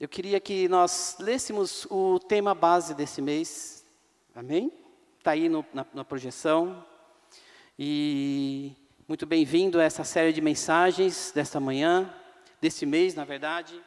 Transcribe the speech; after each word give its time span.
Eu 0.00 0.08
queria 0.08 0.40
que 0.40 0.66
nós 0.66 1.18
lêssemos 1.20 1.86
o 1.90 2.18
tema 2.18 2.54
base 2.54 2.94
desse 2.94 3.20
mês, 3.20 3.84
amém? 4.34 4.72
Está 5.18 5.32
aí 5.32 5.46
no, 5.46 5.62
na, 5.74 5.84
na 5.92 6.02
projeção. 6.02 6.82
E 7.78 8.72
muito 9.06 9.26
bem-vindo 9.26 9.78
a 9.78 9.84
essa 9.84 10.02
série 10.02 10.32
de 10.32 10.40
mensagens 10.40 11.32
desta 11.34 11.60
manhã, 11.60 12.10
desse 12.62 12.86
mês, 12.86 13.14
na 13.14 13.26
verdade, 13.26 13.78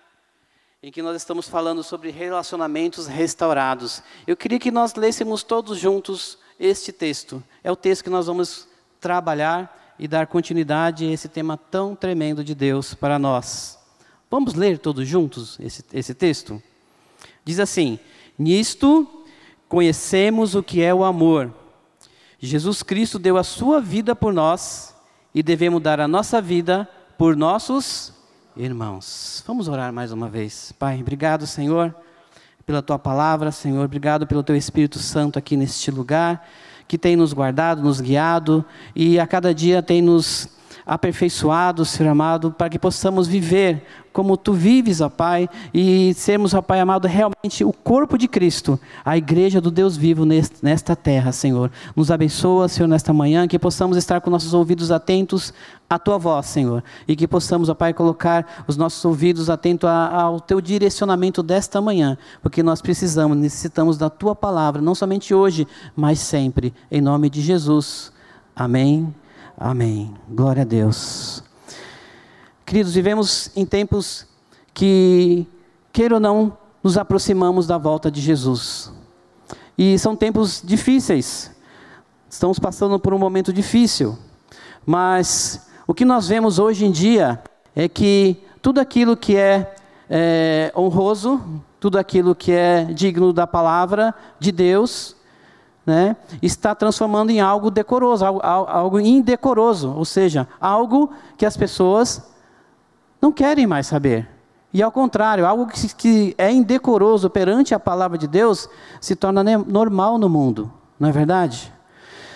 em 0.84 0.91
que 0.91 1.02
nós 1.02 1.18
estamos 1.18 1.49
falando 1.49 1.81
sobre 1.81 2.12
relacionamentos 2.12 3.07
restaurados. 3.07 4.04
Eu 4.27 4.38
queria 4.38 4.59
que 4.59 4.70
nós 4.70 4.93
lêssemos 4.93 5.41
todos 5.41 5.80
juntos 5.80 6.38
este 6.59 6.91
texto. 6.91 7.43
É 7.63 7.71
o 7.71 7.76
texto 7.76 8.04
que 8.04 8.12
nós 8.12 8.27
vamos 8.27 8.68
trabalhar 8.99 9.95
e 9.98 10.07
dar 10.07 10.27
continuidade 10.27 11.07
a 11.07 11.12
esse 11.12 11.27
tema 11.27 11.57
tão 11.57 11.95
tremendo 11.95 12.43
de 12.43 12.54
Deus 12.54 12.93
para 12.93 13.18
nós. 13.18 13.82
Vamos 14.33 14.55
ler 14.55 14.79
todos 14.79 15.07
juntos 15.07 15.59
esse, 15.59 15.85
esse 15.93 16.11
texto? 16.11 16.59
Diz 17.45 17.59
assim: 17.59 17.99
Nisto 18.35 19.07
conhecemos 19.70 20.55
o 20.55 20.63
que 20.63 20.81
é 20.81 20.91
o 20.91 21.03
amor. 21.03 21.53
Jesus 22.40 22.81
Cristo 22.81 23.20
deu 23.20 23.37
a 23.37 23.43
sua 23.43 23.79
vida 23.79 24.15
por 24.15 24.34
nós 24.34 24.95
e 25.35 25.43
devemos 25.43 25.84
dar 25.84 25.99
a 25.99 26.07
nossa 26.07 26.41
vida 26.41 26.90
por 27.15 27.35
nossos 27.35 28.12
irmãos. 28.57 29.43
Vamos 29.45 29.67
orar 29.67 29.93
mais 29.93 30.12
uma 30.12 30.27
vez. 30.27 30.73
Pai, 30.79 30.99
obrigado, 30.99 31.45
Senhor, 31.45 31.93
pela 32.65 32.81
tua 32.81 32.97
palavra, 32.97 33.51
Senhor. 33.51 33.85
Obrigado 33.85 34.25
pelo 34.25 34.41
teu 34.41 34.55
Espírito 34.55 34.97
Santo 34.97 35.37
aqui 35.37 35.55
neste 35.55 35.91
lugar, 35.91 36.49
que 36.87 36.97
tem 36.97 37.15
nos 37.15 37.34
guardado, 37.34 37.84
nos 37.84 38.01
guiado 38.01 38.65
e 38.95 39.20
a 39.20 39.27
cada 39.27 39.53
dia 39.53 39.84
tem 39.84 40.01
nos 40.01 40.49
aperfeiçoados, 40.85 41.89
Senhor 41.89 42.09
amado, 42.09 42.51
para 42.51 42.70
que 42.70 42.77
possamos 42.77 43.27
viver 43.27 43.84
como 44.13 44.37
Tu 44.37 44.53
vives, 44.53 45.01
ó 45.01 45.09
Pai, 45.09 45.49
e 45.73 46.13
sermos, 46.13 46.53
ó 46.53 46.62
Pai 46.62 46.79
amado, 46.79 47.07
realmente 47.07 47.65
o 47.65 47.73
corpo 47.73 48.17
de 48.17 48.27
Cristo, 48.27 48.79
a 49.03 49.17
igreja 49.17 49.59
do 49.59 49.71
Deus 49.71 49.98
vivo 49.98 50.23
nesta 50.62 50.95
terra, 50.95 51.31
Senhor. 51.31 51.71
Nos 51.95 52.12
abençoa, 52.12 52.67
Senhor, 52.67 52.87
nesta 52.87 53.12
manhã, 53.12 53.48
que 53.48 53.57
possamos 53.57 53.98
estar 53.98 54.21
com 54.21 54.29
nossos 54.29 54.53
ouvidos 54.53 54.91
atentos 54.91 55.51
à 55.90 55.98
Tua 55.98 56.17
voz, 56.17 56.45
Senhor, 56.45 56.84
e 57.07 57.15
que 57.15 57.27
possamos, 57.27 57.70
ó 57.70 57.73
Pai, 57.73 57.93
colocar 57.93 58.63
os 58.68 58.77
nossos 58.77 59.03
ouvidos 59.03 59.49
atentos 59.49 59.90
ao 59.90 60.40
Teu 60.40 60.62
direcionamento 60.62 61.41
desta 61.41 61.81
manhã, 61.81 62.18
porque 62.41 62.62
nós 62.62 62.81
precisamos, 62.81 63.35
necessitamos 63.35 63.97
da 63.97 64.09
Tua 64.09 64.35
palavra, 64.35 64.81
não 64.81 64.94
somente 64.94 65.34
hoje, 65.34 65.68
mas 65.95 66.19
sempre, 66.19 66.73
em 66.91 67.01
nome 67.01 67.29
de 67.29 67.41
Jesus. 67.41 68.13
Amém 68.56 69.22
Amém. 69.57 70.13
Glória 70.28 70.63
a 70.63 70.66
Deus. 70.66 71.44
Queridos, 72.66 72.96
vivemos 72.96 73.51
em 73.56 73.66
tempos 73.66 74.25
que, 74.73 75.46
queira 75.91 76.16
ou 76.16 76.19
não, 76.19 76.57
nos 76.81 76.97
aproximamos 76.97 77.68
da 77.68 77.78
volta 77.78 78.09
de 78.09 78.19
Jesus. 78.19 78.91
E 79.78 79.97
são 80.00 80.16
tempos 80.16 80.62
difíceis. 80.63 81.51
Estamos 82.28 82.58
passando 82.58 83.00
por 83.00 83.14
um 83.14 83.19
momento 83.19 83.53
difícil. 83.53 84.18
Mas 84.86 85.68
o 85.85 85.94
que 85.94 86.03
nós 86.03 86.28
vemos 86.28 86.58
hoje 86.58 86.85
em 86.85 86.91
dia 86.91 87.41
é 87.75 87.88
que 87.88 88.38
tudo 88.59 88.80
aquilo 88.80 89.16
que 89.16 89.38
é, 89.38 89.75
é 90.09 90.74
honroso, 90.75 91.40
tudo 91.80 92.00
aquilo 92.00 92.34
que 92.34 92.52
é 92.52 92.85
digno 92.85 93.31
da 93.31 93.46
palavra 93.46 94.16
de 94.40 94.52
Deus, 94.52 95.16
né, 95.86 96.16
está 96.42 96.74
transformando 96.74 97.30
em 97.30 97.42
algo 97.42 97.70
decoroso, 97.70 98.26
algo, 98.26 98.42
algo 98.42 99.00
indecoroso, 99.00 99.94
ou 99.94 100.06
seja, 100.06 100.48
algo 100.60 101.12
que 101.38 101.46
as 101.46 101.58
pessoas 101.58 102.24
não 103.22 103.32
querem 103.32 103.68
mais 103.68 103.88
saber. 103.88 104.30
E 104.74 104.82
ao 104.82 104.92
contrário, 104.92 105.46
algo 105.46 105.68
que, 105.68 105.94
que 105.94 106.36
é 106.38 106.52
indecoroso 106.52 107.30
perante 107.30 107.76
a 107.76 107.80
palavra 107.80 108.18
de 108.18 108.28
Deus 108.28 108.68
se 109.00 109.16
torna 109.16 109.44
normal 109.44 110.18
no 110.18 110.28
mundo, 110.28 110.72
não 111.00 111.10
é 111.10 111.12
verdade? 111.12 111.72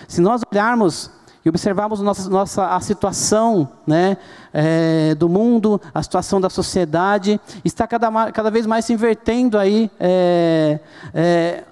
Se 0.06 0.20
nós 0.20 0.42
olharmos 0.50 1.10
e 1.44 1.48
observarmos 1.48 2.00
nossa, 2.00 2.28
nossa, 2.28 2.66
a 2.68 2.80
situação 2.80 3.68
né, 3.86 4.16
é, 4.52 5.14
do 5.14 5.28
mundo, 5.28 5.80
a 5.94 6.02
situação 6.02 6.40
da 6.40 6.50
sociedade, 6.50 7.40
está 7.64 7.86
cada, 7.86 8.32
cada 8.32 8.50
vez 8.50 8.66
mais 8.66 8.84
se 8.84 8.92
invertendo 8.92 9.58
aí 9.58 9.90
é, 9.98 10.80
é, 11.14 11.64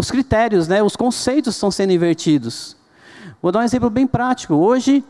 os 0.00 0.12
critérios, 0.12 0.68
né, 0.68 0.80
os 0.80 0.94
conceitos 0.94 1.56
estão 1.56 1.72
sendo 1.72 1.92
invertidos. 1.92 2.76
Vou 3.42 3.50
dar 3.50 3.58
um 3.58 3.62
exemplo 3.62 3.90
bem 3.90 4.06
prático. 4.06 4.54
Hoje, 4.54 5.04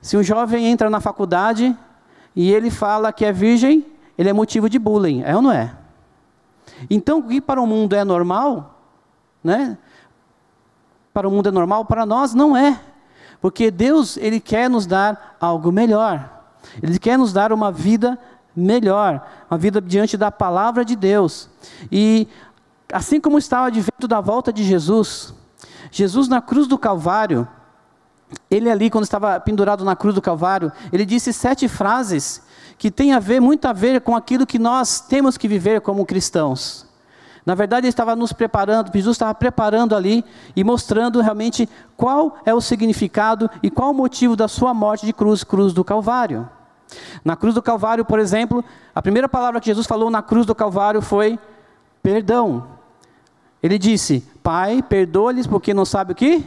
se 0.00 0.16
um 0.16 0.22
jovem 0.22 0.66
entra 0.66 0.88
na 0.88 1.00
faculdade 1.00 1.76
e 2.36 2.52
ele 2.52 2.70
fala 2.70 3.12
que 3.12 3.24
é 3.24 3.32
virgem, 3.32 3.84
ele 4.16 4.28
é 4.28 4.32
motivo 4.32 4.70
de 4.70 4.78
bullying, 4.78 5.22
é 5.22 5.34
ou 5.34 5.42
não 5.42 5.50
é? 5.50 5.74
Então, 6.88 7.18
o 7.18 7.22
que 7.24 7.40
para 7.40 7.60
o 7.60 7.66
mundo 7.66 7.96
é 7.96 8.04
normal, 8.04 8.80
né? 9.42 9.76
Para 11.12 11.26
o 11.26 11.32
mundo 11.32 11.48
é 11.48 11.52
normal, 11.52 11.84
para 11.84 12.06
nós 12.06 12.32
não 12.32 12.56
é. 12.56 12.80
Porque 13.40 13.72
Deus, 13.72 14.16
ele 14.16 14.38
quer 14.38 14.70
nos 14.70 14.86
dar 14.86 15.36
algo 15.40 15.72
melhor. 15.72 16.44
Ele 16.80 16.96
quer 16.98 17.18
nos 17.18 17.32
dar 17.32 17.52
uma 17.52 17.72
vida 17.72 18.16
melhor, 18.54 19.26
uma 19.50 19.56
vida 19.58 19.80
diante 19.80 20.16
da 20.16 20.30
palavra 20.30 20.84
de 20.84 20.94
Deus. 20.94 21.48
E 21.90 22.28
assim 22.92 23.20
como 23.20 23.38
estava 23.38 23.66
advento 23.66 24.08
da 24.08 24.20
volta 24.20 24.52
de 24.52 24.64
Jesus, 24.64 25.34
Jesus 25.90 26.28
na 26.28 26.40
cruz 26.40 26.66
do 26.66 26.78
Calvário, 26.78 27.46
ele 28.50 28.70
ali, 28.70 28.90
quando 28.90 29.04
estava 29.04 29.40
pendurado 29.40 29.84
na 29.84 29.96
cruz 29.96 30.14
do 30.14 30.22
Calvário, 30.22 30.70
ele 30.92 31.04
disse 31.04 31.32
sete 31.32 31.66
frases 31.68 32.42
que 32.76 32.90
têm 32.90 33.12
a 33.12 33.18
ver, 33.18 33.40
muito 33.40 33.66
a 33.66 33.72
ver 33.72 34.00
com 34.00 34.14
aquilo 34.14 34.46
que 34.46 34.58
nós 34.58 35.00
temos 35.00 35.36
que 35.36 35.48
viver 35.48 35.80
como 35.80 36.06
cristãos. 36.06 36.86
Na 37.44 37.54
verdade, 37.54 37.86
ele 37.86 37.90
estava 37.90 38.14
nos 38.14 38.32
preparando, 38.32 38.92
Jesus 38.92 39.14
estava 39.14 39.34
preparando 39.34 39.96
ali 39.96 40.22
e 40.54 40.62
mostrando 40.62 41.20
realmente 41.20 41.66
qual 41.96 42.36
é 42.44 42.52
o 42.52 42.60
significado 42.60 43.50
e 43.62 43.70
qual 43.70 43.90
o 43.90 43.94
motivo 43.94 44.36
da 44.36 44.46
sua 44.46 44.74
morte 44.74 45.06
de 45.06 45.14
cruz, 45.14 45.42
cruz 45.42 45.72
do 45.72 45.82
Calvário. 45.82 46.48
Na 47.24 47.36
cruz 47.36 47.54
do 47.54 47.62
Calvário, 47.62 48.04
por 48.04 48.18
exemplo, 48.18 48.62
a 48.94 49.00
primeira 49.00 49.28
palavra 49.28 49.60
que 49.60 49.66
Jesus 49.66 49.86
falou 49.86 50.10
na 50.10 50.22
cruz 50.22 50.44
do 50.44 50.54
Calvário 50.54 51.00
foi 51.00 51.38
perdão. 52.02 52.77
Ele 53.62 53.78
disse: 53.78 54.26
Pai, 54.42 54.82
perdoa-lhes 54.82 55.46
porque 55.46 55.74
não 55.74 55.84
sabe 55.84 56.12
o 56.12 56.14
que? 56.14 56.44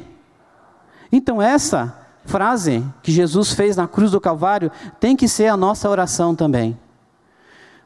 Então, 1.12 1.42
essa 1.42 1.98
frase 2.26 2.84
que 3.02 3.12
Jesus 3.12 3.52
fez 3.52 3.76
na 3.76 3.88
cruz 3.88 4.12
do 4.12 4.22
Calvário 4.22 4.72
tem 5.00 5.16
que 5.16 5.28
ser 5.28 5.48
a 5.48 5.58
nossa 5.58 5.90
oração 5.90 6.36
também. 6.36 6.78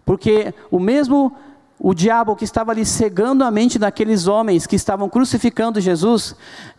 Porque 0.05 0.53
o 0.69 0.79
mesmo 0.79 1.35
o 1.79 1.93
diabo 1.93 2.35
que 2.35 2.45
estava 2.45 2.71
ali 2.71 2.85
cegando 2.85 3.43
a 3.43 3.51
mente 3.51 3.77
daqueles 3.77 4.27
homens 4.27 4.65
que 4.65 4.75
estavam 4.75 5.09
crucificando 5.09 5.81
Jesus 5.81 6.35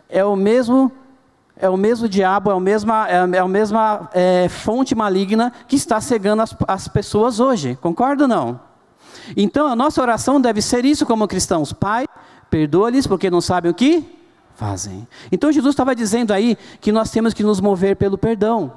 é 0.09 0.23
o 0.23 0.35
mesmo 0.35 0.91
é 1.59 1.67
o 1.67 1.75
mesmo 1.75 2.07
diabo, 2.07 2.51
é 2.51 2.53
a 2.53 2.59
mesma, 2.59 3.07
é 3.09 3.39
a 3.39 3.47
mesma 3.47 4.09
é, 4.13 4.47
fonte 4.47 4.93
maligna 4.93 5.51
que 5.67 5.75
está 5.75 5.99
cegando 5.99 6.43
as, 6.43 6.55
as 6.67 6.87
pessoas 6.87 7.39
hoje. 7.39 7.75
Concorda 7.81 8.25
ou 8.25 8.27
não? 8.27 8.59
Então 9.35 9.65
a 9.65 9.75
nossa 9.75 9.99
oração 9.99 10.39
deve 10.39 10.61
ser 10.61 10.85
isso 10.85 11.03
como 11.03 11.27
cristãos. 11.27 11.73
Pai, 11.73 12.05
Perdoa-lhes 12.49 13.07
porque 13.07 13.29
não 13.29 13.41
sabem 13.41 13.71
o 13.71 13.73
que 13.73 14.03
fazem. 14.55 15.07
Então 15.31 15.51
Jesus 15.51 15.73
estava 15.73 15.95
dizendo 15.95 16.31
aí 16.31 16.57
que 16.81 16.91
nós 16.91 17.11
temos 17.11 17.33
que 17.33 17.43
nos 17.43 17.61
mover 17.61 17.95
pelo 17.95 18.17
perdão. 18.17 18.73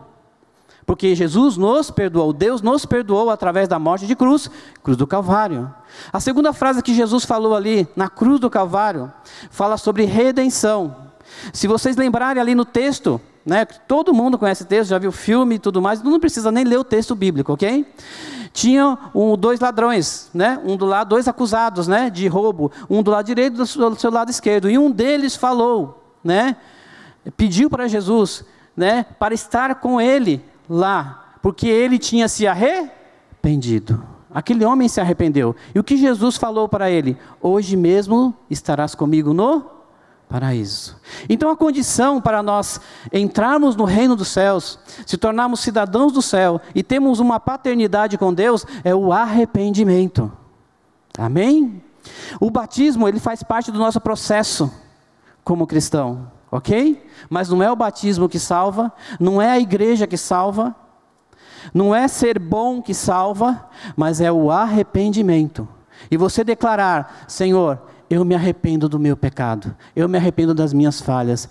Porque 0.85 1.15
Jesus 1.15 1.57
nos 1.57 1.91
perdoou, 1.91 2.33
Deus 2.33 2.63
nos 2.63 2.85
perdoou 2.85 3.31
através 3.31 3.69
da 3.69 3.79
morte 3.79 4.07
de 4.07 4.17
cruz, 4.17 4.51
cruz 4.83 4.97
do 4.97 5.07
Calvário. 5.07 5.73
A 6.13 6.19
segunda 6.19 6.53
frase 6.53 6.83
que 6.83 6.93
Jesus 6.95 7.25
falou 7.25 7.55
ali, 7.55 7.87
na 7.95 8.09
cruz 8.09 8.41
do 8.41 8.51
Calvário, 8.51 9.13
fala 9.51 9.77
sobre 9.77 10.05
redenção. 10.05 10.97
Se 11.53 11.69
vocês 11.69 11.97
lembrarem 11.97 12.41
ali 12.41 12.55
no 12.55 12.65
texto, 12.65 13.21
né, 13.47 13.65
todo 13.65 14.13
mundo 14.13 14.37
conhece 14.37 14.65
o 14.65 14.67
texto, 14.67 14.91
já 14.91 14.99
viu 14.99 15.11
o 15.11 15.13
filme 15.13 15.55
e 15.55 15.59
tudo 15.59 15.81
mais, 15.81 16.03
não 16.03 16.19
precisa 16.19 16.51
nem 16.51 16.65
ler 16.65 16.79
o 16.79 16.85
texto 16.85 17.15
bíblico, 17.15 17.53
ok? 17.53 17.87
Tinha 18.53 18.99
um, 19.15 19.37
dois 19.37 19.61
ladrões, 19.61 20.31
né? 20.35 20.61
Um 20.65 20.77
do 20.77 20.85
lado, 20.85 21.09
dois 21.09 21.29
acusados, 21.29 21.87
né? 21.87 22.11
De 22.11 22.27
roubo. 22.27 22.73
Um 22.89 23.03
do 23.03 23.11
lado 23.11 23.27
direito, 23.27 23.57
do 23.57 23.67
seu, 23.67 23.91
do 23.91 24.01
seu 24.01 24.11
lado 24.11 24.31
esquerdo. 24.31 24.69
E 24.69 24.77
um 24.77 24.91
deles 24.91 25.37
falou, 25.37 26.03
né? 26.23 26.57
Pediu 27.37 27.71
para 27.71 27.87
Jesus, 27.87 28.45
né? 28.77 29.07
Para 29.19 29.35
estar 29.35 29.77
com 29.77 30.01
ele 30.01 30.45
lá, 30.69 31.37
porque 31.43 31.69
ele 31.69 31.99
tinha 31.99 32.29
se 32.29 32.47
arrependido. 32.47 34.03
Aquele 34.33 34.65
homem 34.65 34.89
se 34.89 35.01
arrependeu. 35.01 35.55
E 35.75 35.79
o 35.79 35.85
que 35.85 35.97
Jesus 35.97 36.37
falou 36.37 36.69
para 36.69 36.91
ele? 36.91 37.17
Hoje 37.41 37.77
mesmo 37.77 38.35
estarás 38.49 38.95
comigo 38.95 39.35
no 39.35 39.80
paraíso. 40.31 40.97
Então 41.29 41.51
a 41.51 41.57
condição 41.57 42.21
para 42.21 42.41
nós 42.41 42.81
entrarmos 43.13 43.75
no 43.75 43.85
reino 43.85 44.15
dos 44.15 44.29
céus, 44.29 44.79
se 45.05 45.19
tornarmos 45.19 45.59
cidadãos 45.59 46.13
do 46.13 46.23
céu 46.23 46.61
e 46.73 46.85
temos 46.85 47.19
uma 47.19 47.41
paternidade 47.41 48.17
com 48.17 48.33
Deus 48.33 48.65
é 48.85 48.95
o 48.95 49.13
arrependimento. 49.13 50.31
Amém? 51.19 51.83
O 52.41 52.49
batismo, 52.49 53.09
ele 53.09 53.19
faz 53.19 53.43
parte 53.43 53.73
do 53.73 53.79
nosso 53.79 54.01
processo 54.01 54.73
como 55.43 55.67
cristão, 55.67 56.31
OK? 56.51 57.05
Mas 57.29 57.49
não 57.49 57.61
é 57.61 57.71
o 57.71 57.77
batismo 57.77 58.29
que 58.29 58.39
salva, 58.39 58.93
não 59.19 59.43
é 59.43 59.51
a 59.51 59.59
igreja 59.59 60.07
que 60.07 60.17
salva, 60.17 60.75
não 61.75 61.93
é 61.93 62.07
ser 62.07 62.39
bom 62.39 62.81
que 62.81 62.95
salva, 62.95 63.69
mas 63.97 64.21
é 64.21 64.31
o 64.31 64.51
arrependimento. 64.51 65.69
E 66.09 66.17
você 66.17 66.45
declarar: 66.45 67.25
Senhor, 67.27 67.90
eu 68.11 68.25
me 68.25 68.35
arrependo 68.35 68.89
do 68.89 68.99
meu 68.99 69.17
pecado, 69.17 69.75
eu 69.95 70.09
me 70.09 70.19
arrependo 70.19 70.53
das 70.53 70.73
minhas 70.73 71.01
falhas. 71.01 71.49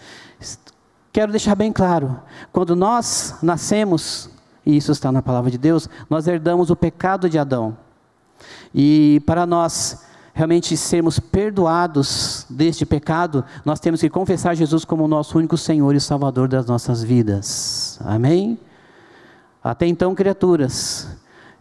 Quero 1.14 1.32
deixar 1.32 1.56
bem 1.56 1.72
claro: 1.72 2.20
quando 2.52 2.76
nós 2.76 3.36
nascemos, 3.42 4.30
e 4.66 4.76
isso 4.76 4.92
está 4.92 5.12
na 5.12 5.22
palavra 5.22 5.50
de 5.50 5.58
Deus, 5.58 5.90
nós 6.10 6.28
herdamos 6.28 6.70
o 6.70 6.76
pecado 6.76 7.30
de 7.30 7.40
Adão. 7.40 7.78
E 8.76 9.22
para 9.26 9.46
nós 9.46 10.04
realmente 10.34 10.78
sermos 10.78 11.20
perdoados 11.20 12.46
deste 12.50 12.86
pecado, 12.86 13.44
nós 13.66 13.80
temos 13.80 14.00
que 14.00 14.10
confessar 14.10 14.56
Jesus 14.56 14.86
como 14.86 15.04
o 15.04 15.08
nosso 15.08 15.38
único 15.38 15.58
Senhor 15.58 15.94
e 15.96 16.00
Salvador 16.00 16.48
das 16.48 16.66
nossas 16.66 17.04
vidas. 17.04 18.00
Amém? 18.06 18.58
Até 19.62 19.86
então, 19.86 20.16
criaturas, 20.16 21.10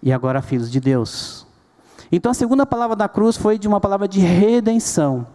e 0.01 0.13
agora 0.13 0.41
filhos 0.41 0.71
de 0.71 0.79
Deus. 0.79 1.38
Então 2.11 2.31
a 2.31 2.35
segunda 2.35 2.65
palavra 2.65 2.97
da 2.97 3.09
cruz 3.09 3.37
foi 3.37 3.59
de 3.59 3.69
uma 3.69 3.81
palavra 3.81 4.09
de 4.09 4.21
redenção. 4.21 5.27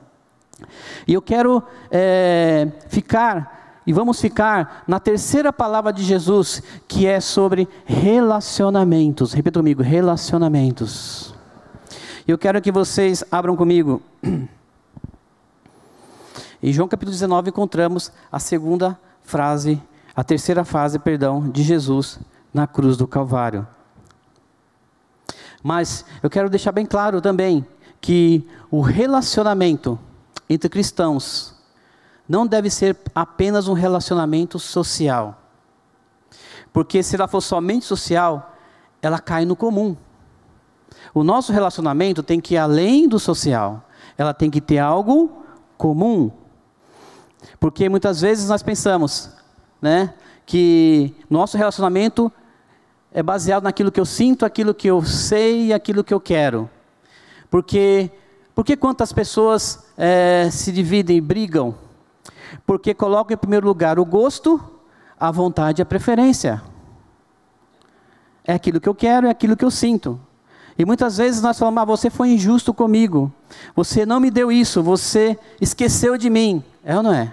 E 1.08 1.14
eu 1.14 1.22
quero 1.22 1.62
é, 1.92 2.72
ficar, 2.88 3.82
e 3.86 3.94
vamos 3.94 4.20
ficar 4.20 4.84
na 4.88 5.00
terceira 5.00 5.52
palavra 5.52 5.92
de 5.92 6.04
Jesus, 6.04 6.64
que 6.88 7.06
é 7.06 7.20
sobre 7.20 7.68
relacionamentos. 7.86 9.34
Repita 9.34 9.60
comigo: 9.60 9.84
relacionamentos. 9.84 11.34
Eu 12.28 12.38
quero 12.38 12.62
que 12.62 12.72
vocês 12.72 13.24
abram 13.32 13.56
comigo. 13.56 14.02
Em 16.62 16.72
João 16.72 16.88
capítulo 16.88 17.12
19 17.12 17.50
encontramos 17.50 18.10
a 18.32 18.40
segunda 18.40 18.98
frase, 19.22 19.82
a 20.16 20.24
terceira 20.24 20.64
frase, 20.64 20.98
perdão, 20.98 21.50
de 21.50 21.62
Jesus 21.62 22.18
na 22.54 22.66
cruz 22.66 22.96
do 22.96 23.06
Calvário. 23.06 23.68
Mas 25.64 26.04
eu 26.22 26.30
quero 26.30 26.50
deixar 26.50 26.74
bem 26.74 26.86
claro 26.86 27.22
também 27.22 27.66
que 28.02 28.46
o 28.70 28.82
relacionamento 28.82 29.98
entre 30.50 30.70
cristãos 30.70 31.56
não 32.28 32.46
deve 32.46 32.70
ser 32.70 32.98
apenas 33.16 33.68
um 33.70 33.74
relacionamento 33.74 34.60
social. 34.60 35.42
Porque 36.74 37.02
se 37.02 37.16
ela 37.16 37.28
for 37.28 37.42
somente 37.42 37.86
social, 37.86 38.56
ela 39.02 39.20
cai 39.20 39.46
no 39.46 39.56
comum. 39.56 39.96
O 41.14 41.24
nosso 41.24 41.54
relacionamento 41.54 42.22
tem 42.22 42.42
que 42.42 42.56
ir 42.56 42.58
além 42.58 43.08
do 43.08 43.20
social. 43.20 43.88
Ela 44.18 44.34
tem 44.34 44.50
que 44.50 44.60
ter 44.60 44.80
algo 44.80 45.44
comum. 45.78 46.32
Porque 47.60 47.88
muitas 47.88 48.22
vezes 48.22 48.50
nós 48.50 48.64
pensamos, 48.64 49.30
né, 49.82 50.14
que 50.46 51.16
nosso 51.30 51.58
relacionamento 51.58 52.32
é 53.14 53.22
baseado 53.22 53.64
naquilo 53.64 53.92
que 53.92 54.00
eu 54.00 54.06
sinto, 54.06 54.44
aquilo 54.44 54.74
que 54.74 54.88
eu 54.88 55.04
sei 55.04 55.68
e 55.68 55.74
aquilo 55.74 56.04
que 56.04 56.14
eu 56.14 56.20
quero. 56.20 56.68
Porque, 57.50 58.10
porque 58.56 58.76
quantas 58.76 59.14
pessoas 59.14 59.86
é, 59.96 60.50
se 60.52 60.72
dividem 60.72 61.18
e 61.18 61.22
brigam? 61.22 61.76
Porque 62.66 62.92
colocam 62.94 63.36
em 63.36 63.38
primeiro 63.38 63.68
lugar 63.68 64.00
o 64.00 64.06
gosto, 64.06 64.60
a 65.20 65.30
vontade 65.30 65.80
e 65.80 65.84
a 65.84 65.86
preferência. 65.86 66.62
É 68.44 68.54
aquilo 68.56 68.82
que 68.82 68.90
eu 68.90 68.96
quero, 68.96 69.28
é 69.28 69.30
aquilo 69.30 69.56
que 69.56 69.64
eu 69.64 69.72
sinto. 69.72 70.20
E 70.76 70.84
muitas 70.84 71.18
vezes 71.18 71.40
nós 71.40 71.60
falamos, 71.60 71.84
ah, 71.84 71.86
você 71.86 72.10
foi 72.10 72.30
injusto 72.30 72.74
comigo. 72.74 73.32
Você 73.76 74.08
não 74.08 74.20
me 74.20 74.32
deu 74.32 74.52
isso, 74.52 74.82
você 74.82 75.38
esqueceu 75.62 76.18
de 76.18 76.32
mim. 76.32 76.64
É 76.84 76.98
ou 76.98 77.04
não 77.04 77.14
é? 77.14 77.32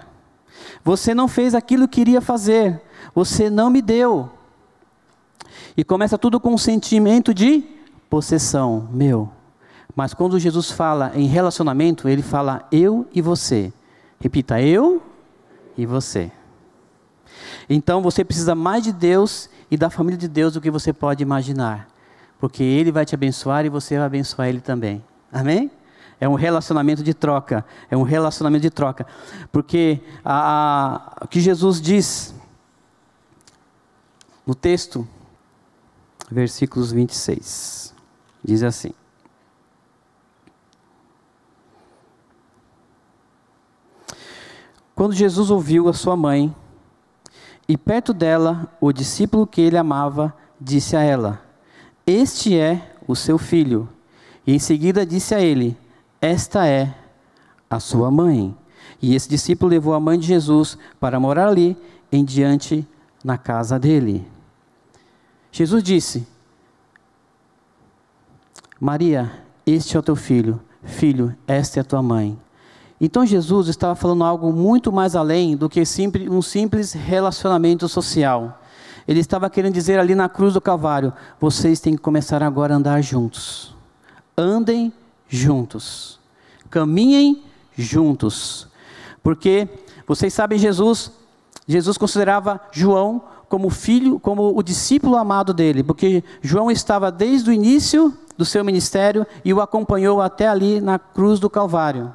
Você 0.83 1.15
não 1.15 1.27
fez 1.27 1.55
aquilo 1.55 1.87
que 1.87 2.01
queria 2.01 2.21
fazer. 2.21 2.79
Você 3.15 3.49
não 3.49 3.71
me 3.71 3.81
deu. 3.81 4.29
E 5.75 5.83
começa 5.83 6.17
tudo 6.17 6.39
com 6.39 6.53
um 6.53 6.57
sentimento 6.57 7.33
de 7.33 7.63
possessão, 8.09 8.89
meu. 8.91 9.29
Mas 9.95 10.13
quando 10.13 10.39
Jesus 10.39 10.71
fala 10.71 11.11
em 11.15 11.25
relacionamento, 11.25 12.07
ele 12.07 12.21
fala 12.21 12.67
eu 12.71 13.07
e 13.13 13.21
você. 13.21 13.73
Repita, 14.19 14.61
eu 14.61 15.01
e 15.77 15.85
você. 15.85 16.31
Então 17.69 18.01
você 18.01 18.23
precisa 18.23 18.53
mais 18.53 18.83
de 18.83 18.91
Deus 18.91 19.49
e 19.69 19.77
da 19.77 19.89
família 19.89 20.17
de 20.17 20.27
Deus 20.27 20.53
do 20.53 20.61
que 20.61 20.69
você 20.69 20.91
pode 20.91 21.23
imaginar. 21.23 21.87
Porque 22.39 22.63
Ele 22.63 22.91
vai 22.91 23.05
te 23.05 23.15
abençoar 23.15 23.65
e 23.65 23.69
você 23.69 23.95
vai 23.97 24.05
abençoar 24.05 24.49
Ele 24.49 24.59
também. 24.59 25.03
Amém? 25.31 25.71
É 26.19 26.27
um 26.27 26.35
relacionamento 26.35 27.01
de 27.01 27.13
troca. 27.13 27.65
É 27.89 27.95
um 27.95 28.03
relacionamento 28.03 28.61
de 28.61 28.69
troca. 28.69 29.07
Porque 29.51 30.01
o 31.21 31.27
que 31.27 31.39
Jesus 31.39 31.81
diz 31.81 32.35
no 34.45 34.53
texto 34.53 35.07
versículos 36.31 36.91
26. 36.91 37.93
Diz 38.43 38.63
assim: 38.63 38.93
Quando 44.95 45.13
Jesus 45.13 45.49
ouviu 45.51 45.89
a 45.89 45.93
sua 45.93 46.15
mãe, 46.15 46.55
e 47.67 47.77
perto 47.77 48.13
dela 48.13 48.71
o 48.79 48.91
discípulo 48.91 49.45
que 49.47 49.61
ele 49.61 49.77
amava, 49.77 50.33
disse 50.59 50.95
a 50.95 51.01
ela: 51.01 51.41
Este 52.07 52.57
é 52.57 52.95
o 53.07 53.15
seu 53.15 53.37
filho. 53.37 53.89
E 54.45 54.53
em 54.53 54.59
seguida 54.59 55.05
disse 55.05 55.35
a 55.35 55.41
ele: 55.41 55.77
Esta 56.21 56.65
é 56.67 56.95
a 57.69 57.79
sua 57.79 58.09
mãe. 58.09 58.55
E 59.01 59.15
esse 59.15 59.27
discípulo 59.27 59.71
levou 59.71 59.93
a 59.93 59.99
mãe 59.99 60.19
de 60.19 60.27
Jesus 60.27 60.77
para 60.99 61.19
morar 61.19 61.47
ali, 61.47 61.75
em 62.11 62.23
diante 62.23 62.87
na 63.23 63.37
casa 63.37 63.79
dele. 63.79 64.30
Jesus 65.51 65.83
disse: 65.83 66.27
Maria, 68.79 69.31
este 69.65 69.95
é 69.95 69.99
o 69.99 70.03
teu 70.03 70.15
filho. 70.15 70.61
Filho, 70.83 71.35
esta 71.45 71.79
é 71.79 71.81
a 71.81 71.83
tua 71.83 72.01
mãe. 72.01 72.39
Então 72.99 73.25
Jesus 73.25 73.67
estava 73.67 73.95
falando 73.95 74.23
algo 74.23 74.53
muito 74.53 74.91
mais 74.91 75.15
além 75.15 75.55
do 75.55 75.69
que 75.69 75.81
um 76.29 76.41
simples 76.41 76.93
relacionamento 76.93 77.87
social. 77.87 78.61
Ele 79.07 79.19
estava 79.19 79.49
querendo 79.49 79.73
dizer 79.73 79.99
ali 79.99 80.15
na 80.15 80.29
cruz 80.29 80.53
do 80.53 80.61
Calvário: 80.61 81.11
vocês 81.39 81.79
têm 81.79 81.95
que 81.95 82.01
começar 82.01 82.41
agora 82.41 82.73
a 82.73 82.77
andar 82.77 83.01
juntos. 83.01 83.75
Andem 84.37 84.93
juntos. 85.27 86.19
Caminhem 86.69 87.43
juntos. 87.75 88.67
Porque 89.21 89.67
vocês 90.07 90.33
sabem, 90.33 90.57
Jesus, 90.57 91.11
Jesus 91.67 91.97
considerava 91.97 92.59
João 92.71 93.23
como 93.51 93.69
filho, 93.69 94.17
como 94.17 94.57
o 94.57 94.63
discípulo 94.63 95.17
amado 95.17 95.53
dele, 95.53 95.83
porque 95.83 96.23
João 96.41 96.71
estava 96.71 97.11
desde 97.11 97.49
o 97.49 97.53
início 97.53 98.17
do 98.37 98.45
seu 98.45 98.63
ministério 98.63 99.27
e 99.43 99.53
o 99.53 99.59
acompanhou 99.59 100.21
até 100.21 100.47
ali 100.47 100.79
na 100.79 100.97
cruz 100.97 101.37
do 101.37 101.49
Calvário. 101.49 102.13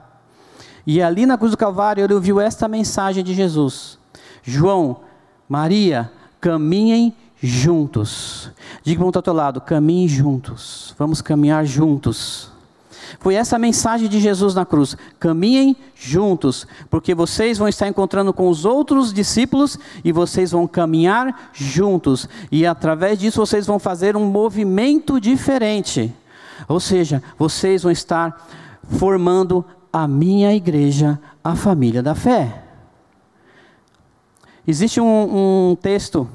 E 0.86 1.02
ali 1.02 1.26
na 1.26 1.36
cruz 1.36 1.50
do 1.50 1.58
Calvário 1.58 2.02
ele 2.02 2.14
ouviu 2.14 2.40
esta 2.40 2.66
mensagem 2.66 3.22
de 3.22 3.34
Jesus: 3.34 3.98
João, 4.42 5.00
Maria, 5.46 6.10
caminhem 6.40 7.14
juntos. 7.38 8.50
Diga 8.82 9.00
para 9.00 9.04
o 9.04 9.14
outro 9.14 9.32
lado: 9.34 9.60
caminhem 9.60 10.08
juntos. 10.08 10.94
Vamos 10.98 11.20
caminhar 11.20 11.66
juntos. 11.66 12.50
Foi 13.20 13.34
essa 13.34 13.56
a 13.56 13.58
mensagem 13.58 14.08
de 14.08 14.20
Jesus 14.20 14.54
na 14.54 14.64
cruz. 14.64 14.96
Caminhem 15.18 15.76
juntos, 15.94 16.66
porque 16.90 17.14
vocês 17.14 17.58
vão 17.58 17.68
estar 17.68 17.88
encontrando 17.88 18.32
com 18.32 18.48
os 18.48 18.64
outros 18.64 19.12
discípulos 19.12 19.78
e 20.04 20.12
vocês 20.12 20.50
vão 20.50 20.66
caminhar 20.66 21.50
juntos. 21.52 22.28
E 22.50 22.66
através 22.66 23.18
disso 23.18 23.44
vocês 23.44 23.66
vão 23.66 23.78
fazer 23.78 24.16
um 24.16 24.26
movimento 24.26 25.20
diferente. 25.20 26.12
Ou 26.68 26.80
seja, 26.80 27.22
vocês 27.38 27.82
vão 27.82 27.92
estar 27.92 28.46
formando 28.98 29.64
a 29.92 30.06
minha 30.06 30.54
igreja, 30.54 31.18
a 31.42 31.54
família 31.54 32.02
da 32.02 32.14
fé. 32.14 32.62
Existe 34.66 35.00
um, 35.00 35.70
um 35.70 35.76
texto 35.76 36.28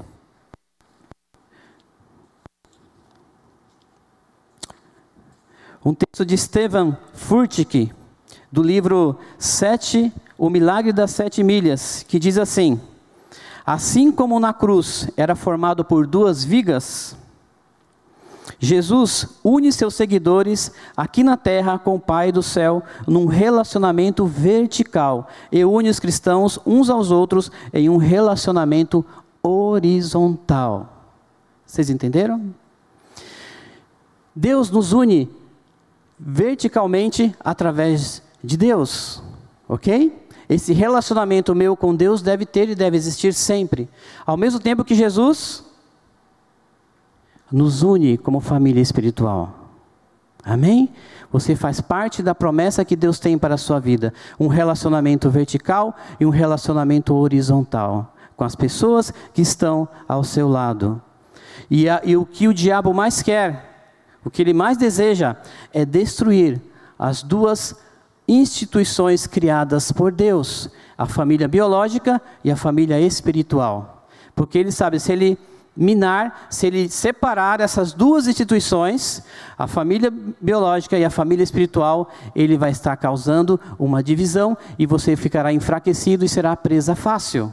Um 5.84 5.94
texto 5.94 6.24
de 6.24 6.38
Stephen 6.38 6.96
Furtick, 7.12 7.92
do 8.52 8.62
livro 8.62 9.18
Sete, 9.36 10.12
O 10.38 10.48
Milagre 10.48 10.92
das 10.92 11.10
Sete 11.10 11.42
Milhas, 11.42 12.04
que 12.06 12.20
diz 12.20 12.38
assim: 12.38 12.80
Assim 13.66 14.12
como 14.12 14.38
na 14.38 14.52
cruz 14.52 15.08
era 15.16 15.34
formado 15.34 15.84
por 15.84 16.06
duas 16.06 16.44
vigas, 16.44 17.16
Jesus 18.60 19.40
une 19.42 19.72
seus 19.72 19.96
seguidores 19.96 20.70
aqui 20.96 21.24
na 21.24 21.36
terra 21.36 21.76
com 21.80 21.96
o 21.96 22.00
Pai 22.00 22.30
do 22.30 22.44
céu 22.44 22.84
num 23.04 23.26
relacionamento 23.26 24.24
vertical 24.24 25.26
e 25.50 25.64
une 25.64 25.88
os 25.88 25.98
cristãos 25.98 26.60
uns 26.64 26.90
aos 26.90 27.10
outros 27.10 27.50
em 27.72 27.88
um 27.88 27.96
relacionamento 27.96 29.04
horizontal. 29.42 31.08
Vocês 31.66 31.90
entenderam? 31.90 32.54
Deus 34.34 34.70
nos 34.70 34.92
une 34.92 35.41
verticalmente 36.24 37.34
através 37.40 38.22
de 38.42 38.56
Deus, 38.56 39.22
ok? 39.68 40.20
Esse 40.48 40.72
relacionamento 40.72 41.54
meu 41.54 41.76
com 41.76 41.94
Deus 41.94 42.22
deve 42.22 42.46
ter 42.46 42.68
e 42.68 42.74
deve 42.74 42.96
existir 42.96 43.34
sempre. 43.34 43.88
Ao 44.24 44.36
mesmo 44.36 44.60
tempo 44.60 44.84
que 44.84 44.94
Jesus 44.94 45.64
nos 47.50 47.82
une 47.82 48.16
como 48.16 48.40
família 48.40 48.80
espiritual. 48.80 49.70
Amém? 50.44 50.90
Você 51.30 51.56
faz 51.56 51.80
parte 51.80 52.22
da 52.22 52.34
promessa 52.34 52.84
que 52.84 52.96
Deus 52.96 53.18
tem 53.18 53.38
para 53.38 53.54
a 53.54 53.58
sua 53.58 53.80
vida: 53.80 54.12
um 54.38 54.48
relacionamento 54.48 55.30
vertical 55.30 55.96
e 56.20 56.26
um 56.26 56.30
relacionamento 56.30 57.14
horizontal 57.14 58.14
com 58.36 58.44
as 58.44 58.56
pessoas 58.56 59.12
que 59.32 59.42
estão 59.42 59.88
ao 60.08 60.24
seu 60.24 60.48
lado. 60.48 61.00
E, 61.70 61.88
a, 61.88 62.00
e 62.04 62.16
o 62.16 62.26
que 62.26 62.48
o 62.48 62.54
diabo 62.54 62.92
mais 62.92 63.22
quer, 63.22 63.71
o 64.24 64.30
que 64.30 64.42
ele 64.42 64.52
mais 64.52 64.76
deseja, 64.76 65.36
é 65.72 65.84
destruir 65.84 66.60
as 66.98 67.22
duas 67.22 67.74
instituições 68.26 69.26
criadas 69.26 69.90
por 69.90 70.12
Deus: 70.12 70.70
a 70.96 71.06
família 71.06 71.48
biológica 71.48 72.20
e 72.44 72.50
a 72.50 72.56
família 72.56 73.00
espiritual. 73.00 74.06
Porque 74.34 74.58
ele 74.58 74.72
sabe, 74.72 74.98
se 74.98 75.12
ele 75.12 75.38
minar, 75.76 76.46
se 76.50 76.66
ele 76.66 76.88
separar 76.88 77.60
essas 77.60 77.92
duas 77.92 78.26
instituições, 78.26 79.22
a 79.58 79.66
família 79.66 80.12
biológica 80.40 80.98
e 80.98 81.04
a 81.04 81.10
família 81.10 81.42
espiritual, 81.42 82.10
ele 82.34 82.58
vai 82.58 82.70
estar 82.70 82.96
causando 82.96 83.58
uma 83.78 84.02
divisão 84.02 84.56
e 84.78 84.86
você 84.86 85.16
ficará 85.16 85.52
enfraquecido 85.52 86.24
e 86.24 86.28
será 86.28 86.54
presa 86.56 86.94
fácil. 86.94 87.52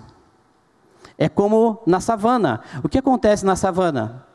É 1.18 1.28
como 1.28 1.82
na 1.86 2.00
savana. 2.00 2.62
O 2.84 2.90
que 2.90 2.98
acontece 2.98 3.46
na 3.46 3.56
savana? 3.56 4.26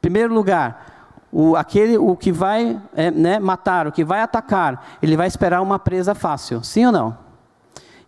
Primeiro 0.00 0.34
lugar, 0.34 0.93
o, 1.36 1.56
aquele, 1.56 1.98
o 1.98 2.14
que 2.14 2.30
vai 2.30 2.80
é, 2.94 3.10
né, 3.10 3.40
matar, 3.40 3.88
o 3.88 3.92
que 3.92 4.04
vai 4.04 4.20
atacar, 4.20 4.86
ele 5.02 5.16
vai 5.16 5.26
esperar 5.26 5.60
uma 5.60 5.80
presa 5.80 6.14
fácil. 6.14 6.62
Sim 6.62 6.86
ou 6.86 6.92
não? 6.92 7.18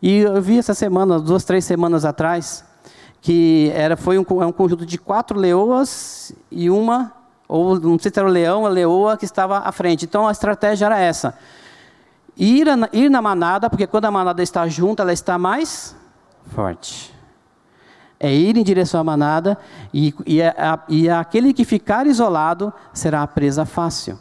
E 0.01 0.19
eu 0.19 0.41
vi 0.41 0.59
essa 0.59 0.75
semana, 0.75 1.19
duas, 1.19 1.43
três 1.43 1.65
semanas 1.65 2.05
atrás, 2.05 2.65
que 3.21 3.73
era, 3.75 3.97
foi 3.97 4.17
um, 4.17 4.25
é 4.41 4.47
um 4.47 4.53
conjunto 4.53 4.87
de 4.87 4.97
quatro 4.97 5.37
leoas 5.37 6.33
e 6.53 6.71
uma, 6.71 7.13
ou 7.49 7.81
não 7.81 7.99
sei 7.99 8.13
se 8.13 8.19
era 8.21 8.29
o 8.29 8.31
leão, 8.31 8.65
a 8.65 8.69
leoa 8.69 9.17
que 9.17 9.25
estava 9.25 9.59
à 9.59 9.73
frente. 9.73 10.05
Então 10.05 10.29
a 10.29 10.31
estratégia 10.31 10.87
era 10.87 11.01
essa. 11.01 11.37
Ir, 12.37 12.69
a, 12.69 12.89
ir 12.93 13.11
na 13.11 13.21
manada, 13.21 13.69
porque 13.69 13.89
quando 13.89 14.05
a 14.05 14.11
manada 14.11 14.41
está 14.41 14.69
junta, 14.69 15.03
ela 15.03 15.13
está 15.13 15.37
mais 15.37 15.97
forte. 16.55 17.13
É 18.19 18.33
ir 18.33 18.57
em 18.57 18.65
direção 18.65 19.01
à 19.01 19.05
manada 19.05 19.59
e, 19.93 20.15
e, 20.27 20.43
a, 20.43 20.83
e 20.89 21.09
aquele 21.09 21.53
que 21.53 21.65
ficar 21.65 22.07
isolado 22.07 22.73
será 22.93 23.23
a 23.23 23.27
presa 23.27 23.65
fácil. 23.67 24.19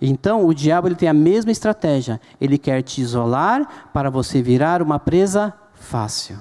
Então, 0.00 0.46
o 0.46 0.54
diabo 0.54 0.88
ele 0.88 0.94
tem 0.94 1.08
a 1.08 1.14
mesma 1.14 1.50
estratégia. 1.50 2.20
Ele 2.40 2.58
quer 2.58 2.82
te 2.82 3.00
isolar 3.00 3.88
para 3.92 4.10
você 4.10 4.42
virar 4.42 4.82
uma 4.82 4.98
presa 4.98 5.54
fácil. 5.74 6.38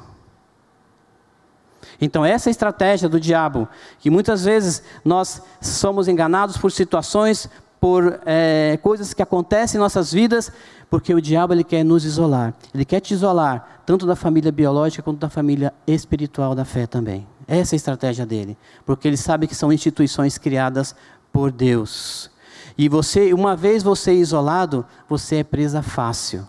Então, 1.99 2.25
essa 2.25 2.49
é 2.49 2.51
a 2.51 2.51
estratégia 2.51 3.07
do 3.07 3.19
diabo, 3.19 3.67
que 3.99 4.09
muitas 4.09 4.43
vezes 4.43 4.83
nós 5.03 5.41
somos 5.61 6.07
enganados 6.07 6.57
por 6.57 6.71
situações, 6.71 7.49
por 7.85 8.19
é, 8.25 8.79
coisas 8.81 9.13
que 9.13 9.21
acontecem 9.21 9.77
em 9.77 9.79
nossas 9.79 10.11
vidas, 10.11 10.51
porque 10.89 11.13
o 11.13 11.21
diabo 11.21 11.53
ele 11.53 11.63
quer 11.63 11.85
nos 11.85 12.03
isolar. 12.03 12.51
Ele 12.73 12.83
quer 12.83 12.99
te 12.99 13.13
isolar, 13.13 13.83
tanto 13.85 14.07
da 14.07 14.15
família 14.15 14.51
biológica 14.51 15.03
quanto 15.03 15.19
da 15.19 15.29
família 15.29 15.71
espiritual 15.85 16.55
da 16.55 16.65
fé 16.65 16.87
também. 16.87 17.27
Essa 17.47 17.75
é 17.75 17.75
a 17.75 17.77
estratégia 17.77 18.25
dele, 18.25 18.57
porque 18.87 19.07
ele 19.07 19.15
sabe 19.15 19.45
que 19.45 19.53
são 19.53 19.71
instituições 19.71 20.35
criadas 20.39 20.95
por 21.31 21.51
Deus. 21.51 22.31
E 22.75 22.89
você, 22.89 23.31
uma 23.35 23.55
vez 23.55 23.83
você 23.83 24.09
é 24.09 24.15
isolado, 24.15 24.83
você 25.07 25.35
é 25.35 25.43
presa 25.43 25.83
fácil. 25.83 26.43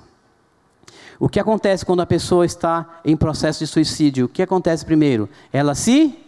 O 1.21 1.29
que 1.29 1.39
acontece 1.39 1.85
quando 1.85 2.01
a 2.01 2.07
pessoa 2.07 2.47
está 2.47 3.01
em 3.05 3.15
processo 3.15 3.59
de 3.59 3.67
suicídio? 3.67 4.25
O 4.25 4.29
que 4.31 4.41
acontece 4.41 4.87
primeiro? 4.87 5.29
Ela 5.53 5.75
se 5.75 6.19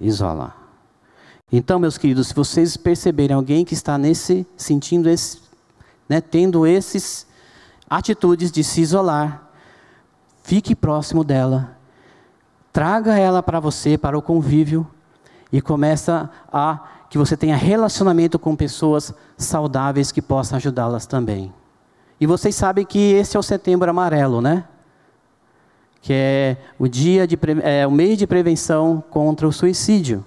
isola. 0.00 0.61
Então, 1.54 1.78
meus 1.78 1.98
queridos, 1.98 2.28
se 2.28 2.34
vocês 2.34 2.78
perceberem 2.78 3.36
alguém 3.36 3.62
que 3.62 3.74
está 3.74 3.98
nesse, 3.98 4.46
sentindo 4.56 5.06
esse, 5.10 5.38
né, 6.08 6.18
tendo 6.18 6.66
esses 6.66 7.26
atitudes 7.90 8.50
de 8.50 8.64
se 8.64 8.80
isolar, 8.80 9.50
fique 10.42 10.74
próximo 10.74 11.22
dela, 11.22 11.76
traga 12.72 13.18
ela 13.18 13.42
para 13.42 13.60
você, 13.60 13.98
para 13.98 14.16
o 14.16 14.22
convívio 14.22 14.86
e 15.52 15.60
começa 15.60 16.30
a 16.50 16.88
que 17.10 17.18
você 17.18 17.36
tenha 17.36 17.54
relacionamento 17.54 18.38
com 18.38 18.56
pessoas 18.56 19.12
saudáveis 19.36 20.10
que 20.10 20.22
possam 20.22 20.56
ajudá-las 20.56 21.04
também. 21.04 21.52
E 22.18 22.26
vocês 22.26 22.54
sabem 22.54 22.86
que 22.86 23.12
esse 23.12 23.36
é 23.36 23.40
o 23.40 23.42
setembro 23.42 23.90
amarelo, 23.90 24.40
né? 24.40 24.64
Que 26.00 26.14
é 26.14 26.56
o 26.78 26.88
dia 26.88 27.26
de 27.26 27.38
é, 27.62 27.86
o 27.86 27.90
mês 27.90 28.16
de 28.16 28.26
prevenção 28.26 29.04
contra 29.10 29.46
o 29.46 29.52
suicídio. 29.52 30.24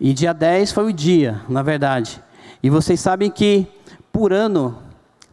E 0.00 0.12
dia 0.12 0.32
10 0.32 0.72
foi 0.72 0.84
o 0.84 0.92
dia, 0.92 1.42
na 1.48 1.62
verdade. 1.62 2.22
E 2.62 2.68
vocês 2.68 3.00
sabem 3.00 3.30
que 3.30 3.66
por 4.12 4.32
ano 4.32 4.78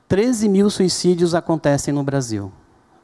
13 0.07 0.49
mil 0.49 0.69
suicídios 0.69 1.33
acontecem 1.33 1.93
no 1.93 2.03
Brasil. 2.03 2.51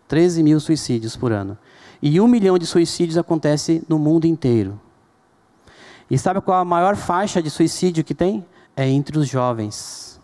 13 0.08 0.44
mil 0.44 0.60
suicídios 0.60 1.16
por 1.16 1.32
ano. 1.32 1.58
E 2.02 2.22
um 2.22 2.28
milhão 2.28 2.58
de 2.58 2.66
suicídios 2.66 3.18
acontece 3.18 3.84
no 3.88 3.98
mundo 3.98 4.26
inteiro. 4.26 4.80
E 6.10 6.18
sabe 6.18 6.42
qual 6.42 6.60
a 6.60 6.66
maior 6.66 6.96
faixa 6.96 7.42
de 7.42 7.50
suicídio 7.50 8.04
que 8.04 8.14
tem? 8.14 8.46
É 8.76 8.88
entre 8.88 9.18
os 9.18 9.28
jovens. 9.28 10.22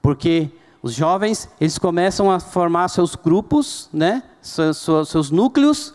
Porque 0.00 0.50
os 0.82 0.94
jovens, 0.94 1.48
eles 1.60 1.76
começam 1.76 2.30
a 2.30 2.40
formar 2.40 2.88
seus 2.88 3.14
grupos, 3.14 3.90
né? 3.92 4.22
seus, 4.40 4.86
seus 5.06 5.30
núcleos, 5.30 5.94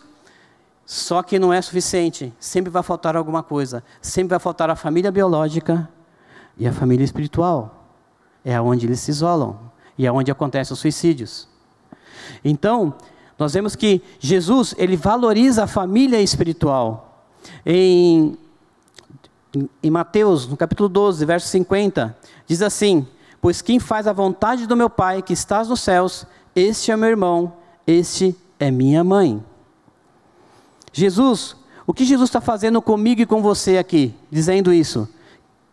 só 0.85 1.23
que 1.23 1.39
não 1.39 1.51
é 1.51 1.61
suficiente. 1.61 2.31
Sempre 2.39 2.69
vai 2.69 2.83
faltar 2.83 3.15
alguma 3.15 3.41
coisa. 3.41 3.83
Sempre 4.01 4.29
vai 4.29 4.39
faltar 4.39 4.69
a 4.69 4.75
família 4.75 5.11
biológica 5.11 5.89
e 6.57 6.67
a 6.67 6.71
família 6.71 7.03
espiritual. 7.03 7.89
É 8.43 8.59
onde 8.61 8.85
eles 8.85 8.99
se 8.99 9.09
isolam 9.09 9.59
e 9.97 10.05
é 10.05 10.11
onde 10.11 10.29
acontecem 10.29 10.73
os 10.73 10.79
suicídios. 10.79 11.47
Então, 12.43 12.93
nós 13.37 13.53
vemos 13.53 13.75
que 13.75 14.01
Jesus, 14.19 14.75
ele 14.77 14.95
valoriza 14.95 15.63
a 15.63 15.67
família 15.67 16.21
espiritual. 16.21 17.25
Em, 17.65 18.37
em 19.81 19.89
Mateus, 19.89 20.47
no 20.47 20.55
capítulo 20.55 20.87
12, 20.87 21.25
verso 21.25 21.47
50, 21.47 22.15
diz 22.45 22.61
assim: 22.61 23.07
Pois 23.41 23.61
quem 23.61 23.79
faz 23.79 24.07
a 24.07 24.13
vontade 24.13 24.67
do 24.67 24.75
meu 24.75 24.89
Pai 24.89 25.23
que 25.23 25.33
estás 25.33 25.67
nos 25.67 25.81
céus, 25.81 26.27
este 26.55 26.91
é 26.91 26.95
meu 26.95 27.09
irmão, 27.09 27.53
este 27.87 28.35
é 28.59 28.69
minha 28.69 29.03
mãe. 29.03 29.43
Jesus, 30.97 31.57
o 31.85 31.93
que 31.93 32.05
Jesus 32.05 32.29
está 32.29 32.39
fazendo 32.39 32.81
comigo 32.81 33.21
e 33.21 33.25
com 33.25 33.41
você 33.41 33.77
aqui, 33.77 34.15
dizendo 34.31 34.71
isso? 34.71 35.09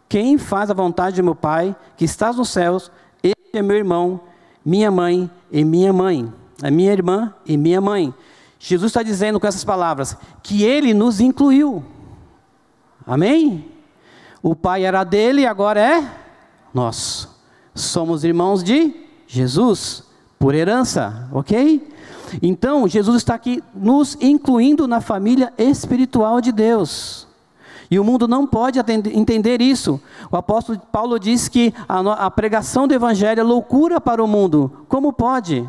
Quem 0.08 0.36
faz 0.36 0.68
a 0.68 0.74
vontade 0.74 1.14
do 1.14 1.24
meu 1.24 1.36
Pai 1.36 1.76
que 1.96 2.04
estás 2.04 2.34
nos 2.34 2.48
céus, 2.48 2.90
este 3.22 3.36
é 3.56 3.62
meu 3.62 3.76
irmão, 3.76 4.20
minha 4.64 4.90
mãe 4.90 5.30
e 5.52 5.64
minha 5.64 5.92
mãe. 5.92 6.30
A 6.60 6.72
minha 6.72 6.92
irmã 6.92 7.32
e 7.46 7.56
minha 7.56 7.80
mãe. 7.80 8.12
Jesus 8.58 8.90
está 8.90 9.00
dizendo 9.00 9.38
com 9.38 9.46
essas 9.46 9.62
palavras 9.62 10.16
que 10.42 10.64
ele 10.64 10.92
nos 10.92 11.20
incluiu. 11.20 11.84
Amém? 13.06 13.70
O 14.42 14.56
Pai 14.56 14.84
era 14.84 15.04
dele 15.04 15.42
e 15.42 15.46
agora 15.46 15.80
é 15.80 16.12
nosso. 16.74 17.40
Somos 17.76 18.24
irmãos 18.24 18.64
de 18.64 18.92
Jesus, 19.28 20.02
por 20.36 20.52
herança, 20.52 21.28
ok? 21.32 21.92
Então, 22.40 22.86
Jesus 22.88 23.16
está 23.18 23.34
aqui 23.34 23.62
nos 23.74 24.16
incluindo 24.20 24.86
na 24.86 25.00
família 25.00 25.52
espiritual 25.58 26.40
de 26.40 26.52
Deus. 26.52 27.26
E 27.90 27.98
o 27.98 28.04
mundo 28.04 28.26
não 28.26 28.46
pode 28.46 28.78
entender 29.12 29.60
isso. 29.60 30.00
O 30.30 30.36
apóstolo 30.36 30.80
Paulo 30.90 31.18
diz 31.18 31.48
que 31.48 31.74
a, 31.86 31.98
a 32.26 32.30
pregação 32.30 32.88
do 32.88 32.94
evangelho 32.94 33.40
é 33.40 33.42
loucura 33.42 34.00
para 34.00 34.24
o 34.24 34.26
mundo. 34.26 34.86
Como 34.88 35.12
pode? 35.12 35.68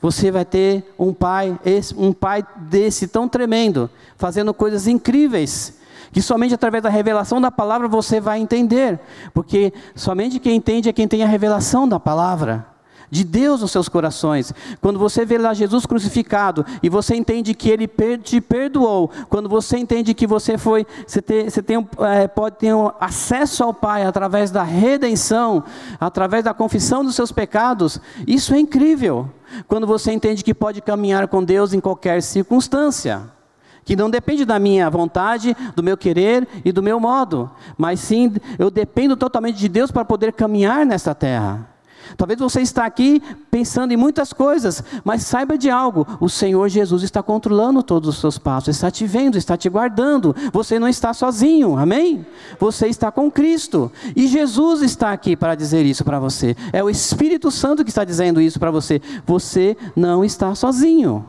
Você 0.00 0.30
vai 0.30 0.44
ter 0.44 0.92
um 0.98 1.12
pai, 1.12 1.56
um 1.96 2.12
pai 2.12 2.44
desse 2.56 3.06
tão 3.06 3.28
tremendo, 3.28 3.88
fazendo 4.16 4.52
coisas 4.52 4.88
incríveis 4.88 5.78
que 6.12 6.22
somente 6.22 6.54
através 6.54 6.82
da 6.82 6.88
revelação 6.88 7.40
da 7.40 7.50
palavra 7.50 7.86
você 7.86 8.20
vai 8.20 8.40
entender, 8.40 8.98
porque 9.34 9.72
somente 9.94 10.38
quem 10.38 10.56
entende 10.56 10.88
é 10.88 10.92
quem 10.92 11.06
tem 11.06 11.22
a 11.22 11.26
revelação 11.26 11.86
da 11.86 12.00
palavra. 12.00 12.66
De 13.10 13.24
Deus 13.24 13.60
nos 13.60 13.70
seus 13.70 13.88
corações. 13.88 14.52
Quando 14.80 14.98
você 14.98 15.24
vê 15.24 15.38
lá 15.38 15.54
Jesus 15.54 15.86
crucificado 15.86 16.64
e 16.82 16.88
você 16.88 17.14
entende 17.14 17.54
que 17.54 17.70
Ele 17.70 17.88
te 18.22 18.40
perdoou, 18.40 19.10
quando 19.28 19.48
você 19.48 19.78
entende 19.78 20.14
que 20.14 20.26
você 20.26 20.58
foi, 20.58 20.86
você, 21.06 21.22
tem, 21.22 21.48
você 21.48 21.62
tem, 21.62 21.88
é, 22.00 22.26
pode 22.28 22.56
ter 22.56 22.74
um 22.74 22.90
acesso 23.00 23.64
ao 23.64 23.74
Pai 23.74 24.04
através 24.04 24.50
da 24.50 24.62
redenção, 24.62 25.64
através 26.00 26.44
da 26.44 26.54
confissão 26.54 27.04
dos 27.04 27.14
seus 27.14 27.32
pecados, 27.32 28.00
isso 28.26 28.54
é 28.54 28.58
incrível. 28.58 29.30
Quando 29.68 29.86
você 29.86 30.12
entende 30.12 30.42
que 30.42 30.54
pode 30.54 30.80
caminhar 30.80 31.28
com 31.28 31.42
Deus 31.42 31.72
em 31.72 31.80
qualquer 31.80 32.22
circunstância 32.22 33.36
que 33.84 33.94
não 33.94 34.10
depende 34.10 34.44
da 34.44 34.58
minha 34.58 34.90
vontade, 34.90 35.56
do 35.76 35.82
meu 35.82 35.96
querer 35.96 36.46
e 36.64 36.72
do 36.72 36.82
meu 36.82 36.98
modo, 36.98 37.48
mas 37.78 38.00
sim 38.00 38.34
eu 38.58 38.68
dependo 38.68 39.16
totalmente 39.16 39.56
de 39.56 39.68
Deus 39.68 39.92
para 39.92 40.04
poder 40.04 40.32
caminhar 40.32 40.84
nessa 40.84 41.14
terra. 41.14 41.75
Talvez 42.16 42.38
você 42.38 42.60
está 42.60 42.84
aqui 42.84 43.22
pensando 43.50 43.92
em 43.92 43.96
muitas 43.96 44.32
coisas, 44.32 44.82
mas 45.04 45.22
saiba 45.22 45.56
de 45.56 45.70
algo: 45.70 46.06
o 46.20 46.28
Senhor 46.28 46.68
Jesus 46.68 47.02
está 47.02 47.22
controlando 47.22 47.82
todos 47.82 48.08
os 48.08 48.20
seus 48.20 48.38
passos, 48.38 48.76
está 48.76 48.90
te 48.90 49.06
vendo, 49.06 49.38
está 49.38 49.56
te 49.56 49.68
guardando. 49.68 50.34
Você 50.52 50.78
não 50.78 50.88
está 50.88 51.14
sozinho, 51.14 51.76
amém? 51.76 52.26
Você 52.58 52.88
está 52.88 53.10
com 53.10 53.30
Cristo. 53.30 53.90
E 54.14 54.26
Jesus 54.26 54.82
está 54.82 55.12
aqui 55.12 55.36
para 55.36 55.54
dizer 55.54 55.84
isso 55.86 56.04
para 56.04 56.18
você. 56.18 56.56
É 56.72 56.82
o 56.82 56.90
Espírito 56.90 57.50
Santo 57.50 57.84
que 57.84 57.90
está 57.90 58.04
dizendo 58.04 58.40
isso 58.40 58.58
para 58.58 58.70
você. 58.70 59.00
Você 59.26 59.76
não 59.94 60.24
está 60.24 60.54
sozinho. 60.54 61.24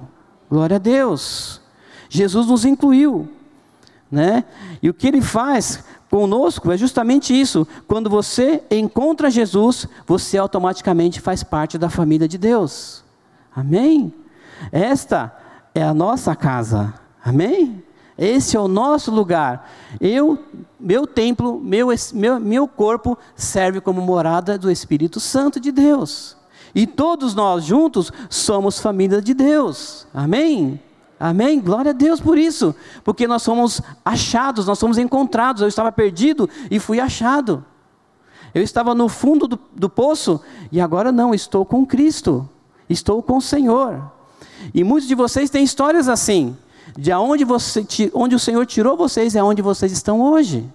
Glória 0.50 0.76
a 0.76 0.80
Deus. 0.80 1.62
Jesus 2.10 2.48
nos 2.48 2.66
incluiu. 2.66 3.28
Né? 4.10 4.46
E 4.82 4.90
o 4.90 4.94
que 4.94 5.08
ele 5.08 5.22
faz 5.22 5.84
conosco 6.10 6.72
é 6.72 6.78
justamente 6.78 7.40
isso. 7.40 7.68
Quando 7.88 8.10
você 8.10 8.64
encontra 8.72 9.30
Jesus, 9.30 9.88
você 10.06 10.38
automaticamente 10.38 11.20
faz 11.22 11.44
parte 11.44 11.78
da 11.78 11.90
família 11.90 12.28
de 12.28 12.38
Deus. 12.38 13.04
Amém? 13.56 14.14
Esta 14.72 15.36
é 15.74 15.84
a 15.84 15.94
nossa 15.94 16.36
casa. 16.36 16.94
Amém? 17.24 17.84
Esse 18.18 18.58
é 18.58 18.60
o 18.60 18.68
nosso 18.68 19.12
lugar. 19.12 19.70
Eu, 20.02 20.40
meu 20.80 21.06
templo, 21.06 21.60
meu, 21.60 21.90
meu, 22.14 22.40
meu 22.40 22.68
corpo 22.68 23.18
serve 23.36 23.80
como 23.80 24.02
morada 24.02 24.58
do 24.58 24.72
Espírito 24.72 25.20
Santo 25.20 25.60
de 25.60 25.72
Deus. 25.72 26.36
E 26.74 26.88
todos 26.88 27.36
nós 27.36 27.64
juntos 27.64 28.12
somos 28.30 28.80
família 28.80 29.22
de 29.22 29.34
Deus. 29.34 30.08
Amém? 30.14 30.80
Amém? 31.20 31.60
Glória 31.60 31.92
a 31.92 31.94
Deus 31.94 32.20
por 32.20 32.38
isso, 32.38 32.76
porque 33.04 33.28
nós 33.28 33.42
somos 33.42 33.82
achados, 34.06 34.68
nós 34.68 34.78
somos 34.78 34.98
encontrados. 34.98 35.62
Eu 35.62 35.68
estava 35.68 35.92
perdido 35.92 36.50
e 36.70 36.80
fui 36.80 37.00
achado. 37.00 37.66
Eu 38.54 38.62
estava 38.62 38.94
no 38.94 39.10
fundo 39.10 39.48
do, 39.48 39.60
do 39.76 39.90
poço 39.90 40.40
e 40.72 40.80
agora 40.80 41.12
não, 41.12 41.34
estou 41.34 41.66
com 41.66 41.86
Cristo, 41.86 42.48
estou 42.90 43.22
com 43.22 43.38
o 43.38 43.42
Senhor. 43.42 44.12
E 44.74 44.84
muitos 44.84 45.08
de 45.08 45.16
vocês 45.16 45.50
têm 45.50 45.64
histórias 45.64 46.08
assim, 46.08 46.56
de 46.98 47.12
onde, 47.14 47.44
você, 47.44 47.86
onde 48.14 48.36
o 48.36 48.40
Senhor 48.40 48.66
tirou 48.66 48.96
vocês 48.96 49.36
é 49.36 49.44
onde 49.44 49.62
vocês 49.62 49.92
estão 49.92 50.22
hoje. 50.22 50.68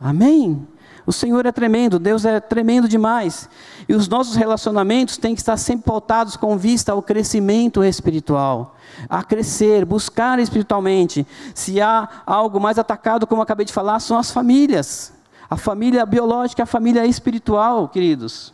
Amém? 0.00 0.66
O 1.06 1.12
Senhor 1.12 1.46
é 1.46 1.52
tremendo, 1.52 2.00
Deus 2.00 2.24
é 2.24 2.40
tremendo 2.40 2.88
demais. 2.88 3.48
E 3.88 3.94
os 3.94 4.08
nossos 4.08 4.34
relacionamentos 4.34 5.16
têm 5.16 5.36
que 5.36 5.40
estar 5.40 5.56
sempre 5.56 5.84
pautados 5.84 6.36
com 6.36 6.58
vista 6.58 6.90
ao 6.90 7.00
crescimento 7.00 7.84
espiritual, 7.84 8.74
a 9.08 9.22
crescer, 9.22 9.84
buscar 9.84 10.40
espiritualmente. 10.40 11.24
Se 11.54 11.80
há 11.80 12.08
algo 12.26 12.58
mais 12.58 12.76
atacado, 12.76 13.24
como 13.24 13.40
acabei 13.40 13.64
de 13.64 13.72
falar, 13.72 14.00
são 14.00 14.18
as 14.18 14.32
famílias. 14.32 15.12
A 15.48 15.56
família 15.56 16.04
biológica, 16.04 16.64
a 16.64 16.66
família 16.66 17.06
espiritual, 17.06 17.88
queridos. 17.88 18.52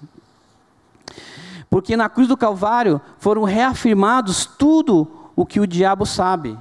Porque 1.70 1.96
na 1.96 2.10
cruz 2.10 2.28
do 2.28 2.36
Calvário 2.36 3.00
foram 3.18 3.44
reafirmados 3.44 4.44
tudo 4.44 5.10
o 5.34 5.46
que 5.46 5.58
o 5.58 5.66
diabo 5.66 6.04
sabe. 6.04 6.58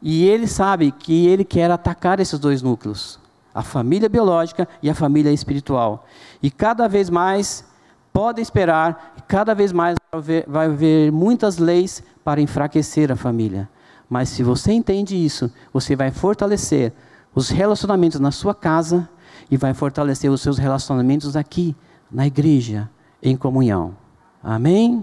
E 0.00 0.24
ele 0.24 0.46
sabe 0.46 0.92
que 0.92 1.26
ele 1.26 1.44
quer 1.44 1.70
atacar 1.70 2.20
esses 2.20 2.38
dois 2.38 2.62
núcleos 2.62 3.20
a 3.58 3.62
família 3.62 4.08
biológica 4.08 4.68
e 4.80 4.88
a 4.88 4.94
família 4.94 5.32
espiritual. 5.32 6.06
E 6.40 6.48
cada 6.48 6.86
vez 6.86 7.10
mais 7.10 7.64
podem 8.12 8.40
esperar, 8.40 9.16
cada 9.26 9.52
vez 9.52 9.72
mais 9.72 9.96
vai 10.12 10.20
haver, 10.20 10.44
vai 10.46 10.66
haver 10.66 11.10
muitas 11.10 11.58
leis 11.58 12.00
para 12.22 12.40
enfraquecer 12.40 13.10
a 13.10 13.16
família. 13.16 13.68
Mas 14.08 14.28
se 14.28 14.44
você 14.44 14.70
entende 14.70 15.16
isso, 15.16 15.52
você 15.72 15.96
vai 15.96 16.12
fortalecer 16.12 16.92
os 17.34 17.50
relacionamentos 17.50 18.20
na 18.20 18.30
sua 18.30 18.54
casa 18.54 19.08
e 19.50 19.56
vai 19.56 19.74
fortalecer 19.74 20.30
os 20.30 20.40
seus 20.40 20.56
relacionamentos 20.56 21.34
aqui, 21.34 21.74
na 22.08 22.28
igreja, 22.28 22.88
em 23.20 23.36
comunhão. 23.36 23.96
Amém? 24.40 25.02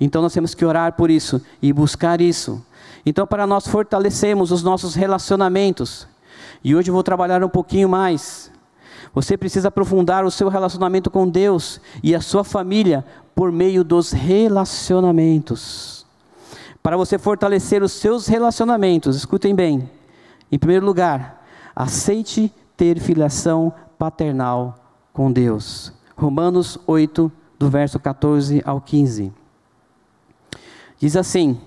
Então 0.00 0.22
nós 0.22 0.32
temos 0.32 0.54
que 0.54 0.64
orar 0.64 0.94
por 0.94 1.10
isso 1.10 1.38
e 1.60 1.70
buscar 1.70 2.18
isso. 2.18 2.64
Então, 3.04 3.26
para 3.26 3.46
nós 3.46 3.68
fortalecermos 3.68 4.52
os 4.52 4.62
nossos 4.62 4.94
relacionamentos, 4.94 6.08
e 6.62 6.74
hoje 6.74 6.90
eu 6.90 6.94
vou 6.94 7.02
trabalhar 7.02 7.42
um 7.44 7.48
pouquinho 7.48 7.88
mais. 7.88 8.50
Você 9.14 9.36
precisa 9.36 9.68
aprofundar 9.68 10.24
o 10.24 10.30
seu 10.30 10.48
relacionamento 10.48 11.10
com 11.10 11.28
Deus 11.28 11.80
e 12.02 12.14
a 12.14 12.20
sua 12.20 12.44
família 12.44 13.04
por 13.34 13.50
meio 13.50 13.82
dos 13.82 14.12
relacionamentos. 14.12 16.06
Para 16.82 16.96
você 16.96 17.18
fortalecer 17.18 17.82
os 17.82 17.92
seus 17.92 18.26
relacionamentos, 18.26 19.16
escutem 19.16 19.54
bem. 19.54 19.90
Em 20.50 20.58
primeiro 20.58 20.86
lugar, 20.86 21.46
aceite 21.74 22.52
ter 22.76 22.98
filiação 23.00 23.72
paternal 23.98 24.76
com 25.12 25.30
Deus. 25.30 25.92
Romanos 26.16 26.78
8, 26.86 27.30
do 27.58 27.68
verso 27.68 27.98
14 27.98 28.62
ao 28.64 28.80
15. 28.80 29.32
Diz 30.98 31.16
assim: 31.16 31.60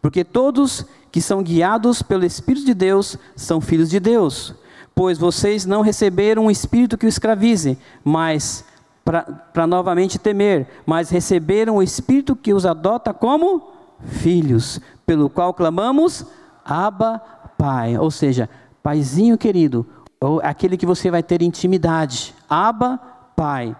Porque 0.00 0.24
todos 0.24 0.86
que 1.14 1.20
são 1.20 1.44
guiados 1.44 2.02
pelo 2.02 2.26
Espírito 2.26 2.66
de 2.66 2.74
Deus 2.74 3.16
são 3.36 3.60
filhos 3.60 3.88
de 3.88 4.00
Deus. 4.00 4.52
Pois 4.96 5.16
vocês 5.16 5.64
não 5.64 5.80
receberam 5.80 6.46
um 6.46 6.50
espírito 6.50 6.98
que 6.98 7.06
o 7.06 7.08
escravize, 7.08 7.78
mas 8.02 8.64
para 9.04 9.64
novamente 9.64 10.18
temer, 10.18 10.66
mas 10.84 11.10
receberam 11.10 11.76
o 11.76 11.82
espírito 11.84 12.34
que 12.34 12.52
os 12.52 12.66
adota 12.66 13.14
como 13.14 13.70
filhos, 14.00 14.80
pelo 15.06 15.30
qual 15.30 15.54
clamamos 15.54 16.26
Abba, 16.64 17.22
Pai. 17.56 17.96
Ou 17.96 18.10
seja, 18.10 18.50
Paizinho 18.82 19.38
querido, 19.38 19.86
ou 20.20 20.40
aquele 20.42 20.76
que 20.76 20.84
você 20.84 21.12
vai 21.12 21.22
ter 21.22 21.42
intimidade. 21.42 22.34
Abba, 22.50 22.98
Pai. 23.36 23.76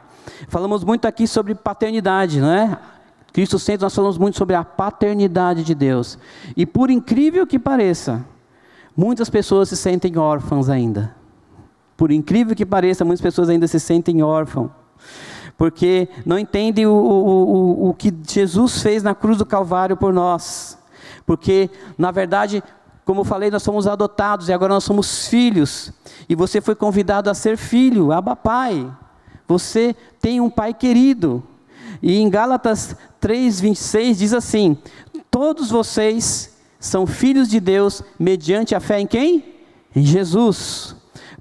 Falamos 0.46 0.84
muito 0.84 1.08
aqui 1.08 1.26
sobre 1.26 1.52
paternidade, 1.52 2.40
não 2.40 2.52
é? 2.52 2.78
Cristo 3.34 3.58
Centro, 3.58 3.84
nós 3.84 3.94
falamos 3.96 4.16
muito 4.16 4.38
sobre 4.38 4.54
a 4.54 4.62
paternidade 4.62 5.64
de 5.64 5.74
Deus. 5.74 6.16
E 6.56 6.64
por 6.64 6.88
incrível 6.88 7.44
que 7.44 7.58
pareça, 7.58 8.24
muitas 8.96 9.28
pessoas 9.28 9.68
se 9.68 9.76
sentem 9.76 10.16
órfãs 10.16 10.68
ainda. 10.68 11.12
Por 11.96 12.12
incrível 12.12 12.54
que 12.54 12.64
pareça, 12.64 13.04
muitas 13.04 13.20
pessoas 13.20 13.48
ainda 13.48 13.66
se 13.66 13.80
sentem 13.80 14.22
órfãos. 14.22 14.70
Porque 15.58 16.08
não 16.24 16.38
entendem 16.38 16.86
o, 16.86 16.92
o, 16.92 17.86
o, 17.86 17.88
o 17.88 17.94
que 17.94 18.14
Jesus 18.22 18.80
fez 18.80 19.02
na 19.02 19.16
cruz 19.16 19.38
do 19.38 19.44
Calvário 19.44 19.96
por 19.96 20.12
nós. 20.12 20.78
Porque, 21.26 21.68
na 21.98 22.12
verdade, 22.12 22.62
como 23.04 23.22
eu 23.22 23.24
falei, 23.24 23.50
nós 23.50 23.64
somos 23.64 23.88
adotados 23.88 24.48
e 24.48 24.52
agora 24.52 24.74
nós 24.74 24.84
somos 24.84 25.26
filhos. 25.26 25.92
E 26.28 26.36
você 26.36 26.60
foi 26.60 26.76
convidado 26.76 27.28
a 27.28 27.34
ser 27.34 27.56
filho, 27.56 28.12
Abba 28.12 28.36
Pai. 28.36 28.88
Você 29.48 29.96
tem 30.20 30.40
um 30.40 30.48
pai 30.48 30.72
querido. 30.72 31.42
E 32.00 32.18
em 32.18 32.28
Gálatas 32.28 32.96
3:26 33.24 34.18
diz 34.18 34.34
assim: 34.34 34.76
Todos 35.30 35.70
vocês 35.70 36.54
são 36.78 37.06
filhos 37.06 37.48
de 37.48 37.58
Deus 37.58 38.02
mediante 38.18 38.74
a 38.74 38.80
fé 38.80 39.00
em 39.00 39.06
quem? 39.06 39.42
Em 39.96 40.04
Jesus. 40.04 40.94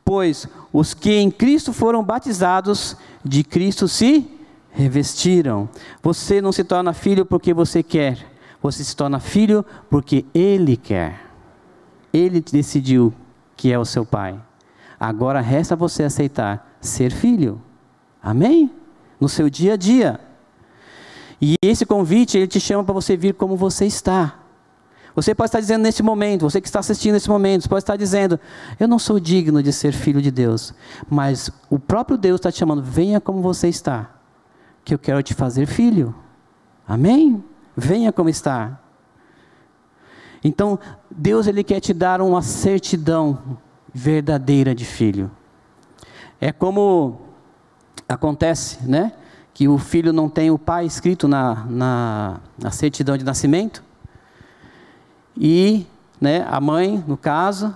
Pois 0.06 0.48
os 0.72 0.93
que 0.93 1.12
em 1.12 1.30
Cristo 1.30 1.74
foram 1.74 2.02
batizados, 2.02 2.96
de 3.24 3.43
Cristo 3.43 3.89
se 3.89 4.26
revestiram. 4.72 5.67
Você 6.02 6.41
não 6.41 6.54
se 6.54 6.63
torna 6.63 6.93
filho 6.93 7.26
porque 7.26 7.54
você 7.54 7.84
quer, 7.84 8.17
você 8.62 8.82
se 8.82 8.96
torna 8.96 9.19
filho 9.19 9.65
porque 9.89 10.26
Ele 10.34 10.78
quer. 10.78 11.19
Ele 12.13 12.39
decidiu 12.39 13.13
que 13.58 13.74
é 13.74 13.78
o 13.78 13.86
seu 13.86 14.06
pai. 14.06 14.39
Agora 14.98 15.41
resta 15.41 15.76
você 15.76 16.04
aceitar 16.04 16.78
ser 16.80 17.12
filho. 17.12 17.62
Amém? 18.22 18.72
No 19.19 19.28
seu 19.28 19.50
dia 19.50 19.74
a 19.74 19.76
dia. 19.76 20.33
E 21.45 21.56
esse 21.62 21.86
convite, 21.86 22.38
ele 22.38 22.47
te 22.47 22.58
chama 22.58 22.86
para 22.86 22.93
você 22.93 23.17
vir 23.17 23.34
como 23.34 23.58
você 23.58 23.86
está. 23.86 24.39
Você 25.13 25.36
pode 25.36 25.49
estar 25.49 25.60
dizendo 25.60 25.82
nesse 25.82 26.01
momento, 26.01 26.49
você 26.49 26.62
que 26.62 26.67
está 26.67 26.79
assistindo 26.79 27.15
nesse 27.15 27.27
momento, 27.27 27.67
pode 27.67 27.84
estar 27.84 27.97
dizendo: 27.97 28.39
Eu 28.79 28.88
não 28.88 28.97
sou 28.97 29.19
digno 29.19 29.62
de 29.62 29.73
ser 29.73 29.91
filho 29.91 30.21
de 30.21 30.32
Deus. 30.32 30.73
Mas 31.10 31.51
o 31.69 31.77
próprio 31.77 32.17
Deus 32.17 32.39
está 32.39 32.49
te 32.49 32.60
chamando: 32.60 32.82
Venha 32.82 33.19
como 33.19 33.41
você 33.41 33.67
está, 33.67 34.10
que 34.86 34.93
eu 34.93 34.97
quero 34.97 35.21
te 35.21 35.34
fazer 35.34 35.65
filho. 35.65 36.15
Amém? 36.88 37.43
Venha 37.75 38.13
como 38.13 38.29
está. 38.29 38.79
Então, 40.45 40.79
Deus 41.12 41.45
ele 41.45 41.62
quer 41.62 41.82
te 41.82 41.93
dar 41.93 42.21
uma 42.21 42.41
certidão 42.41 43.60
verdadeira 43.93 44.73
de 44.73 44.86
filho. 44.86 45.29
É 46.39 46.53
como 46.53 47.19
acontece, 48.08 48.82
né? 48.88 49.12
Que 49.53 49.67
o 49.67 49.77
filho 49.77 50.11
não 50.11 50.27
tem 50.27 50.49
o 50.49 50.57
pai 50.57 50.85
escrito 50.85 51.27
na, 51.27 51.65
na, 51.69 52.39
na 52.57 52.71
certidão 52.71 53.15
de 53.15 53.23
nascimento. 53.23 53.83
E 55.37 55.85
né, 56.19 56.45
a 56.49 56.59
mãe, 56.59 57.03
no 57.07 57.15
caso, 57.15 57.75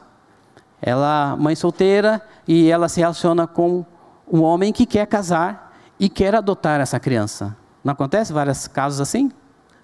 ela 0.82 1.36
mãe 1.38 1.56
solteira 1.56 2.22
e 2.48 2.70
ela 2.70 2.90
se 2.90 3.00
relaciona 3.00 3.46
com 3.46 3.86
um 4.32 4.42
homem 4.42 4.74
que 4.74 4.86
quer 4.86 5.06
casar 5.06 5.78
e 6.00 6.10
quer 6.10 6.34
adotar 6.34 6.80
essa 6.80 7.00
criança. 7.00 7.56
Não 7.84 7.94
acontece 7.94 8.34
vários 8.34 8.68
casos 8.68 9.00
assim? 9.00 9.32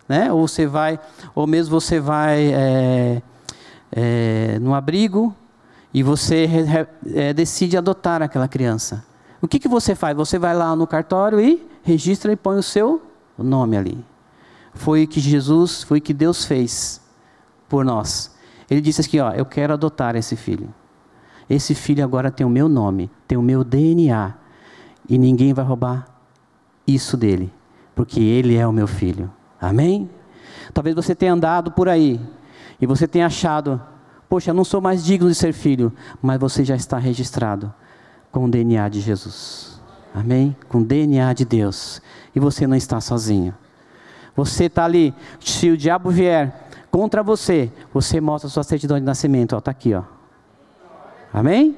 Né? 0.07 0.31
Ou 0.31 0.47
você 0.47 0.65
vai, 0.65 0.99
ou 1.33 1.47
mesmo 1.47 1.79
você 1.79 1.99
vai 1.99 2.53
é, 2.53 3.21
é, 3.91 4.59
no 4.59 4.73
abrigo 4.73 5.35
e 5.93 6.03
você 6.03 6.49
é, 7.13 7.33
decide 7.33 7.77
adotar 7.77 8.21
aquela 8.21 8.47
criança. 8.47 9.05
O 9.43 9.47
que, 9.47 9.59
que 9.59 9.67
você 9.67 9.93
faz? 9.93 10.15
Você 10.15 10.39
vai 10.39 10.55
lá 10.55 10.73
no 10.73 10.87
cartório 10.87 11.37
e 11.37 11.67
registra 11.83 12.31
e 12.31 12.35
põe 12.37 12.57
o 12.57 12.63
seu 12.63 13.01
nome 13.37 13.75
ali. 13.75 14.05
Foi 14.73 15.03
o 15.03 15.07
que 15.07 15.19
Jesus, 15.19 15.83
foi 15.83 15.97
o 15.97 16.01
que 16.01 16.13
Deus 16.13 16.45
fez 16.45 17.01
por 17.67 17.83
nós. 17.83 18.33
Ele 18.69 18.79
disse 18.79 19.01
assim: 19.01 19.19
ó, 19.19 19.33
eu 19.33 19.45
quero 19.45 19.73
adotar 19.73 20.15
esse 20.15 20.37
filho. 20.37 20.73
Esse 21.49 21.75
filho 21.75 22.01
agora 22.01 22.31
tem 22.31 22.47
o 22.47 22.49
meu 22.49 22.69
nome, 22.69 23.11
tem 23.27 23.37
o 23.37 23.41
meu 23.41 23.65
DNA. 23.65 24.33
E 25.09 25.17
ninguém 25.17 25.53
vai 25.53 25.65
roubar 25.65 26.07
isso 26.87 27.17
dele, 27.17 27.51
porque 27.93 28.21
ele 28.21 28.55
é 28.55 28.65
o 28.65 28.71
meu 28.71 28.87
filho. 28.87 29.29
Amém? 29.59 30.09
Talvez 30.73 30.95
você 30.95 31.13
tenha 31.13 31.33
andado 31.33 31.69
por 31.73 31.89
aí 31.89 32.17
e 32.79 32.85
você 32.85 33.05
tenha 33.05 33.25
achado, 33.25 33.81
poxa, 34.29 34.51
eu 34.51 34.55
não 34.55 34.63
sou 34.63 34.79
mais 34.79 35.03
digno 35.03 35.27
de 35.27 35.35
ser 35.35 35.51
filho, 35.51 35.91
mas 36.21 36.39
você 36.39 36.63
já 36.63 36.77
está 36.77 36.97
registrado 36.97 37.73
com 38.33 38.45
o 38.45 38.49
DNA 38.49 38.89
de 38.89 38.99
Jesus. 38.99 39.79
Amém? 40.13 40.57
Com 40.67 40.79
o 40.79 40.83
DNA 40.83 41.31
de 41.33 41.45
Deus. 41.45 42.01
E 42.35 42.39
você 42.39 42.65
não 42.65 42.75
está 42.75 42.99
sozinho. 42.99 43.53
Você 44.35 44.65
está 44.65 44.83
ali, 44.83 45.13
se 45.39 45.69
o 45.69 45.77
diabo 45.77 46.09
vier 46.09 46.67
contra 46.89 47.21
você, 47.21 47.71
você 47.93 48.19
mostra 48.19 48.49
sua 48.49 48.63
certidão 48.63 48.99
de 48.99 49.05
nascimento, 49.05 49.55
está 49.55 49.69
aqui, 49.69 49.93
ó. 49.93 50.01
Amém? 51.31 51.77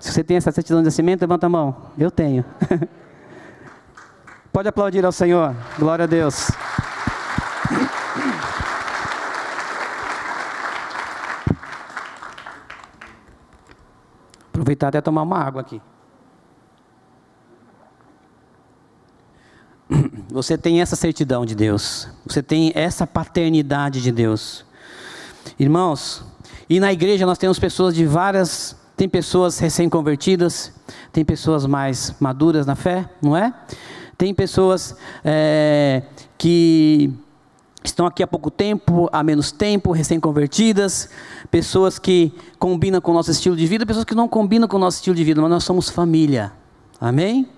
Se 0.00 0.12
você 0.12 0.24
tem 0.24 0.36
essa 0.36 0.50
certidão 0.50 0.80
de 0.80 0.86
nascimento, 0.86 1.20
levanta 1.20 1.46
a 1.46 1.48
mão. 1.48 1.76
Eu 1.96 2.10
tenho. 2.10 2.44
Pode 4.52 4.68
aplaudir 4.68 5.04
ao 5.04 5.12
Senhor. 5.12 5.54
Glória 5.78 6.04
a 6.04 6.06
Deus. 6.06 6.50
Aproveitar 14.56 14.88
até 14.88 15.02
tomar 15.02 15.20
uma 15.20 15.38
água 15.38 15.60
aqui. 15.60 15.82
Você 20.32 20.56
tem 20.56 20.80
essa 20.80 20.96
certidão 20.96 21.44
de 21.44 21.54
Deus. 21.54 22.08
Você 22.24 22.42
tem 22.42 22.72
essa 22.74 23.06
paternidade 23.06 24.00
de 24.00 24.10
Deus. 24.10 24.64
Irmãos, 25.58 26.24
e 26.70 26.80
na 26.80 26.90
igreja 26.90 27.26
nós 27.26 27.36
temos 27.36 27.58
pessoas 27.58 27.94
de 27.94 28.06
várias. 28.06 28.74
Tem 28.96 29.06
pessoas 29.06 29.58
recém-convertidas, 29.58 30.72
tem 31.12 31.22
pessoas 31.22 31.66
mais 31.66 32.16
maduras 32.18 32.64
na 32.64 32.74
fé, 32.74 33.06
não 33.20 33.36
é? 33.36 33.52
Tem 34.16 34.34
pessoas 34.34 34.96
é, 35.22 36.02
que 36.38 37.12
estão 37.90 38.06
aqui 38.06 38.22
há 38.22 38.26
pouco 38.26 38.50
tempo, 38.50 39.08
há 39.12 39.22
menos 39.22 39.52
tempo, 39.52 39.92
recém-convertidas, 39.92 41.08
pessoas 41.50 41.98
que 41.98 42.32
combinam 42.58 43.00
com 43.00 43.10
o 43.10 43.14
nosso 43.14 43.30
estilo 43.30 43.56
de 43.56 43.66
vida, 43.66 43.86
pessoas 43.86 44.04
que 44.04 44.14
não 44.14 44.28
combinam 44.28 44.68
com 44.68 44.76
o 44.76 44.80
nosso 44.80 44.98
estilo 44.98 45.16
de 45.16 45.24
vida, 45.24 45.40
mas 45.40 45.50
nós 45.50 45.64
somos 45.64 45.88
família. 45.88 46.52
Amém? 47.00 47.48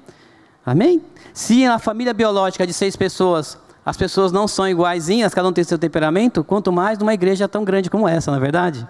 Amém? 0.64 1.02
Se 1.32 1.66
na 1.66 1.78
família 1.78 2.12
biológica 2.12 2.66
de 2.66 2.72
seis 2.72 2.96
pessoas, 2.96 3.58
as 3.84 3.96
pessoas 3.96 4.32
não 4.32 4.46
são 4.46 4.68
iguaizinhas, 4.68 5.32
cada 5.32 5.48
um 5.48 5.52
tem 5.52 5.64
seu 5.64 5.78
temperamento, 5.78 6.44
quanto 6.44 6.70
mais 6.70 6.98
numa 6.98 7.14
igreja 7.14 7.48
tão 7.48 7.64
grande 7.64 7.88
como 7.88 8.06
essa, 8.06 8.30
não 8.30 8.38
é 8.38 8.40
verdade? 8.40 8.86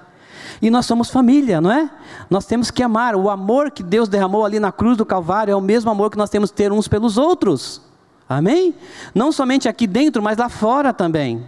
E 0.61 0.71
nós 0.71 0.87
somos 0.87 1.11
família, 1.11 1.61
não 1.61 1.71
é? 1.71 1.89
Nós 2.29 2.47
temos 2.47 2.71
que 2.71 2.83
amar. 2.83 3.15
O 3.15 3.31
amor 3.31 3.71
que 3.71 3.83
Deus 3.83 4.09
derramou 4.09 4.45
ali 4.45 4.59
na 4.59 4.73
cruz 4.73 4.97
do 4.97 5.07
Calvário 5.07 5.53
é 5.53 5.55
o 5.55 5.61
mesmo 5.61 5.91
amor 5.91 6.11
que 6.11 6.19
nós 6.19 6.31
temos 6.31 6.51
que 6.51 6.57
ter 6.57 6.73
uns 6.73 6.89
pelos 6.89 7.17
outros. 7.17 7.88
Amém? 8.29 8.75
Não 9.15 9.33
somente 9.33 9.69
aqui 9.69 9.87
dentro, 9.87 10.23
mas 10.23 10.37
lá 10.37 10.49
fora 10.49 10.93
também. 10.93 11.47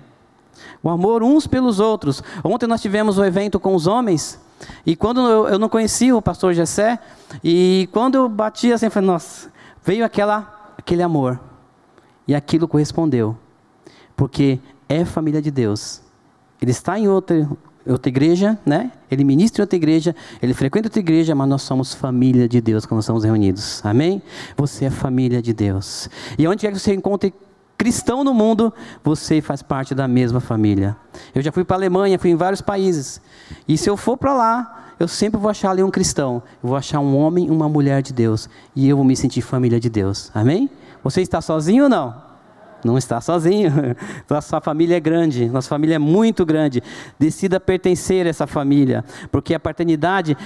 O 0.83 0.89
amor 0.89 1.23
uns 1.23 1.47
pelos 1.47 1.79
outros. 1.79 2.23
Ontem 2.43 2.67
nós 2.67 2.81
tivemos 2.81 3.19
o 3.19 3.21
um 3.21 3.25
evento 3.25 3.61
com 3.61 3.75
os 3.75 3.87
homens. 3.87 4.41
E 4.85 4.97
quando 4.97 5.21
eu, 5.21 5.49
eu 5.49 5.59
não 5.59 5.69
conhecia 5.69 6.17
o 6.17 6.23
pastor 6.23 6.55
Gessé, 6.55 6.99
e 7.43 7.89
quando 7.93 8.15
eu 8.17 8.29
bati 8.29 8.73
assim, 8.73 8.87
eu 8.87 8.91
falei, 8.91 9.07
nossa, 9.07 9.51
veio 9.85 10.05
aquela, 10.05 10.73
aquele 10.77 11.03
amor. 11.03 11.39
E 12.27 12.35
aquilo 12.35 12.69
correspondeu. 12.69 13.37
Porque 14.17 14.59
é 14.89 15.05
família 15.05 15.41
de 15.41 15.51
Deus. 15.51 16.03
Ele 16.61 16.71
está 16.71 16.99
em 16.99 17.09
outro, 17.09 17.59
outra 17.87 18.09
igreja, 18.09 18.59
né? 18.65 18.93
Ele 19.11 19.25
ministra 19.25 19.63
em 19.63 19.65
outra 19.65 19.77
igreja, 19.77 20.15
ele 20.43 20.55
frequenta 20.55 20.89
outra 20.89 21.01
igreja, 21.01 21.35
mas 21.35 21.49
nós 21.49 21.63
somos 21.63 21.95
família 21.95 22.49
de 22.49 22.61
Deus 22.61 22.87
quando 22.87 23.01
estamos 23.01 23.25
reunidos. 23.25 23.85
Amém? 23.85 24.23
Você 24.57 24.87
é 24.87 24.91
família 24.91 25.41
de 25.41 25.53
Deus. 25.53 26.09
E 26.39 26.47
onde 26.47 26.61
quer 26.61 26.73
que 26.73 26.79
você 26.79 26.95
encontre 26.95 27.33
cristão 27.79 28.23
no 28.23 28.35
mundo, 28.35 28.73
você 29.03 29.41
faz 29.41 29.63
parte 29.63 29.95
da 29.95 30.07
mesma 30.07 30.39
família. 30.39 30.95
Eu 31.35 31.41
já 31.41 31.51
fui 31.51 31.65
para 31.65 31.77
a 31.77 31.79
Alemanha, 31.79 32.19
fui 32.19 32.31
em 32.31 32.37
vários 32.37 32.61
países. 32.61 33.23
E 33.67 33.79
se 33.79 33.89
eu 33.89 33.97
for 33.97 34.19
para 34.19 34.35
lá, 34.35 34.93
eu 35.01 35.09
sempre 35.09 35.41
vou 35.41 35.51
achar 35.51 35.71
ali 35.71 35.83
um 35.83 35.91
cristão. 35.91 36.43
Eu 36.63 36.69
vou 36.69 36.77
achar 36.77 37.01
um 37.01 37.17
homem, 37.17 37.49
uma 37.49 37.71
mulher 37.71 38.03
de 38.03 38.13
Deus. 38.13 38.51
E 38.77 38.87
eu 38.87 38.97
vou 38.97 39.05
me 39.05 39.17
sentir 39.17 39.41
família 39.41 39.81
de 39.81 39.89
Deus. 39.89 40.31
Amém? 40.35 40.69
Você 41.03 41.23
está 41.23 41.41
sozinho 41.41 41.85
ou 41.85 41.89
não? 41.89 42.30
Não 42.85 42.97
está 42.97 43.21
sozinho. 43.21 43.71
Nossa 44.29 44.61
família 44.61 44.97
é 44.97 45.01
grande, 45.01 45.49
nossa 45.49 45.69
família 45.69 45.97
é 45.97 45.99
muito 45.99 46.47
grande. 46.47 46.83
Decida 47.19 47.61
pertencer 47.61 48.27
a 48.27 48.31
essa 48.31 48.47
família, 48.47 49.05
porque 49.31 49.55
a 49.55 49.61
paternidade 49.61 50.37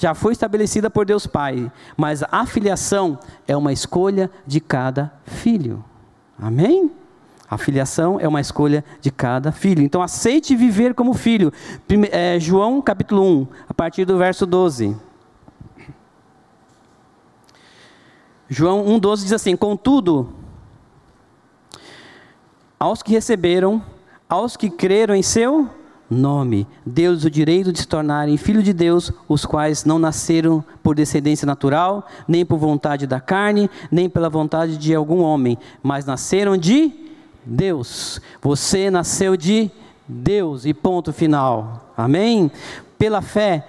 já 0.00 0.14
foi 0.14 0.32
estabelecida 0.32 0.90
por 0.90 1.06
Deus 1.06 1.26
Pai, 1.26 1.70
mas 1.96 2.22
a 2.30 2.44
filiação 2.46 3.18
é 3.46 3.56
uma 3.56 3.72
escolha 3.72 4.30
de 4.46 4.60
cada 4.60 5.12
filho. 5.24 5.84
Amém? 6.38 6.90
A 7.50 7.56
filiação 7.56 8.20
é 8.20 8.28
uma 8.28 8.40
escolha 8.40 8.84
de 9.00 9.10
cada 9.10 9.50
filho. 9.50 9.82
Então 9.82 10.02
aceite 10.02 10.54
viver 10.54 10.94
como 10.94 11.14
filho. 11.14 11.52
É, 12.10 12.38
João 12.38 12.82
capítulo 12.82 13.22
1, 13.22 13.46
a 13.68 13.74
partir 13.74 14.04
do 14.04 14.18
verso 14.18 14.44
12. 14.44 14.94
João 18.48 18.84
1,12 18.84 19.16
diz 19.22 19.32
assim: 19.32 19.56
Contudo, 19.56 20.34
aos 22.78 23.02
que 23.02 23.12
receberam, 23.12 23.82
aos 24.28 24.56
que 24.56 24.70
creram 24.70 25.14
em 25.14 25.22
seu 25.22 25.68
nome, 26.10 26.66
Deus 26.86 27.24
o 27.24 27.30
direito 27.30 27.72
de 27.72 27.80
se 27.80 27.88
tornarem 27.88 28.36
filhos 28.36 28.64
de 28.64 28.72
Deus, 28.72 29.12
os 29.28 29.44
quais 29.44 29.84
não 29.84 29.98
nasceram 29.98 30.64
por 30.82 30.94
descendência 30.94 31.44
natural, 31.44 32.06
nem 32.26 32.46
por 32.46 32.58
vontade 32.58 33.06
da 33.06 33.20
carne, 33.20 33.68
nem 33.90 34.08
pela 34.08 34.30
vontade 34.30 34.78
de 34.78 34.94
algum 34.94 35.20
homem, 35.20 35.58
mas 35.82 36.06
nasceram 36.06 36.56
de 36.56 36.92
Deus. 37.44 38.20
Você 38.40 38.90
nasceu 38.90 39.36
de 39.36 39.70
Deus 40.06 40.64
e 40.64 40.72
ponto 40.72 41.12
final. 41.12 41.92
Amém? 41.96 42.50
Pela 42.98 43.20
fé 43.20 43.66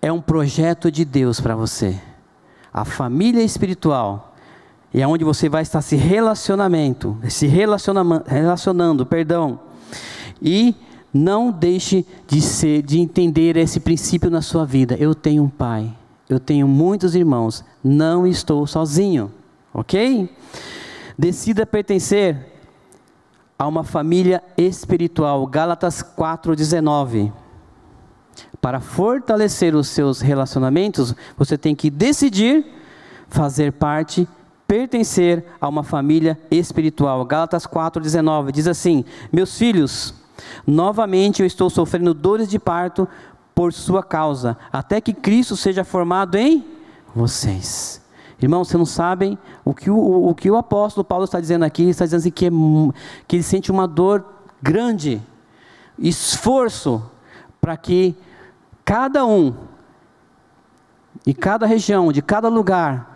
é 0.00 0.10
um 0.10 0.20
projeto 0.20 0.90
de 0.90 1.04
Deus 1.04 1.40
para 1.40 1.54
você. 1.54 2.00
A 2.72 2.84
família 2.84 3.42
espiritual 3.42 4.33
e 4.94 5.02
é 5.02 5.08
onde 5.08 5.24
você 5.24 5.48
vai 5.48 5.62
estar 5.62 5.82
se 5.82 5.96
relacionamento, 5.96 7.18
se 7.28 7.48
relaciona, 7.48 8.22
relacionando, 8.24 9.04
perdão. 9.04 9.58
E 10.40 10.72
não 11.12 11.50
deixe 11.50 12.06
de 12.28 12.40
ser, 12.40 12.80
de 12.80 13.00
entender 13.00 13.56
esse 13.56 13.80
princípio 13.80 14.30
na 14.30 14.40
sua 14.40 14.64
vida. 14.64 14.94
Eu 14.94 15.12
tenho 15.12 15.42
um 15.42 15.48
pai, 15.48 15.92
eu 16.28 16.38
tenho 16.38 16.68
muitos 16.68 17.16
irmãos, 17.16 17.64
não 17.82 18.24
estou 18.24 18.64
sozinho, 18.68 19.32
ok? 19.72 20.32
Decida 21.18 21.66
pertencer 21.66 22.52
a 23.58 23.66
uma 23.66 23.82
família 23.82 24.40
espiritual. 24.56 25.44
Gálatas 25.48 26.02
4:19. 26.02 27.32
Para 28.60 28.78
fortalecer 28.78 29.74
os 29.74 29.88
seus 29.88 30.20
relacionamentos, 30.20 31.16
você 31.36 31.58
tem 31.58 31.74
que 31.74 31.90
decidir 31.90 32.64
fazer 33.28 33.72
parte 33.72 34.28
pertencer 34.66 35.44
a 35.60 35.68
uma 35.68 35.82
família 35.82 36.38
espiritual. 36.50 37.24
Gálatas 37.24 37.66
4:19 37.66 38.52
diz 38.52 38.66
assim: 38.66 39.04
Meus 39.32 39.58
filhos, 39.58 40.14
novamente 40.66 41.40
eu 41.40 41.46
estou 41.46 41.68
sofrendo 41.70 42.14
dores 42.14 42.48
de 42.48 42.58
parto 42.58 43.08
por 43.54 43.72
sua 43.72 44.02
causa, 44.02 44.56
até 44.72 45.00
que 45.00 45.12
Cristo 45.12 45.56
seja 45.56 45.84
formado 45.84 46.36
em 46.36 46.64
vocês. 47.14 48.02
Irmãos, 48.42 48.68
vocês 48.68 48.78
não 48.78 48.86
sabem 48.86 49.38
o 49.64 49.72
que 49.72 49.88
o, 49.88 50.28
o, 50.28 50.34
que 50.34 50.50
o 50.50 50.56
apóstolo 50.56 51.04
Paulo 51.04 51.24
está 51.24 51.40
dizendo 51.40 51.64
aqui, 51.64 51.82
ele 51.82 51.92
está 51.92 52.04
dizendo 52.04 52.20
assim 52.20 52.30
que, 52.30 52.46
é, 52.46 52.50
que 53.28 53.36
ele 53.36 53.42
sente 53.42 53.70
uma 53.70 53.86
dor 53.86 54.24
grande, 54.60 55.22
esforço 55.98 57.02
para 57.60 57.76
que 57.76 58.14
cada 58.84 59.24
um, 59.24 59.54
e 61.24 61.32
cada 61.32 61.64
região, 61.64 62.12
de 62.12 62.20
cada 62.20 62.48
lugar, 62.48 63.13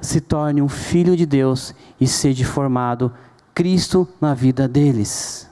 se 0.00 0.20
torne 0.20 0.62
um 0.62 0.68
filho 0.68 1.16
de 1.16 1.26
Deus 1.26 1.74
e 2.00 2.06
seja 2.06 2.44
formado 2.44 3.12
Cristo 3.54 4.06
na 4.20 4.34
vida 4.34 4.68
deles. 4.68 5.46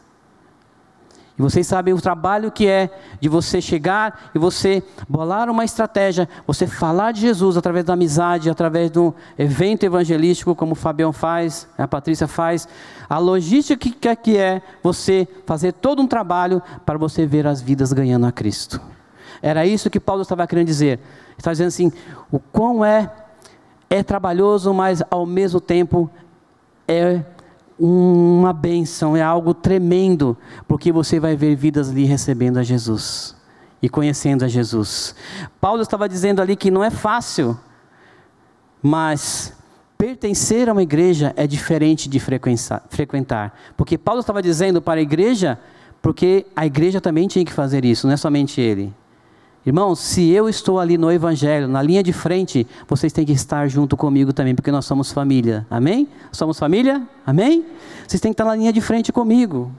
E 1.36 1.42
vocês 1.42 1.66
sabem 1.66 1.92
o 1.92 2.00
trabalho 2.00 2.52
que 2.52 2.68
é 2.68 2.88
de 3.20 3.28
você 3.28 3.60
chegar 3.60 4.30
e 4.32 4.38
você 4.38 4.84
bolar 5.08 5.50
uma 5.50 5.64
estratégia, 5.64 6.28
você 6.46 6.64
falar 6.64 7.10
de 7.10 7.22
Jesus 7.22 7.56
através 7.56 7.84
da 7.84 7.94
amizade, 7.94 8.48
através 8.48 8.88
de 8.88 9.00
um 9.00 9.12
evento 9.36 9.82
evangelístico, 9.82 10.54
como 10.54 10.72
o 10.72 10.76
Fabião 10.76 11.12
faz, 11.12 11.66
a 11.76 11.88
Patrícia 11.88 12.28
faz. 12.28 12.68
A 13.08 13.18
logística 13.18 14.14
que 14.14 14.36
é 14.36 14.62
você 14.80 15.26
fazer 15.44 15.72
todo 15.72 16.00
um 16.00 16.06
trabalho 16.06 16.62
para 16.86 16.96
você 16.96 17.26
ver 17.26 17.48
as 17.48 17.60
vidas 17.60 17.92
ganhando 17.92 18.26
a 18.26 18.32
Cristo. 18.32 18.80
Era 19.42 19.66
isso 19.66 19.90
que 19.90 19.98
Paulo 19.98 20.22
estava 20.22 20.46
querendo 20.46 20.68
dizer. 20.68 21.00
Está 21.36 21.50
dizendo 21.50 21.68
assim: 21.68 21.92
o 22.30 22.38
quão 22.38 22.84
é, 22.84 23.10
é 23.94 24.02
trabalhoso, 24.02 24.74
mas 24.74 25.02
ao 25.08 25.24
mesmo 25.24 25.60
tempo 25.60 26.10
é 26.86 27.22
uma 27.78 28.52
bênção, 28.52 29.16
é 29.16 29.22
algo 29.22 29.54
tremendo, 29.54 30.36
porque 30.66 30.90
você 30.90 31.20
vai 31.20 31.36
ver 31.36 31.54
vidas 31.54 31.90
ali 31.90 32.04
recebendo 32.04 32.58
a 32.58 32.64
Jesus 32.64 33.36
e 33.80 33.88
conhecendo 33.88 34.44
a 34.44 34.48
Jesus. 34.48 35.14
Paulo 35.60 35.80
estava 35.80 36.08
dizendo 36.08 36.42
ali 36.42 36.56
que 36.56 36.72
não 36.72 36.82
é 36.82 36.90
fácil, 36.90 37.56
mas 38.82 39.56
pertencer 39.96 40.68
a 40.68 40.72
uma 40.72 40.82
igreja 40.82 41.32
é 41.36 41.46
diferente 41.46 42.08
de 42.08 42.18
frequentar, 42.18 43.54
porque 43.76 43.96
Paulo 43.96 44.20
estava 44.20 44.42
dizendo 44.42 44.82
para 44.82 44.98
a 44.98 45.02
igreja, 45.02 45.56
porque 46.02 46.46
a 46.56 46.66
igreja 46.66 47.00
também 47.00 47.28
tinha 47.28 47.44
que 47.44 47.52
fazer 47.52 47.84
isso, 47.84 48.08
não 48.08 48.14
é 48.14 48.16
somente 48.16 48.60
ele. 48.60 48.92
Irmãos, 49.66 49.98
se 49.98 50.28
eu 50.30 50.46
estou 50.46 50.78
ali 50.78 50.98
no 50.98 51.10
Evangelho, 51.10 51.66
na 51.66 51.80
linha 51.80 52.02
de 52.02 52.12
frente, 52.12 52.66
vocês 52.86 53.14
têm 53.14 53.24
que 53.24 53.32
estar 53.32 53.66
junto 53.66 53.96
comigo 53.96 54.30
também, 54.30 54.54
porque 54.54 54.70
nós 54.70 54.84
somos 54.84 55.10
família. 55.10 55.66
Amém? 55.70 56.06
Somos 56.30 56.58
família? 56.58 57.02
Amém? 57.26 57.64
Vocês 58.06 58.20
têm 58.20 58.30
que 58.30 58.34
estar 58.34 58.44
na 58.44 58.54
linha 58.54 58.72
de 58.72 58.82
frente 58.82 59.10
comigo. 59.10 59.72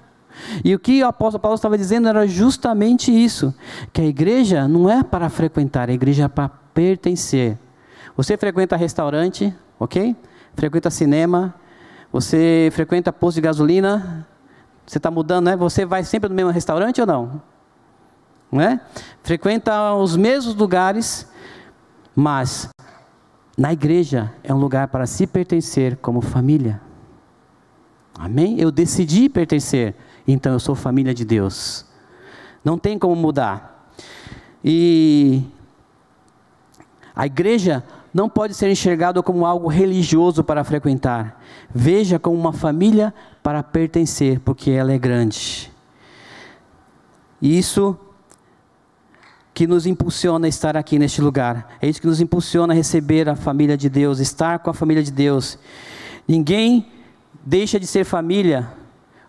E 0.64 0.74
o 0.74 0.80
que 0.80 1.04
o 1.04 1.08
apóstolo 1.08 1.40
Paulo 1.40 1.56
estava 1.56 1.78
dizendo 1.78 2.08
era 2.08 2.26
justamente 2.28 3.12
isso: 3.12 3.54
que 3.94 4.02
a 4.02 4.06
igreja 4.06 4.68
não 4.68 4.90
é 4.90 5.04
para 5.04 5.30
frequentar, 5.30 5.88
a 5.90 5.94
igreja 5.94 6.24
é 6.24 6.28
para 6.28 6.50
pertencer. 6.50 7.58
Você 8.18 8.36
frequenta 8.38 8.76
restaurante, 8.76 9.54
ok? 9.80 10.16
Frequenta 10.56 10.90
cinema, 10.90 11.54
você 12.12 12.70
frequenta 12.74 13.14
posto 13.14 13.36
de 13.36 13.42
gasolina, 13.42 14.26
você 14.86 14.98
está 14.98 15.12
mudando, 15.12 15.46
né? 15.46 15.56
Você 15.56 15.86
vai 15.86 16.04
sempre 16.04 16.28
no 16.28 16.36
mesmo 16.36 16.50
restaurante 16.50 17.00
ou 17.00 17.06
não? 17.08 17.42
É? 18.54 18.80
Frequenta 19.24 19.94
os 19.94 20.16
mesmos 20.16 20.56
lugares, 20.56 21.28
mas 22.16 22.70
na 23.58 23.74
igreja 23.74 24.34
é 24.44 24.54
um 24.54 24.58
lugar 24.58 24.88
para 24.88 25.06
se 25.06 25.26
pertencer 25.28 25.98
como 25.98 26.22
família. 26.22 26.82
Amém? 28.18 28.60
Eu 28.60 28.72
decidi 28.72 29.28
pertencer, 29.28 29.96
então 30.28 30.54
eu 30.54 30.60
sou 30.60 30.76
família 30.76 31.14
de 31.14 31.26
Deus. 31.26 31.86
Não 32.64 32.78
tem 32.78 32.98
como 32.98 33.16
mudar. 33.16 33.92
E 34.64 35.44
a 37.16 37.26
igreja 37.26 37.84
não 38.14 38.30
pode 38.30 38.54
ser 38.54 38.72
enxergada 38.72 39.22
como 39.22 39.46
algo 39.46 39.68
religioso 39.68 40.44
para 40.44 40.64
frequentar. 40.64 41.42
Veja 41.74 42.18
como 42.18 42.38
uma 42.38 42.54
família 42.54 43.14
para 43.44 43.62
pertencer, 43.62 44.40
porque 44.40 44.72
ela 44.72 44.94
é 44.94 44.98
grande. 44.98 45.72
E 47.42 47.58
isso 47.58 47.98
que 49.56 49.66
nos 49.66 49.86
impulsiona 49.86 50.48
a 50.48 50.50
estar 50.50 50.76
aqui 50.76 51.00
neste 51.00 51.22
lugar. 51.22 51.78
É 51.82 51.88
isso 51.88 52.02
que 52.02 52.08
nos 52.08 52.20
impulsiona 52.20 52.74
a 52.74 52.76
receber 52.76 53.30
a 53.30 53.38
família 53.38 53.78
de 53.78 53.88
Deus, 53.88 54.20
estar 54.20 54.60
com 54.60 54.70
a 54.70 54.74
família 54.74 55.02
de 55.02 55.14
Deus. 55.14 55.58
Ninguém 56.28 56.92
deixa 57.46 57.80
de 57.80 57.88
ser 57.88 58.04
família 58.04 58.70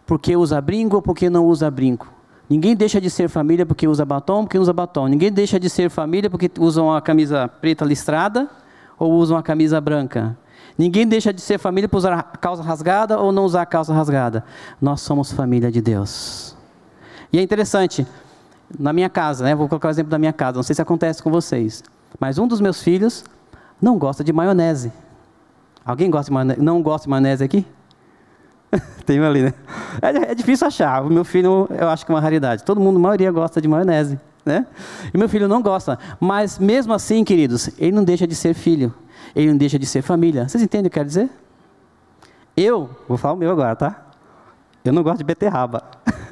porque 0.05 0.37
usa 0.37 0.61
brinco 0.61 0.97
ou 0.97 1.03
porque 1.03 1.31
não 1.31 1.47
usa 1.47 1.71
brinco. 1.71 2.13
Ninguém 2.51 2.75
deixa 2.75 3.01
de 3.01 3.09
ser 3.09 3.29
família 3.29 3.65
porque 3.65 3.87
usa 3.87 4.05
batom, 4.05 4.43
porque 4.43 4.59
usa 4.59 4.73
batom. 4.73 5.07
Ninguém 5.07 5.31
deixa 5.31 5.61
de 5.61 5.71
ser 5.71 5.89
família 5.91 6.29
porque 6.29 6.51
usa 6.59 6.83
uma 6.83 7.01
camisa 7.01 7.47
preta 7.47 7.85
listrada 7.85 8.51
ou 8.99 9.13
usa 9.13 9.35
uma 9.35 9.45
camisa 9.45 9.81
branca. 9.81 10.37
Ninguém 10.77 11.07
deixa 11.07 11.33
de 11.33 11.41
ser 11.41 11.59
família 11.59 11.89
por 11.89 11.99
usar 11.99 12.13
a 12.13 12.23
calça 12.25 12.65
rasgada 12.65 13.17
ou 13.17 13.31
não 13.31 13.45
usar 13.45 13.63
a 13.63 13.67
calça 13.67 13.95
rasgada. 13.95 14.45
Nós 14.81 15.01
somos 15.03 15.31
família 15.31 15.71
de 15.71 15.81
Deus. 15.81 16.57
E 17.33 17.39
é 17.39 17.43
interessante, 17.43 18.05
na 18.79 18.93
minha 18.93 19.09
casa, 19.09 19.45
né? 19.45 19.55
Vou 19.55 19.69
colocar 19.69 19.89
o 19.89 19.91
exemplo 19.91 20.11
da 20.11 20.19
minha 20.19 20.33
casa, 20.33 20.57
não 20.57 20.63
sei 20.63 20.75
se 20.75 20.83
acontece 20.83 21.23
com 21.23 21.31
vocês. 21.31 21.83
Mas 22.19 22.39
um 22.39 22.47
dos 22.47 22.61
meus 22.61 22.83
filhos 22.83 23.25
não 23.81 23.99
gosta 23.99 24.25
de 24.25 24.33
maionese. 24.33 24.93
Alguém 25.85 26.11
gosta 26.11 26.31
de 26.31 26.35
maionese? 26.35 26.61
Não 26.61 26.83
gosta 26.83 27.05
de 27.05 27.11
maionese 27.11 27.45
aqui? 27.45 27.67
Tem 29.05 29.19
ali, 29.21 29.43
né? 29.43 29.55
É, 30.03 30.33
é, 30.33 30.35
difícil 30.35 30.67
achar. 30.67 31.05
O 31.05 31.11
meu 31.11 31.25
filho, 31.25 31.69
eu 31.71 31.89
acho 31.89 32.05
que 32.05 32.11
é 32.11 32.15
uma 32.15 32.21
raridade. 32.21 32.65
Todo 32.65 32.81
mundo, 32.81 32.97
a 32.97 33.01
maioria, 33.01 33.31
gosta 33.31 33.61
de 33.61 33.69
maionese, 33.69 34.19
né? 34.45 34.67
E 35.13 35.19
meu 35.19 35.29
filho 35.29 35.47
não 35.47 35.63
gosta. 35.63 35.99
Mas 36.19 36.59
mesmo 36.59 36.93
assim, 36.93 37.25
queridos, 37.25 37.71
ele 37.79 37.93
não 37.93 38.05
deixa 38.05 38.27
de 38.27 38.35
ser 38.35 38.55
filho. 38.55 38.93
Ele 39.35 39.49
não 39.49 39.57
deixa 39.57 39.79
de 39.79 39.87
ser 39.87 40.03
família. 40.03 40.49
Vocês 40.49 40.63
entendem 40.63 40.89
o 40.89 40.91
que 40.91 40.99
eu 40.99 41.01
quero 41.01 41.09
dizer? 41.09 41.31
Eu, 42.57 42.91
vou 43.07 43.19
falar 43.19 43.35
o 43.35 43.37
meu 43.37 43.51
agora, 43.51 43.77
tá? 43.77 44.07
Eu 44.85 44.93
não 44.93 45.03
gosto 45.03 45.19
de 45.19 45.25
beterraba. 45.25 45.83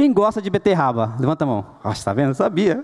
Quem 0.00 0.14
gosta 0.14 0.40
de 0.40 0.48
beterraba? 0.48 1.14
Levanta 1.18 1.44
a 1.44 1.46
mão. 1.46 1.66
Ah, 1.84 1.90
está 1.90 2.14
vendo? 2.14 2.28
Eu 2.28 2.34
sabia. 2.34 2.82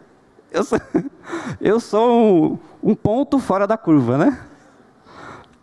Eu 0.52 0.62
sou, 0.62 0.78
eu 1.58 1.80
sou 1.80 2.10
um, 2.12 2.90
um, 2.90 2.94
ponto 2.94 3.38
fora 3.38 3.66
da 3.66 3.78
curva, 3.78 4.18
né? 4.18 4.38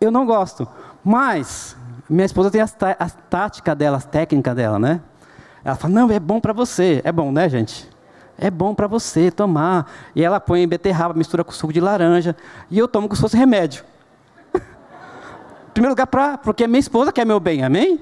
Eu 0.00 0.10
não 0.10 0.26
gosto. 0.26 0.66
Mas, 1.04 1.76
minha 2.10 2.26
esposa 2.26 2.50
tem 2.50 2.60
as, 2.60 2.76
a 2.98 3.08
tática 3.08 3.72
dela, 3.72 3.98
as 3.98 4.04
técnicas 4.04 4.56
dela, 4.56 4.80
né? 4.80 5.00
Ela 5.64 5.76
fala, 5.76 5.94
não, 5.94 6.10
é 6.10 6.18
bom 6.18 6.40
para 6.40 6.52
você. 6.52 7.00
É 7.04 7.12
bom, 7.12 7.30
né, 7.30 7.48
gente? 7.48 7.88
É 8.36 8.50
bom 8.50 8.74
para 8.74 8.88
você 8.88 9.30
tomar. 9.30 9.88
E 10.12 10.24
ela 10.24 10.40
põe 10.40 10.66
beterraba, 10.66 11.14
mistura 11.14 11.44
com 11.44 11.52
suco 11.52 11.72
de 11.72 11.80
laranja. 11.80 12.34
E 12.68 12.76
eu 12.76 12.88
tomo 12.88 13.06
como 13.06 13.14
se 13.14 13.22
fosse 13.22 13.36
remédio. 13.36 13.84
em 14.58 15.72
primeiro 15.72 15.92
lugar, 15.92 16.08
pra, 16.08 16.36
porque 16.36 16.66
minha 16.66 16.80
esposa 16.80 17.12
quer 17.12 17.24
meu 17.24 17.38
bem, 17.38 17.62
amém? 17.62 18.00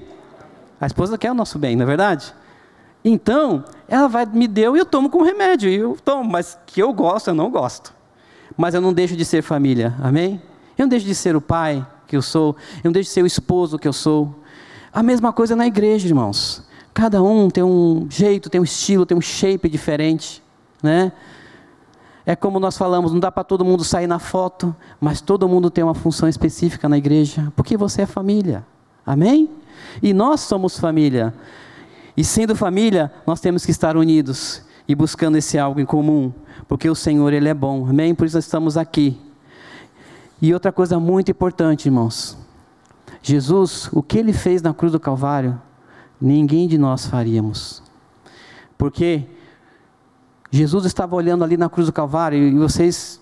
A 0.81 0.87
esposa 0.87 1.19
quer 1.19 1.29
o 1.29 1.35
nosso 1.35 1.59
bem, 1.59 1.75
não 1.75 1.83
é 1.83 1.85
verdade? 1.85 2.33
Então, 3.03 3.63
ela 3.87 4.07
vai, 4.07 4.25
me 4.25 4.47
deu 4.47 4.75
e 4.75 4.79
eu 4.79 4.85
tomo 4.85 5.09
como 5.09 5.25
remédio. 5.25 5.69
E 5.69 5.75
eu 5.75 5.97
tomo, 6.03 6.23
mas 6.23 6.57
que 6.65 6.81
eu 6.81 6.93
gosto, 6.93 7.29
eu 7.29 7.33
não 7.33 7.51
gosto. 7.51 7.93
Mas 8.55 8.73
eu 8.73 8.81
não 8.81 8.93
deixo 8.93 9.15
de 9.15 9.25
ser 9.25 9.41
família, 9.41 9.93
amém? 10.01 10.41
Eu 10.77 10.83
não 10.83 10.89
deixo 10.89 11.05
de 11.05 11.15
ser 11.15 11.35
o 11.35 11.41
pai 11.41 11.85
que 12.07 12.15
eu 12.15 12.21
sou, 12.21 12.55
eu 12.77 12.85
não 12.85 12.91
deixo 12.91 13.09
de 13.09 13.13
ser 13.13 13.23
o 13.23 13.27
esposo 13.27 13.79
que 13.79 13.87
eu 13.87 13.93
sou. 13.93 14.33
A 14.91 15.01
mesma 15.01 15.33
coisa 15.33 15.55
na 15.55 15.65
igreja, 15.65 16.07
irmãos. 16.07 16.63
Cada 16.93 17.23
um 17.23 17.49
tem 17.49 17.63
um 17.63 18.07
jeito, 18.09 18.49
tem 18.49 18.61
um 18.61 18.63
estilo, 18.63 19.05
tem 19.05 19.17
um 19.17 19.21
shape 19.21 19.67
diferente, 19.67 20.43
né? 20.81 21.11
É 22.25 22.35
como 22.35 22.59
nós 22.59 22.77
falamos, 22.77 23.11
não 23.11 23.19
dá 23.19 23.31
para 23.31 23.43
todo 23.43 23.65
mundo 23.65 23.83
sair 23.83 24.07
na 24.07 24.19
foto, 24.19 24.73
mas 25.01 25.19
todo 25.19 25.49
mundo 25.49 25.69
tem 25.69 25.83
uma 25.83 25.93
função 25.93 26.29
específica 26.29 26.87
na 26.87 26.97
igreja, 26.97 27.51
porque 27.55 27.75
você 27.75 28.03
é 28.03 28.05
família. 28.05 28.65
Amém? 29.05 29.49
E 30.01 30.13
nós 30.13 30.39
somos 30.41 30.79
família. 30.79 31.33
E 32.15 32.23
sendo 32.23 32.55
família, 32.55 33.11
nós 33.25 33.39
temos 33.39 33.65
que 33.65 33.71
estar 33.71 33.97
unidos 33.97 34.61
e 34.87 34.93
buscando 34.93 35.37
esse 35.37 35.57
algo 35.57 35.79
em 35.79 35.85
comum, 35.85 36.31
porque 36.67 36.89
o 36.89 36.95
Senhor 36.95 37.33
ele 37.33 37.49
é 37.49 37.53
bom. 37.53 37.87
Amém? 37.87 38.13
Por 38.13 38.25
isso 38.25 38.37
nós 38.37 38.45
estamos 38.45 38.77
aqui. 38.77 39.19
E 40.41 40.53
outra 40.53 40.71
coisa 40.71 40.99
muito 40.99 41.31
importante, 41.31 41.85
irmãos. 41.85 42.37
Jesus, 43.21 43.89
o 43.93 44.03
que 44.03 44.17
ele 44.17 44.33
fez 44.33 44.61
na 44.61 44.73
cruz 44.73 44.91
do 44.91 44.99
Calvário, 44.99 45.59
ninguém 46.19 46.67
de 46.67 46.77
nós 46.77 47.05
faríamos. 47.05 47.81
Porque 48.77 49.25
Jesus 50.51 50.85
estava 50.85 51.15
olhando 51.15 51.43
ali 51.43 51.57
na 51.57 51.69
cruz 51.69 51.87
do 51.87 51.93
Calvário 51.93 52.37
e 52.37 52.57
vocês 52.57 53.21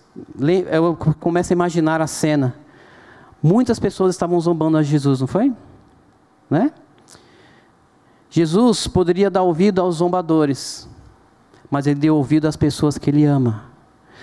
eu 0.71 0.95
começo 1.19 1.54
a 1.54 1.56
imaginar 1.56 2.01
a 2.01 2.08
cena. 2.08 2.56
Muitas 3.41 3.80
pessoas 3.80 4.13
estavam 4.13 4.39
zombando 4.39 4.77
a 4.77 4.84
Jesus, 4.84 5.21
não 5.21 5.27
foi? 5.27 5.54
Né? 6.49 6.71
Jesus 8.34 8.88
poderia 8.88 9.30
dar 9.30 9.41
ouvido 9.41 9.82
aos 9.82 9.98
zombadores, 9.98 10.88
mas 11.70 11.86
ele 11.86 12.00
deu 12.00 12.15
ouvido 12.15 12.48
às 12.48 12.56
pessoas 12.56 12.98
que 12.98 13.10
ele 13.10 13.26
ama. 13.26 13.65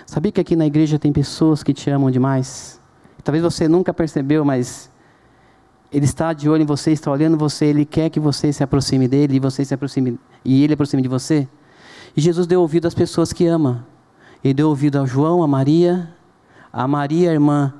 Sabia 0.06 0.32
que 0.32 0.40
aqui 0.40 0.56
na 0.56 0.64
igreja 0.64 0.98
tem 0.98 1.12
pessoas 1.12 1.62
que 1.62 1.74
te 1.74 1.90
amam 1.90 2.10
demais? 2.10 2.80
Talvez 3.22 3.44
você 3.44 3.68
nunca 3.68 3.92
percebeu, 3.92 4.46
mas 4.46 4.90
ele 5.92 6.06
está 6.06 6.32
de 6.32 6.48
olho 6.48 6.62
em 6.62 6.66
você, 6.66 6.90
está 6.90 7.10
olhando 7.10 7.36
você, 7.36 7.66
ele 7.66 7.84
quer 7.84 8.08
que 8.08 8.18
você 8.18 8.50
se 8.50 8.62
aproxime 8.62 9.06
dele 9.06 9.36
e 9.36 9.38
você 9.38 9.62
se 9.62 9.74
aproxime 9.74 10.18
e 10.42 10.64
ele 10.64 10.72
aproxime 10.72 11.02
de 11.02 11.08
você. 11.08 11.46
E 12.16 12.20
Jesus 12.22 12.46
deu 12.46 12.62
ouvido 12.62 12.88
às 12.88 12.94
pessoas 12.94 13.30
que 13.30 13.46
ama. 13.46 13.86
Ele 14.42 14.54
deu 14.54 14.70
ouvido 14.70 14.98
a 14.98 15.04
João, 15.04 15.42
a 15.42 15.46
Maria, 15.46 16.14
a 16.72 16.88
Maria, 16.88 17.30
irmã 17.30 17.74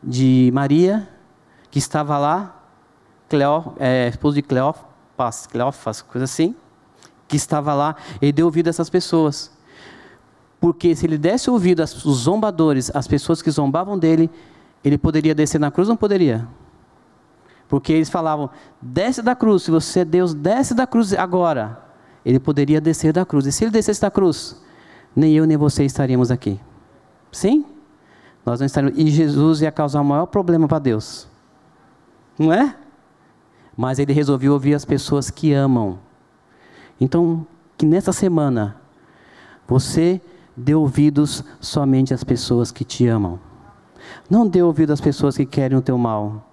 de 0.00 0.48
Maria, 0.54 1.08
que 1.72 1.80
estava 1.80 2.16
lá, 2.18 2.54
Cleó, 3.28 3.72
é, 3.80 4.06
esposa 4.06 4.36
de 4.36 4.42
Cleófas, 4.42 4.95
Cleófas, 5.46 6.02
coisa 6.02 6.24
assim, 6.24 6.54
que 7.26 7.36
estava 7.36 7.74
lá, 7.74 7.96
ele 8.20 8.32
deu 8.32 8.46
ouvido 8.46 8.68
a 8.68 8.70
essas 8.70 8.90
pessoas. 8.90 9.50
Porque 10.60 10.94
se 10.94 11.06
ele 11.06 11.18
desse 11.18 11.50
ouvido 11.50 11.80
aos 11.80 11.90
zombadores, 11.90 12.90
às 12.94 13.06
pessoas 13.06 13.42
que 13.42 13.50
zombavam 13.50 13.98
dele, 13.98 14.30
ele 14.82 14.96
poderia 14.96 15.34
descer 15.34 15.58
na 15.58 15.70
cruz 15.70 15.88
não 15.88 15.96
poderia? 15.96 16.46
Porque 17.68 17.92
eles 17.92 18.08
falavam: 18.08 18.50
desce 18.80 19.22
da 19.22 19.34
cruz, 19.34 19.64
se 19.64 19.70
você 19.70 20.00
é 20.00 20.04
Deus, 20.04 20.34
desce 20.34 20.74
da 20.74 20.86
cruz 20.86 21.12
agora. 21.12 21.82
Ele 22.24 22.40
poderia 22.40 22.80
descer 22.80 23.12
da 23.12 23.24
cruz. 23.24 23.46
E 23.46 23.52
se 23.52 23.64
ele 23.64 23.70
descesse 23.70 24.00
da 24.00 24.10
cruz, 24.10 24.60
nem 25.14 25.32
eu 25.34 25.46
nem 25.46 25.56
você 25.56 25.84
estaríamos 25.84 26.30
aqui. 26.30 26.60
Sim? 27.30 27.64
Nós 28.44 28.58
não 28.58 28.66
estaríamos. 28.66 28.98
E 28.98 29.08
Jesus 29.08 29.60
ia 29.60 29.70
causar 29.70 30.00
o 30.00 30.04
maior 30.04 30.26
problema 30.26 30.66
para 30.66 30.80
Deus. 30.80 31.28
Não 32.38 32.52
é? 32.52 32.76
Mas 33.76 33.98
ele 33.98 34.12
resolveu 34.12 34.52
ouvir 34.52 34.74
as 34.74 34.84
pessoas 34.84 35.30
que 35.30 35.52
amam. 35.52 35.98
Então, 37.00 37.46
que 37.76 37.84
nessa 37.84 38.12
semana, 38.12 38.76
você 39.68 40.20
dê 40.56 40.74
ouvidos 40.74 41.44
somente 41.60 42.14
às 42.14 42.24
pessoas 42.24 42.72
que 42.72 42.84
te 42.84 43.06
amam. 43.06 43.38
Não 44.30 44.46
dê 44.46 44.62
ouvido 44.62 44.92
às 44.92 45.00
pessoas 45.00 45.36
que 45.36 45.44
querem 45.44 45.76
o 45.76 45.82
teu 45.82 45.98
mal 45.98 46.46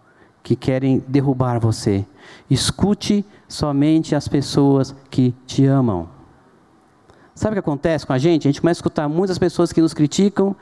que 0.44 0.56
querem 0.58 1.02
derrubar 1.08 1.60
você. 1.60 2.06
Escute 2.50 3.26
somente 3.48 4.14
as 4.14 4.28
pessoas 4.28 4.94
que 5.10 5.34
te 5.48 5.66
amam. 5.66 6.10
Sabe 7.34 7.54
o 7.54 7.56
que 7.56 7.60
acontece 7.60 8.06
com 8.06 8.14
a 8.14 8.18
gente? 8.18 8.48
A 8.48 8.52
gente 8.52 8.62
começa 8.62 8.80
a 8.80 8.82
escutar 8.82 9.08
muitas 9.08 9.40
pessoas 9.40 9.72
que 9.72 9.82
nos 9.82 9.94
criticam, 9.94 10.56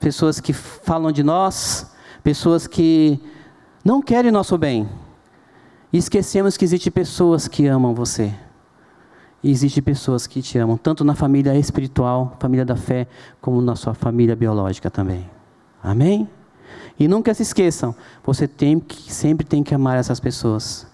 pessoas 0.00 0.40
que 0.40 0.52
falam 0.52 1.12
de 1.12 1.22
nós, 1.22 1.92
pessoas 2.24 2.66
que 2.66 3.20
não 3.84 4.00
querem 4.00 4.32
nosso 4.32 4.56
bem. 4.56 4.88
E 5.92 5.98
esquecemos 5.98 6.56
que 6.56 6.64
existem 6.64 6.90
pessoas 6.90 7.46
que 7.46 7.66
amam 7.66 7.94
você. 7.94 8.34
E 9.42 9.50
existem 9.50 9.82
pessoas 9.82 10.26
que 10.26 10.40
te 10.40 10.56
amam, 10.56 10.76
tanto 10.76 11.04
na 11.04 11.14
família 11.14 11.58
espiritual, 11.58 12.36
família 12.38 12.64
da 12.64 12.76
fé, 12.76 13.08
como 13.40 13.60
na 13.60 13.74
sua 13.74 13.92
família 13.92 14.36
biológica 14.36 14.90
também. 14.90 15.28
Amém? 15.82 16.28
E 16.98 17.08
nunca 17.08 17.34
se 17.34 17.42
esqueçam, 17.42 17.94
você 18.24 18.46
tem 18.46 18.78
que, 18.78 19.12
sempre 19.12 19.44
tem 19.44 19.62
que 19.62 19.74
amar 19.74 19.98
essas 19.98 20.20
pessoas. 20.20 20.86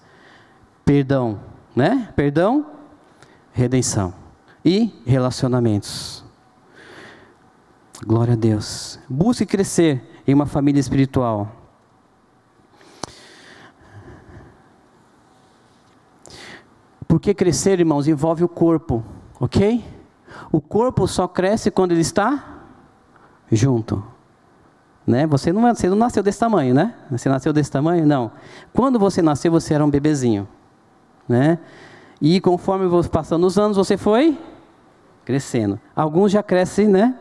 Perdão, 0.83 1.39
né? 1.75 2.09
Perdão, 2.15 2.65
redenção 3.53 4.13
e 4.65 4.91
relacionamentos. 5.05 6.23
Glória 8.05 8.33
a 8.33 8.37
Deus. 8.37 8.99
Busque 9.07 9.45
crescer 9.45 10.01
em 10.25 10.33
uma 10.33 10.45
família 10.45 10.79
espiritual. 10.79 11.58
Porque 17.09 17.33
crescer, 17.33 17.79
irmãos, 17.79 18.07
envolve 18.07 18.43
o 18.43 18.47
corpo, 18.47 19.03
ok? 19.39 19.83
O 20.51 20.61
corpo 20.61 21.07
só 21.07 21.27
cresce 21.27 21.71
quando 21.71 21.91
ele 21.91 22.01
está 22.01 22.59
junto. 23.51 24.03
Né? 25.07 25.25
Você, 25.25 25.51
não, 25.51 25.73
você 25.73 25.89
não 25.89 25.97
nasceu 25.97 26.21
desse 26.21 26.37
tamanho, 26.37 26.75
né? 26.75 26.93
Você 27.09 27.27
nasceu 27.27 27.51
desse 27.51 27.71
tamanho? 27.71 28.05
Não. 28.05 28.31
Quando 28.71 28.99
você 28.99 29.23
nasceu, 29.23 29.51
você 29.51 29.73
era 29.73 29.83
um 29.83 29.89
bebezinho. 29.89 30.47
Né? 31.27 31.57
E 32.21 32.39
conforme 32.39 32.87
passando 33.09 33.47
os 33.47 33.57
anos, 33.57 33.75
você 33.75 33.97
foi 33.97 34.37
crescendo. 35.25 35.79
Alguns 35.95 36.31
já 36.31 36.43
crescem, 36.43 36.87
né? 36.87 37.17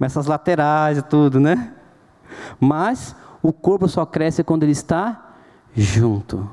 Essas 0.00 0.26
laterais 0.26 0.98
e 0.98 1.02
tudo, 1.02 1.38
né? 1.38 1.72
Mas 2.58 3.14
o 3.40 3.52
corpo 3.52 3.86
só 3.86 4.04
cresce 4.04 4.42
quando 4.42 4.64
ele 4.64 4.72
está 4.72 5.34
junto. 5.72 6.50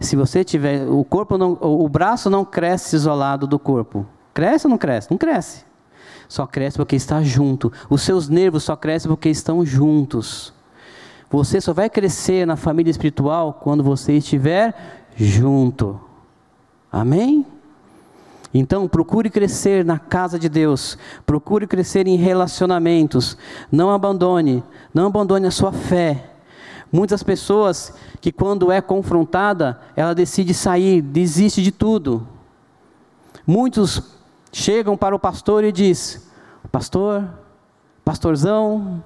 Se 0.00 0.16
você 0.16 0.42
tiver, 0.42 0.88
o 0.88 1.04
corpo 1.04 1.36
não, 1.36 1.58
o 1.60 1.88
braço 1.88 2.30
não 2.30 2.44
cresce 2.44 2.96
isolado 2.96 3.46
do 3.46 3.58
corpo. 3.58 4.06
Cresce 4.32 4.66
ou 4.66 4.70
não 4.70 4.78
cresce? 4.78 5.10
Não 5.10 5.18
cresce 5.18 5.70
só 6.30 6.46
cresce 6.46 6.76
porque 6.76 6.94
está 6.94 7.20
junto. 7.22 7.72
Os 7.90 8.02
seus 8.02 8.28
nervos 8.28 8.62
só 8.62 8.76
crescem 8.76 9.10
porque 9.10 9.28
estão 9.28 9.66
juntos. 9.66 10.54
Você 11.28 11.60
só 11.60 11.72
vai 11.72 11.90
crescer 11.90 12.46
na 12.46 12.56
família 12.56 12.90
espiritual 12.90 13.58
quando 13.60 13.82
você 13.82 14.14
estiver 14.14 14.74
junto. 15.16 16.00
Amém? 16.90 17.44
Então, 18.54 18.88
procure 18.88 19.28
crescer 19.28 19.84
na 19.84 19.98
casa 19.98 20.38
de 20.38 20.48
Deus, 20.48 20.98
procure 21.24 21.68
crescer 21.68 22.08
em 22.08 22.16
relacionamentos, 22.16 23.36
não 23.70 23.90
abandone, 23.90 24.62
não 24.92 25.06
abandone 25.06 25.46
a 25.46 25.52
sua 25.52 25.70
fé. 25.72 26.29
Muitas 26.92 27.22
pessoas 27.22 27.94
que 28.20 28.32
quando 28.32 28.72
é 28.72 28.80
confrontada, 28.80 29.80
ela 29.94 30.14
decide 30.14 30.52
sair, 30.52 31.00
desiste 31.00 31.62
de 31.62 31.70
tudo. 31.70 32.26
Muitos 33.46 34.02
chegam 34.52 34.96
para 34.96 35.14
o 35.14 35.18
pastor 35.18 35.62
e 35.62 35.70
diz: 35.70 36.28
Pastor, 36.72 37.28
pastorzão, 38.04 39.02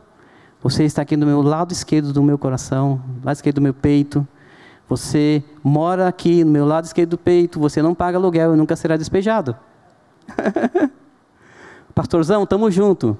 você 0.62 0.84
está 0.84 1.02
aqui 1.02 1.16
no 1.16 1.26
meu 1.26 1.42
lado 1.42 1.72
esquerdo 1.72 2.12
do 2.12 2.22
meu 2.22 2.38
coração, 2.38 3.02
lado 3.22 3.36
esquerdo 3.36 3.56
do 3.56 3.62
meu 3.62 3.74
peito. 3.74 4.26
Você 4.88 5.42
mora 5.62 6.08
aqui 6.08 6.44
no 6.44 6.50
meu 6.50 6.66
lado 6.66 6.84
esquerdo 6.84 7.10
do 7.10 7.18
peito, 7.18 7.58
você 7.58 7.82
não 7.82 7.94
paga 7.94 8.16
aluguel 8.16 8.54
e 8.54 8.56
nunca 8.56 8.76
será 8.76 8.96
despejado. 8.96 9.56
Pastorzão, 11.94 12.44
estamos 12.44 12.74
junto. 12.74 13.16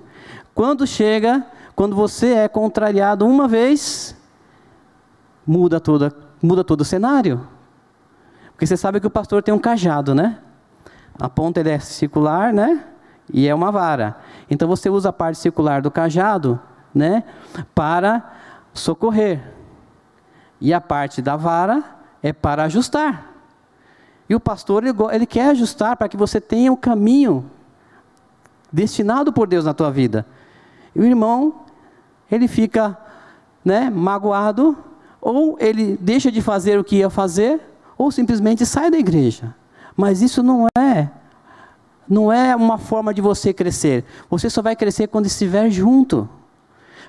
Quando 0.54 0.86
chega, 0.86 1.46
quando 1.76 1.94
você 1.94 2.34
é 2.34 2.48
contrariado 2.48 3.26
uma 3.26 3.46
vez, 3.48 4.13
muda 5.46 5.80
toda, 5.80 6.14
muda 6.42 6.64
todo 6.64 6.80
o 6.80 6.84
cenário. 6.84 7.46
Porque 8.52 8.66
você 8.66 8.76
sabe 8.76 9.00
que 9.00 9.06
o 9.06 9.10
pastor 9.10 9.42
tem 9.42 9.52
um 9.52 9.58
cajado, 9.58 10.14
né? 10.14 10.38
A 11.18 11.28
ponta 11.28 11.60
é 11.60 11.78
circular, 11.78 12.52
né? 12.52 12.84
E 13.32 13.48
é 13.48 13.54
uma 13.54 13.70
vara. 13.70 14.16
Então 14.50 14.68
você 14.68 14.88
usa 14.88 15.08
a 15.08 15.12
parte 15.12 15.38
circular 15.38 15.82
do 15.82 15.90
cajado, 15.90 16.60
né? 16.94 17.24
Para 17.74 18.32
socorrer. 18.72 19.52
E 20.60 20.72
a 20.72 20.80
parte 20.80 21.20
da 21.20 21.36
vara 21.36 21.82
é 22.22 22.32
para 22.32 22.64
ajustar. 22.64 23.32
E 24.28 24.34
o 24.34 24.40
pastor 24.40 24.84
ele, 24.84 24.96
ele 25.12 25.26
quer 25.26 25.50
ajustar 25.50 25.96
para 25.96 26.08
que 26.08 26.16
você 26.16 26.40
tenha 26.40 26.70
o 26.70 26.74
um 26.74 26.78
caminho 26.78 27.50
destinado 28.72 29.32
por 29.32 29.46
Deus 29.46 29.64
na 29.64 29.74
tua 29.74 29.90
vida. 29.90 30.26
E 30.94 31.00
o 31.00 31.04
irmão 31.04 31.60
ele 32.30 32.48
fica, 32.48 32.96
né, 33.64 33.90
magoado, 33.90 34.76
ou 35.24 35.56
ele 35.58 35.96
deixa 35.98 36.30
de 36.30 36.42
fazer 36.42 36.78
o 36.78 36.84
que 36.84 36.96
ia 36.96 37.08
fazer, 37.08 37.58
ou 37.96 38.12
simplesmente 38.12 38.66
sai 38.66 38.90
da 38.90 38.98
igreja. 38.98 39.54
Mas 39.96 40.20
isso 40.20 40.42
não 40.42 40.66
é 40.76 41.10
não 42.06 42.30
é 42.30 42.54
uma 42.54 42.76
forma 42.76 43.14
de 43.14 43.22
você 43.22 43.50
crescer. 43.54 44.04
Você 44.28 44.50
só 44.50 44.60
vai 44.60 44.76
crescer 44.76 45.06
quando 45.06 45.24
estiver 45.24 45.70
junto. 45.70 46.28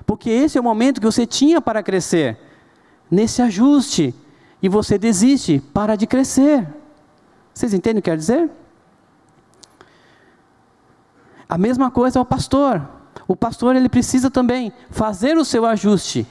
Porque 0.06 0.30
esse 0.30 0.56
é 0.56 0.60
o 0.60 0.64
momento 0.64 1.00
que 1.00 1.06
você 1.06 1.26
tinha 1.26 1.60
para 1.60 1.82
crescer. 1.82 2.38
Nesse 3.10 3.42
ajuste. 3.42 4.14
E 4.62 4.70
você 4.70 4.96
desiste, 4.96 5.62
para 5.74 5.96
de 5.96 6.06
crescer. 6.06 6.66
Vocês 7.52 7.74
entendem 7.74 7.98
o 7.98 8.02
que 8.02 8.10
quer 8.10 8.16
dizer? 8.16 8.50
A 11.46 11.58
mesma 11.58 11.90
coisa 11.90 12.18
é 12.18 12.22
o 12.22 12.24
pastor. 12.24 12.88
O 13.28 13.36
pastor 13.36 13.76
ele 13.76 13.90
precisa 13.90 14.30
também 14.30 14.72
fazer 14.90 15.36
o 15.36 15.44
seu 15.44 15.66
ajuste. 15.66 16.26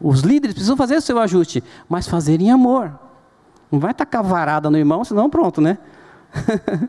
Os 0.00 0.20
líderes 0.20 0.54
precisam 0.54 0.76
fazer 0.76 0.96
o 0.96 1.00
seu 1.00 1.18
ajuste, 1.18 1.62
mas 1.88 2.08
fazer 2.08 2.40
em 2.40 2.50
amor. 2.50 2.98
Não 3.70 3.78
vai 3.78 3.94
tacar 3.94 4.22
varada 4.22 4.70
no 4.70 4.76
irmão, 4.76 5.04
senão 5.04 5.30
pronto, 5.30 5.60
né? 5.60 5.78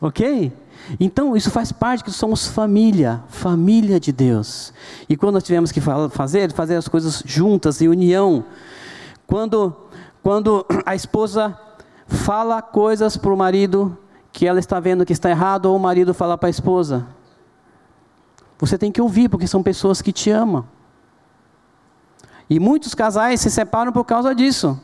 ok? 0.00 0.52
Então, 0.98 1.36
isso 1.36 1.50
faz 1.50 1.72
parte 1.72 2.04
que 2.04 2.10
somos 2.10 2.46
família, 2.46 3.22
família 3.28 3.98
de 3.98 4.12
Deus. 4.12 4.72
E 5.08 5.16
quando 5.16 5.34
nós 5.34 5.42
tivemos 5.42 5.72
que 5.72 5.80
fazer, 6.10 6.52
fazer 6.52 6.76
as 6.76 6.88
coisas 6.88 7.22
juntas, 7.26 7.82
em 7.82 7.88
união. 7.88 8.44
Quando, 9.26 9.76
quando 10.22 10.64
a 10.86 10.94
esposa 10.94 11.58
fala 12.06 12.62
coisas 12.62 13.16
para 13.16 13.32
o 13.32 13.36
marido 13.36 13.96
que 14.32 14.46
ela 14.46 14.58
está 14.58 14.78
vendo 14.80 15.04
que 15.04 15.12
está 15.12 15.28
errado, 15.28 15.66
ou 15.66 15.76
o 15.76 15.80
marido 15.80 16.14
fala 16.14 16.38
para 16.38 16.48
a 16.48 16.50
esposa, 16.50 17.06
você 18.58 18.78
tem 18.78 18.90
que 18.90 19.00
ouvir, 19.00 19.28
porque 19.28 19.46
são 19.46 19.62
pessoas 19.62 20.00
que 20.00 20.12
te 20.12 20.30
amam. 20.30 20.64
E 22.48 22.58
muitos 22.58 22.94
casais 22.94 23.40
se 23.40 23.50
separam 23.50 23.92
por 23.92 24.04
causa 24.04 24.34
disso. 24.34 24.80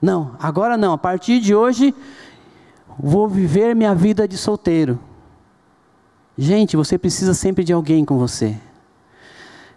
Não, 0.00 0.32
agora 0.38 0.76
não. 0.76 0.92
A 0.92 0.98
partir 0.98 1.40
de 1.40 1.54
hoje, 1.54 1.94
vou 2.98 3.28
viver 3.28 3.74
minha 3.74 3.94
vida 3.94 4.26
de 4.26 4.36
solteiro. 4.36 4.98
Gente, 6.36 6.76
você 6.76 6.98
precisa 6.98 7.32
sempre 7.32 7.64
de 7.64 7.72
alguém 7.72 8.04
com 8.04 8.18
você. 8.18 8.56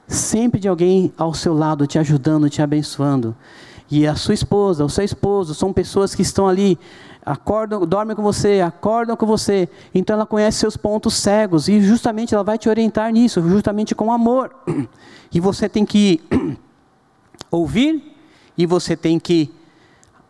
Sempre 0.07 0.59
de 0.59 0.67
alguém 0.67 1.13
ao 1.17 1.33
seu 1.33 1.53
lado, 1.53 1.85
te 1.85 1.99
ajudando, 1.99 2.49
te 2.49 2.61
abençoando. 2.61 3.35
E 3.91 4.05
a 4.05 4.15
sua 4.15 4.33
esposa, 4.33 4.83
o 4.83 4.89
seu 4.89 5.03
esposo, 5.03 5.55
são 5.55 5.71
pessoas 5.71 6.13
que 6.13 6.21
estão 6.21 6.47
ali, 6.47 6.77
acordam, 7.25 7.85
dormem 7.85 8.15
com 8.15 8.21
você, 8.21 8.59
acordam 8.61 9.15
com 9.15 9.25
você. 9.25 9.69
Então 9.93 10.15
ela 10.15 10.25
conhece 10.25 10.57
seus 10.57 10.75
pontos 10.75 11.13
cegos 11.13 11.67
e 11.67 11.79
justamente 11.81 12.33
ela 12.33 12.43
vai 12.43 12.57
te 12.57 12.67
orientar 12.67 13.11
nisso, 13.11 13.41
justamente 13.47 13.95
com 13.95 14.11
amor. 14.11 14.53
E 15.31 15.39
você 15.39 15.69
tem 15.69 15.85
que 15.85 16.19
ouvir 17.49 18.15
e 18.57 18.65
você 18.65 18.95
tem 18.95 19.19
que 19.19 19.53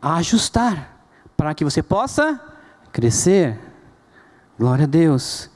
ajustar 0.01 1.05
para 1.35 1.53
que 1.53 1.63
você 1.63 1.81
possa 1.81 2.39
crescer. 2.91 3.59
Glória 4.57 4.83
a 4.83 4.87
Deus. 4.87 5.49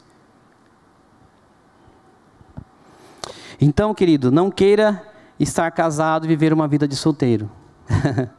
Então, 3.59 3.93
querido, 3.93 4.31
não 4.31 4.49
queira 4.49 5.01
estar 5.39 5.69
casado 5.71 6.25
e 6.25 6.27
viver 6.27 6.53
uma 6.53 6.67
vida 6.67 6.87
de 6.87 6.95
solteiro. 6.95 7.49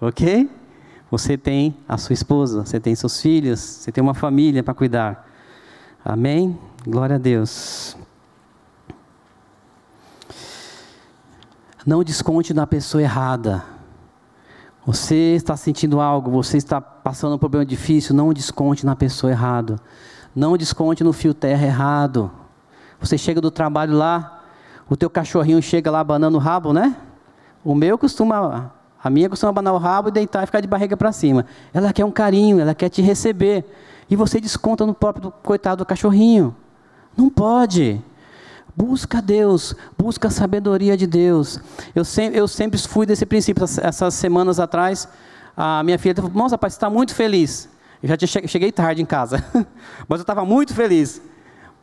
ok? 0.00 0.50
Você 1.10 1.36
tem 1.36 1.76
a 1.88 1.98
sua 1.98 2.14
esposa, 2.14 2.64
você 2.64 2.80
tem 2.80 2.94
seus 2.94 3.20
filhos, 3.20 3.60
você 3.60 3.92
tem 3.92 4.02
uma 4.02 4.14
família 4.14 4.62
para 4.62 4.74
cuidar. 4.74 5.28
Amém? 6.04 6.58
Glória 6.86 7.16
a 7.16 7.18
Deus. 7.18 7.96
Não 11.84 12.04
desconte 12.04 12.54
na 12.54 12.66
pessoa 12.66 13.02
errada. 13.02 13.64
Você 14.86 15.34
está 15.34 15.56
sentindo 15.56 16.00
algo, 16.00 16.30
você 16.30 16.56
está 16.56 16.80
passando 16.80 17.34
um 17.34 17.38
problema 17.38 17.64
difícil, 17.66 18.14
não 18.14 18.32
desconte 18.32 18.86
na 18.86 18.94
pessoa 18.94 19.32
errada. 19.32 19.76
Não 20.34 20.56
desconte 20.56 21.02
no 21.02 21.12
fio 21.12 21.34
terra 21.34 21.66
errado. 21.66 22.30
Você 23.00 23.18
chega 23.18 23.40
do 23.40 23.50
trabalho 23.50 23.94
lá, 23.94 24.44
o 24.88 24.96
teu 24.96 25.10
cachorrinho 25.10 25.60
chega 25.60 25.90
lá 25.90 26.00
abanando 26.00 26.36
o 26.36 26.40
rabo, 26.40 26.72
né? 26.72 26.96
O 27.64 27.74
meu 27.74 27.98
costuma, 27.98 28.72
a 29.02 29.10
minha 29.10 29.28
costuma 29.28 29.50
abanar 29.50 29.74
o 29.74 29.78
rabo 29.78 30.08
e 30.08 30.12
deitar 30.12 30.42
e 30.44 30.46
ficar 30.46 30.60
de 30.60 30.68
barriga 30.68 30.96
para 30.96 31.10
cima. 31.10 31.46
Ela 31.74 31.92
quer 31.92 32.04
um 32.04 32.10
carinho, 32.10 32.60
ela 32.60 32.74
quer 32.74 32.88
te 32.88 33.02
receber. 33.02 33.64
E 34.08 34.14
você 34.14 34.40
desconta 34.40 34.86
no 34.86 34.94
próprio 34.94 35.32
coitado 35.42 35.78
do 35.78 35.86
cachorrinho. 35.86 36.54
Não 37.16 37.28
pode. 37.28 38.00
Busca 38.74 39.20
Deus, 39.20 39.74
busca 39.98 40.28
a 40.28 40.30
sabedoria 40.30 40.96
de 40.96 41.06
Deus. 41.06 41.60
Eu 41.94 42.04
sempre, 42.04 42.38
eu 42.38 42.48
sempre 42.48 42.80
fui 42.80 43.04
desse 43.04 43.26
princípio. 43.26 43.64
Essas 43.64 44.14
semanas 44.14 44.58
atrás, 44.58 45.06
a 45.56 45.82
minha 45.82 45.98
filha 45.98 46.14
falou: 46.14 46.30
Nossa, 46.30 46.56
pai, 46.56 46.70
você 46.70 46.76
está 46.76 46.88
muito 46.88 47.14
feliz. 47.14 47.68
Eu 48.02 48.08
já 48.08 48.16
cheguei 48.46 48.72
tarde 48.72 49.02
em 49.02 49.04
casa, 49.04 49.44
mas 50.08 50.18
eu 50.18 50.22
estava 50.22 50.44
muito 50.44 50.74
feliz. 50.74 51.20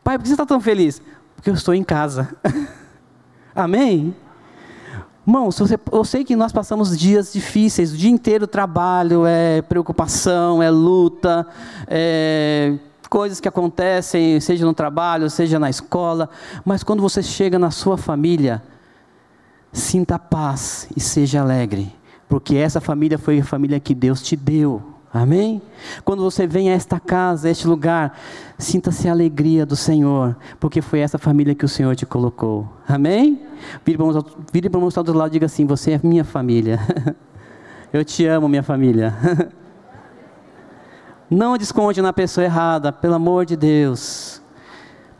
Pai, 0.03 0.17
por 0.17 0.23
que 0.23 0.29
você 0.29 0.33
está 0.33 0.45
tão 0.45 0.59
feliz? 0.59 1.01
Porque 1.35 1.49
eu 1.49 1.53
estou 1.53 1.73
em 1.73 1.83
casa. 1.83 2.35
Amém? 3.55 4.15
Irmãos, 5.25 5.57
eu 5.91 6.03
sei 6.03 6.23
que 6.23 6.35
nós 6.35 6.51
passamos 6.51 6.97
dias 6.97 7.31
difíceis, 7.31 7.93
o 7.93 7.97
dia 7.97 8.09
inteiro 8.09 8.47
trabalho, 8.47 9.27
é 9.27 9.61
preocupação, 9.61 10.61
é 10.61 10.71
luta, 10.71 11.45
é 11.87 12.79
coisas 13.09 13.39
que 13.39 13.47
acontecem, 13.47 14.39
seja 14.39 14.65
no 14.65 14.73
trabalho, 14.73 15.29
seja 15.29 15.57
na 15.57 15.69
escola, 15.69 16.29
mas 16.63 16.83
quando 16.83 17.01
você 17.01 17.23
chega 17.23 17.57
na 17.57 17.71
sua 17.71 17.97
família, 17.97 18.61
sinta 19.73 20.19
paz 20.19 20.87
e 20.95 20.99
seja 20.99 21.41
alegre, 21.41 21.93
porque 22.27 22.55
essa 22.55 22.79
família 22.79 23.17
foi 23.17 23.39
a 23.39 23.43
família 23.43 23.79
que 23.79 23.95
Deus 23.95 24.21
te 24.21 24.35
deu. 24.35 24.81
Amém? 25.11 25.59
Quando 26.05 26.21
você 26.21 26.45
vem 26.45 26.69
a 26.69 26.75
esta 26.75 26.99
casa, 26.99 27.47
a 27.47 27.51
este 27.51 27.67
lugar, 27.67 28.15
sinta-se 28.59 29.09
a 29.09 29.11
alegria 29.11 29.65
do 29.65 29.75
Senhor, 29.75 30.37
porque 30.59 30.83
foi 30.83 30.99
essa 30.99 31.17
família 31.17 31.55
que 31.55 31.65
o 31.65 31.67
Senhor 31.67 31.95
te 31.95 32.05
colocou. 32.05 32.69
Amém? 32.87 33.41
Vire 33.83 33.97
para 33.97 34.77
o 34.77 34.87
irmão 34.87 35.03
do 35.03 35.13
lado 35.13 35.31
e 35.31 35.33
diga 35.33 35.47
assim: 35.47 35.65
Você 35.65 35.93
é 35.93 35.99
minha 36.03 36.23
família. 36.23 36.79
Eu 37.91 38.05
te 38.05 38.23
amo, 38.27 38.47
minha 38.47 38.61
família. 38.61 39.15
Não 41.29 41.57
desconte 41.57 42.01
na 42.01 42.11
pessoa 42.11 42.43
errada, 42.43 42.91
pelo 42.91 43.13
amor 43.13 43.45
de 43.45 43.55
Deus. 43.55 44.41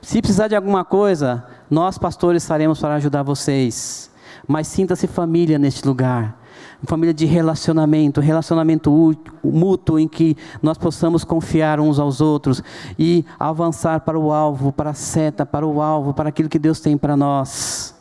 Se 0.02 0.22
precisar 0.22 0.48
de 0.48 0.56
alguma 0.56 0.84
coisa, 0.84 1.46
nós 1.70 2.00
pastores 2.00 2.42
estaremos 2.42 2.80
para 2.80 2.96
ajudar 2.96 3.22
vocês. 3.22 4.10
Mas 4.48 4.68
sinta-se 4.68 5.06
família 5.06 5.60
neste 5.60 5.86
lugar. 5.86 6.40
Família 6.84 7.14
de 7.14 7.26
relacionamento, 7.26 8.22
relacionamento 8.22 9.16
mútuo 9.44 10.00
em 10.00 10.08
que 10.08 10.36
nós 10.64 10.78
possamos 10.78 11.24
confiar 11.24 11.80
uns 11.80 12.00
aos 12.00 12.22
outros 12.22 12.64
e 12.98 13.24
avançar 13.38 14.00
para 14.00 14.18
o 14.18 14.32
alvo, 14.32 14.72
para 14.72 14.90
a 14.90 14.96
seta, 14.96 15.46
para 15.46 15.68
o 15.68 15.80
alvo, 15.80 16.14
para 16.14 16.30
aquilo 16.30 16.50
que 16.50 16.58
Deus 16.58 16.80
tem 16.80 16.98
para 16.98 17.16
nós. 17.16 17.96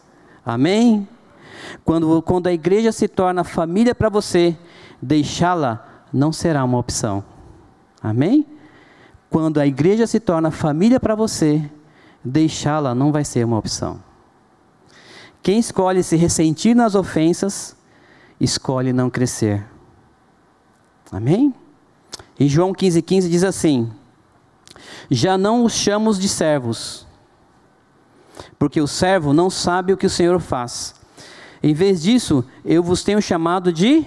Amém? 0.47 1.07
Quando, 1.85 2.23
quando 2.23 2.47
a 2.47 2.53
igreja 2.53 2.91
se 2.91 3.07
torna 3.07 3.45
família 3.45 3.95
para 3.95 4.09
você, 4.09 4.57
deixá-la 5.03 5.85
não 6.11 6.33
será 6.33 6.65
uma 6.65 6.79
opção. 6.79 7.23
Amém? 8.03 8.47
Quando 9.31 9.59
a 9.59 9.67
igreja 9.67 10.07
se 10.07 10.19
torna 10.19 10.51
família 10.51 10.99
para 10.99 11.15
você, 11.15 11.69
deixá-la 12.25 12.95
não 12.95 13.13
vai 13.13 13.25
ser 13.25 13.45
uma 13.45 13.59
opção. 13.59 14.03
Quem 15.43 15.59
escolhe 15.59 16.03
se 16.03 16.17
ressentir 16.17 16.75
nas 16.75 16.95
ofensas, 16.95 17.77
escolhe 18.41 18.93
não 18.93 19.11
crescer. 19.11 19.65
Amém? 21.11 21.55
Em 22.39 22.49
João 22.49 22.73
15,15 22.73 23.03
15 23.03 23.29
diz 23.31 23.45
assim: 23.45 23.91
Já 25.11 25.37
não 25.37 25.65
os 25.65 25.73
chamamos 25.73 26.19
de 26.19 26.29
servos, 26.29 27.07
porque 28.59 28.81
o 28.81 28.87
servo 28.87 29.33
não 29.33 29.51
sabe 29.51 29.93
o 29.93 29.97
que 29.97 30.07
o 30.07 30.11
Senhor 30.11 30.39
faz. 30.41 30.95
Em 31.63 31.75
vez 31.75 32.03
disso, 32.03 32.45
eu 32.65 32.83
vos 32.83 33.03
tenho 33.03 33.21
chamado 33.21 33.73
de 33.73 34.07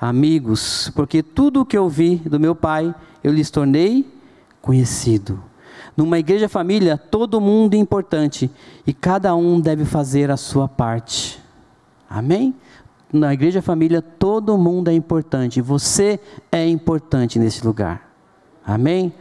amigos, 0.00 0.90
porque 0.94 1.22
tudo 1.22 1.60
o 1.60 1.66
que 1.66 1.76
eu 1.76 1.88
vi 1.88 2.16
do 2.16 2.40
meu 2.40 2.54
Pai 2.54 2.94
eu 3.22 3.32
lhes 3.32 3.50
tornei 3.50 4.10
conhecido. 4.62 5.42
Numa 5.96 6.18
igreja 6.18 6.48
família, 6.48 6.96
todo 6.96 7.40
mundo 7.40 7.74
é 7.74 7.76
importante 7.76 8.50
e 8.86 8.94
cada 8.94 9.34
um 9.34 9.60
deve 9.60 9.84
fazer 9.84 10.30
a 10.30 10.36
sua 10.36 10.66
parte. 10.66 11.40
Amém? 12.08 12.54
Na 13.12 13.34
igreja 13.34 13.60
família, 13.60 14.00
todo 14.00 14.56
mundo 14.56 14.88
é 14.88 14.94
importante. 14.94 15.60
Você 15.60 16.18
é 16.50 16.66
importante 16.66 17.38
nesse 17.38 17.66
lugar. 17.66 18.08
Amém? 18.64 19.12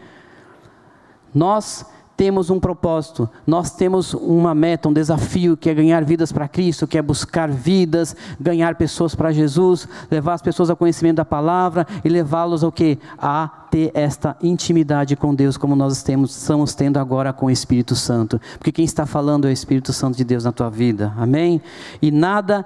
Nós 1.34 1.86
temos 2.20 2.50
um 2.50 2.60
propósito, 2.60 3.30
nós 3.48 3.72
temos 3.72 4.14
uma 4.14 4.54
meta, 4.54 4.90
um 4.90 4.94
desafio 4.94 5.56
que 5.56 5.70
é 5.70 5.74
ganhar 5.74 6.04
vidas 6.04 6.34
para 6.34 6.50
Cristo, 6.50 6.86
que 6.86 6.98
é 6.98 7.02
buscar 7.02 7.50
vidas, 7.50 8.14
ganhar 8.38 8.76
pessoas 8.76 9.16
para 9.16 9.32
Jesus, 9.32 9.88
levar 10.12 10.34
as 10.34 10.42
pessoas 10.42 10.70
ao 10.70 10.76
conhecimento 10.76 11.16
da 11.16 11.24
palavra 11.24 11.88
e 12.04 12.10
levá-los 12.10 12.62
ao 12.62 12.74
que? 12.74 13.00
A 13.18 13.48
ter 13.72 13.92
esta 13.94 14.36
intimidade 14.42 15.16
com 15.16 15.34
Deus, 15.34 15.56
como 15.56 15.78
nós 15.78 16.04
temos, 16.04 16.36
estamos 16.36 16.76
tendo 16.76 17.00
agora 17.00 17.32
com 17.32 17.46
o 17.46 17.50
Espírito 17.50 17.96
Santo. 17.96 18.38
Porque 18.58 18.74
quem 18.74 18.84
está 18.84 19.06
falando 19.06 19.48
é 19.48 19.52
o 19.52 19.54
Espírito 19.54 19.94
Santo 19.94 20.18
de 20.18 20.26
Deus 20.26 20.44
na 20.44 20.52
tua 20.52 20.70
vida. 20.70 21.14
Amém? 21.16 21.62
E 22.02 22.12
nada 22.12 22.66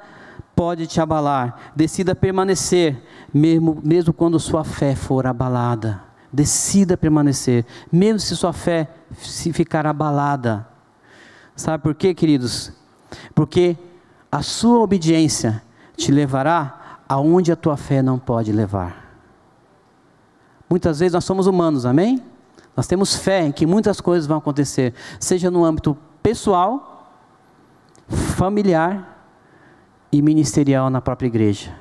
pode 0.56 0.88
te 0.88 1.00
abalar. 1.00 1.74
Decida 1.76 2.16
permanecer, 2.16 3.00
mesmo, 3.32 3.78
mesmo 3.84 4.14
quando 4.14 4.40
sua 4.40 4.64
fé 4.64 4.96
for 4.96 5.28
abalada. 5.28 6.13
Decida 6.34 6.98
permanecer, 6.98 7.64
mesmo 7.92 8.20
se 8.20 8.36
sua 8.36 8.52
fé 8.52 8.90
se 9.20 9.54
ficar 9.54 9.86
abalada. 9.86 10.68
Sabe 11.56 11.84
por 11.84 11.94
quê, 11.94 12.16
queridos? 12.16 12.74
Porque 13.36 13.78
a 14.32 14.42
sua 14.42 14.80
obediência 14.80 15.62
te 15.96 16.12
levará 16.12 16.98
aonde 17.08 17.52
a 17.52 17.56
tua 17.56 17.78
fé 17.78 18.02
não 18.02 18.18
pode 18.18 18.52
levar. 18.52 19.16
Muitas 20.68 21.00
vezes 21.00 21.14
nós 21.14 21.24
somos 21.24 21.46
humanos, 21.46 21.86
amém? 21.86 22.20
Nós 22.76 22.88
temos 22.88 23.16
fé 23.16 23.46
em 23.46 23.52
que 23.52 23.68
muitas 23.68 24.02
coisas 24.02 24.26
vão 24.26 24.40
acontecer, 24.40 24.96
seja 25.20 25.52
no 25.52 25.64
âmbito 25.64 25.96
pessoal, 26.24 27.16
familiar 28.08 29.28
e 30.12 30.20
ministerial 30.20 30.90
na 30.90 31.00
própria 31.00 31.28
igreja. 31.28 31.72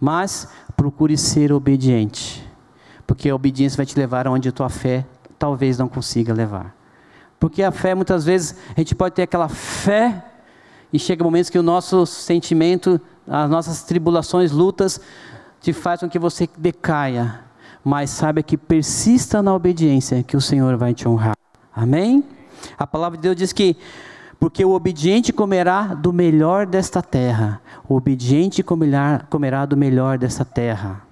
Mas 0.00 0.48
procure 0.76 1.16
ser 1.16 1.52
obediente 1.52 2.51
porque 3.06 3.28
a 3.28 3.34
obediência 3.34 3.76
vai 3.76 3.86
te 3.86 3.98
levar 3.98 4.26
aonde 4.26 4.48
a 4.48 4.52
tua 4.52 4.68
fé 4.68 5.04
talvez 5.38 5.76
não 5.76 5.88
consiga 5.88 6.32
levar. 6.32 6.74
Porque 7.40 7.62
a 7.62 7.72
fé, 7.72 7.94
muitas 7.94 8.24
vezes, 8.24 8.56
a 8.76 8.80
gente 8.80 8.94
pode 8.94 9.16
ter 9.16 9.22
aquela 9.22 9.48
fé 9.48 10.24
e 10.92 10.98
chega 10.98 11.24
momentos 11.24 11.50
que 11.50 11.58
o 11.58 11.62
nosso 11.62 12.06
sentimento, 12.06 13.00
as 13.26 13.50
nossas 13.50 13.82
tribulações, 13.82 14.52
lutas, 14.52 15.00
te 15.60 15.72
faz 15.72 15.98
com 15.98 16.08
que 16.08 16.18
você 16.18 16.48
decaia. 16.56 17.40
Mas 17.82 18.10
saiba 18.10 18.42
que 18.42 18.56
persista 18.56 19.42
na 19.42 19.52
obediência, 19.52 20.22
que 20.22 20.36
o 20.36 20.40
Senhor 20.40 20.76
vai 20.76 20.94
te 20.94 21.08
honrar. 21.08 21.36
Amém? 21.74 22.22
A 22.78 22.86
palavra 22.86 23.16
de 23.16 23.22
Deus 23.22 23.34
diz 23.34 23.52
que 23.52 23.76
porque 24.38 24.64
o 24.64 24.70
obediente 24.72 25.32
comerá 25.32 25.94
do 25.94 26.12
melhor 26.12 26.66
desta 26.66 27.02
terra. 27.02 27.60
O 27.88 27.96
obediente 27.96 28.62
comerá, 28.62 29.24
comerá 29.28 29.66
do 29.66 29.76
melhor 29.76 30.18
desta 30.18 30.44
terra. 30.44 31.02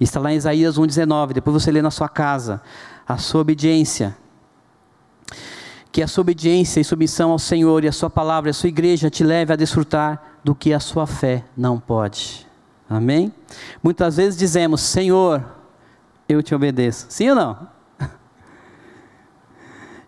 Está 0.00 0.20
lá 0.20 0.32
em 0.32 0.36
Isaías 0.36 0.78
1,19. 0.78 1.32
Depois 1.32 1.62
você 1.62 1.70
lê 1.70 1.82
na 1.82 1.90
sua 1.90 2.08
casa. 2.08 2.62
A 3.06 3.16
sua 3.18 3.40
obediência. 3.40 4.16
Que 5.92 6.02
a 6.02 6.08
sua 6.08 6.22
obediência 6.22 6.80
e 6.80 6.84
submissão 6.84 7.30
ao 7.30 7.38
Senhor 7.38 7.84
e 7.84 7.88
a 7.88 7.92
sua 7.92 8.08
palavra, 8.08 8.50
a 8.50 8.54
sua 8.54 8.68
igreja 8.68 9.10
te 9.10 9.24
leve 9.24 9.52
a 9.52 9.56
desfrutar 9.56 10.22
do 10.44 10.54
que 10.54 10.72
a 10.72 10.80
sua 10.80 11.06
fé 11.06 11.44
não 11.56 11.78
pode. 11.78 12.46
Amém? 12.88 13.32
Muitas 13.82 14.16
vezes 14.16 14.38
dizemos, 14.38 14.80
Senhor, 14.80 15.44
eu 16.28 16.42
te 16.42 16.54
obedeço. 16.54 17.06
Sim 17.08 17.30
ou 17.30 17.36
não? 17.36 17.68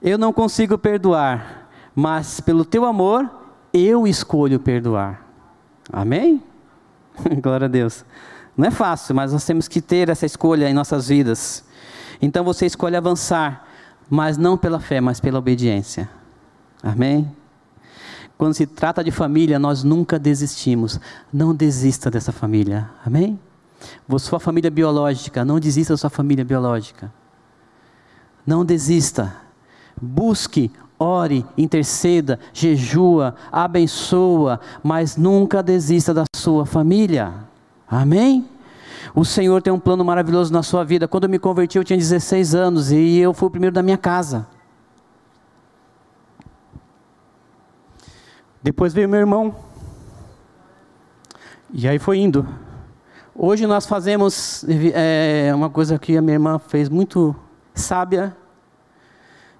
Eu 0.02 0.18
não 0.18 0.32
consigo 0.32 0.76
perdoar, 0.76 1.68
mas 1.94 2.40
pelo 2.40 2.64
teu 2.64 2.84
amor, 2.84 3.30
eu 3.72 4.04
escolho 4.04 4.58
perdoar. 4.58 5.24
Amém? 5.92 6.42
Glória 7.40 7.66
a 7.66 7.68
Deus. 7.68 8.04
Não 8.56 8.66
é 8.66 8.70
fácil, 8.70 9.14
mas 9.14 9.32
nós 9.32 9.44
temos 9.44 9.68
que 9.68 9.80
ter 9.80 10.08
essa 10.08 10.26
escolha 10.26 10.68
em 10.68 10.74
nossas 10.74 11.08
vidas. 11.08 11.64
Então 12.20 12.44
você 12.44 12.66
escolhe 12.66 12.96
avançar, 12.96 13.66
mas 14.08 14.36
não 14.36 14.56
pela 14.56 14.78
fé, 14.78 15.00
mas 15.00 15.20
pela 15.20 15.38
obediência. 15.38 16.08
Amém? 16.82 17.30
quando 18.42 18.54
se 18.54 18.66
trata 18.66 19.04
de 19.04 19.12
família, 19.12 19.56
nós 19.56 19.84
nunca 19.84 20.18
desistimos. 20.18 20.98
Não 21.32 21.54
desista 21.54 22.10
dessa 22.10 22.32
família. 22.32 22.90
Amém? 23.06 23.38
Sua 24.18 24.40
família 24.40 24.68
biológica, 24.68 25.44
não 25.44 25.60
desista 25.60 25.92
da 25.92 25.96
sua 25.96 26.10
família 26.10 26.44
biológica. 26.44 27.12
Não 28.44 28.64
desista. 28.64 29.36
Busque, 30.00 30.72
ore, 30.98 31.46
interceda, 31.56 32.40
jejua, 32.52 33.36
abençoa, 33.52 34.58
mas 34.82 35.16
nunca 35.16 35.62
desista 35.62 36.12
da 36.12 36.24
sua 36.34 36.66
família. 36.66 37.32
Amém? 37.92 38.48
O 39.14 39.22
Senhor 39.22 39.60
tem 39.60 39.70
um 39.70 39.78
plano 39.78 40.02
maravilhoso 40.02 40.50
na 40.50 40.62
sua 40.62 40.82
vida. 40.82 41.06
Quando 41.06 41.24
eu 41.24 41.28
me 41.28 41.38
converti, 41.38 41.76
eu 41.76 41.84
tinha 41.84 41.98
16 41.98 42.54
anos 42.54 42.90
e 42.90 43.18
eu 43.18 43.34
fui 43.34 43.48
o 43.48 43.50
primeiro 43.50 43.74
da 43.74 43.82
minha 43.82 43.98
casa. 43.98 44.46
Depois 48.62 48.94
veio 48.94 49.10
meu 49.10 49.20
irmão. 49.20 49.54
E 51.70 51.86
aí 51.86 51.98
foi 51.98 52.16
indo. 52.16 52.48
Hoje 53.34 53.66
nós 53.66 53.84
fazemos 53.84 54.64
é, 54.94 55.52
uma 55.54 55.68
coisa 55.68 55.98
que 55.98 56.16
a 56.16 56.22
minha 56.22 56.36
irmã 56.36 56.58
fez 56.58 56.88
muito 56.88 57.36
sábia. 57.74 58.34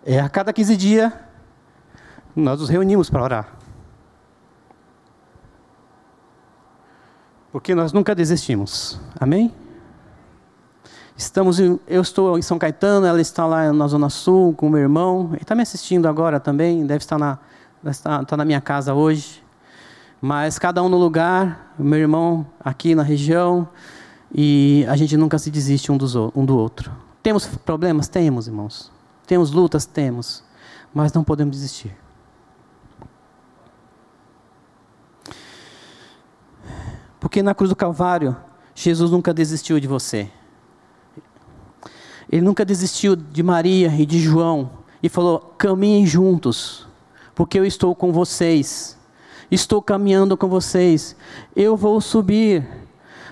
É 0.06 0.18
a 0.18 0.28
cada 0.30 0.54
15 0.54 0.74
dias 0.74 1.12
nós 2.34 2.60
nos 2.60 2.70
reunimos 2.70 3.10
para 3.10 3.22
orar. 3.22 3.61
Porque 7.52 7.74
nós 7.74 7.92
nunca 7.92 8.14
desistimos. 8.14 8.98
Amém? 9.20 9.52
Estamos 11.14 11.60
em, 11.60 11.78
eu 11.86 12.00
estou 12.00 12.38
em 12.38 12.42
São 12.42 12.58
Caetano, 12.58 13.06
ela 13.06 13.20
está 13.20 13.44
lá 13.44 13.70
na 13.72 13.86
Zona 13.86 14.08
Sul 14.08 14.54
com 14.54 14.66
o 14.66 14.70
meu 14.70 14.80
irmão. 14.80 15.28
Ele 15.32 15.42
está 15.42 15.54
me 15.54 15.60
assistindo 15.60 16.08
agora 16.08 16.40
também, 16.40 16.86
deve 16.86 17.04
estar 17.04 17.18
na, 17.18 17.38
está, 17.86 18.22
está 18.22 18.36
na 18.36 18.44
minha 18.46 18.60
casa 18.60 18.94
hoje. 18.94 19.44
Mas 20.20 20.58
cada 20.58 20.82
um 20.82 20.88
no 20.88 20.96
lugar, 20.96 21.74
meu 21.78 21.98
irmão 21.98 22.46
aqui 22.58 22.94
na 22.94 23.02
região, 23.02 23.68
e 24.34 24.86
a 24.88 24.96
gente 24.96 25.16
nunca 25.16 25.38
se 25.38 25.50
desiste 25.50 25.92
um, 25.92 25.98
dos, 25.98 26.16
um 26.16 26.44
do 26.46 26.56
outro. 26.56 26.90
Temos 27.22 27.46
problemas? 27.46 28.08
Temos, 28.08 28.46
irmãos. 28.46 28.90
Temos 29.26 29.50
lutas? 29.50 29.84
Temos. 29.84 30.42
Mas 30.94 31.12
não 31.12 31.22
podemos 31.22 31.54
desistir. 31.54 32.01
Porque 37.22 37.40
na 37.40 37.54
cruz 37.54 37.70
do 37.70 37.76
Calvário, 37.76 38.36
Jesus 38.74 39.12
nunca 39.12 39.32
desistiu 39.32 39.78
de 39.78 39.86
você. 39.86 40.28
Ele 42.28 42.42
nunca 42.42 42.64
desistiu 42.64 43.14
de 43.14 43.44
Maria 43.44 43.94
e 43.96 44.04
de 44.04 44.18
João 44.18 44.70
e 45.00 45.08
falou: 45.08 45.38
caminhem 45.56 46.04
juntos, 46.04 46.84
porque 47.32 47.60
eu 47.60 47.64
estou 47.64 47.94
com 47.94 48.12
vocês. 48.12 48.98
Estou 49.52 49.80
caminhando 49.80 50.36
com 50.36 50.48
vocês. 50.48 51.14
Eu 51.54 51.76
vou 51.76 52.00
subir, 52.00 52.66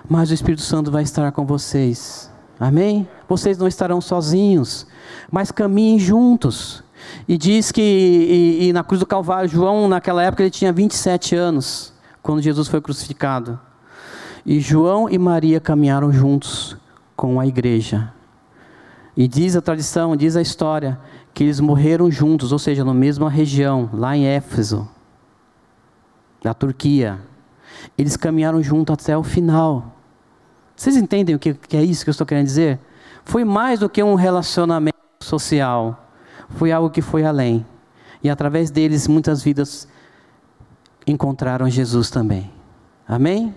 mas 0.09 0.31
o 0.31 0.35
Espírito 0.35 0.63
Santo 0.63 0.93
vai 0.93 1.03
estar 1.03 1.33
com 1.33 1.45
vocês. 1.45 2.31
Amém? 2.61 3.09
Vocês 3.29 3.59
não 3.59 3.67
estarão 3.67 4.01
sozinhos, 4.01 4.87
mas 5.33 5.51
caminhem 5.51 5.99
juntos. 5.99 6.85
E 7.27 7.37
diz 7.37 7.73
que 7.73 7.83
e, 7.83 8.69
e 8.69 8.73
na 8.73 8.85
cruz 8.85 9.01
do 9.01 9.07
Calvário, 9.07 9.51
João, 9.51 9.89
naquela 9.89 10.23
época, 10.23 10.45
ele 10.45 10.51
tinha 10.51 10.73
27 10.73 11.35
anos, 11.35 11.93
quando 12.23 12.41
Jesus 12.41 12.69
foi 12.69 12.81
crucificado. 12.81 13.59
E 14.45 14.61
João 14.61 15.09
e 15.09 15.19
Maria 15.19 15.61
caminharam 15.61 16.13
juntos 16.13 16.77
com 17.17 17.39
a 17.39 17.47
igreja. 17.47 18.13
E 19.17 19.29
diz 19.29 19.55
a 19.57 19.61
tradição, 19.61 20.17
diz 20.17 20.37
a 20.37 20.43
história, 20.43 20.99
que 21.35 21.45
eles 21.45 21.61
morreram 21.61 22.11
juntos, 22.11 22.53
ou 22.53 22.59
seja, 22.59 22.85
na 22.85 22.95
mesma 22.95 23.29
região, 23.29 23.91
lá 23.93 24.17
em 24.17 24.27
Éfeso, 24.27 24.89
na 26.43 26.55
Turquia. 26.55 27.19
Eles 27.99 28.17
caminharam 28.17 28.63
juntos 28.63 28.95
até 28.95 29.17
o 29.17 29.23
final. 29.23 29.95
Vocês 30.75 30.97
entendem 30.97 31.35
o 31.35 31.39
que, 31.39 31.55
que 31.55 31.77
é 31.77 31.85
isso 31.85 32.05
que 32.05 32.09
eu 32.09 32.13
estou 32.13 32.27
querendo 32.27 32.47
dizer? 32.47 32.79
Foi 33.25 33.45
mais 33.45 33.81
do 33.81 33.89
que 33.89 34.03
um 34.03 34.15
relacionamento 34.15 34.97
social, 35.23 36.09
foi 36.51 36.73
algo 36.73 36.89
que 36.89 37.03
foi 37.03 37.25
além. 37.25 37.67
E 38.23 38.31
através 38.31 38.71
deles, 38.71 39.07
muitas 39.07 39.43
vidas 39.43 39.87
encontraram 41.07 41.69
Jesus 41.69 42.11
também. 42.11 42.51
Amém? 43.07 43.55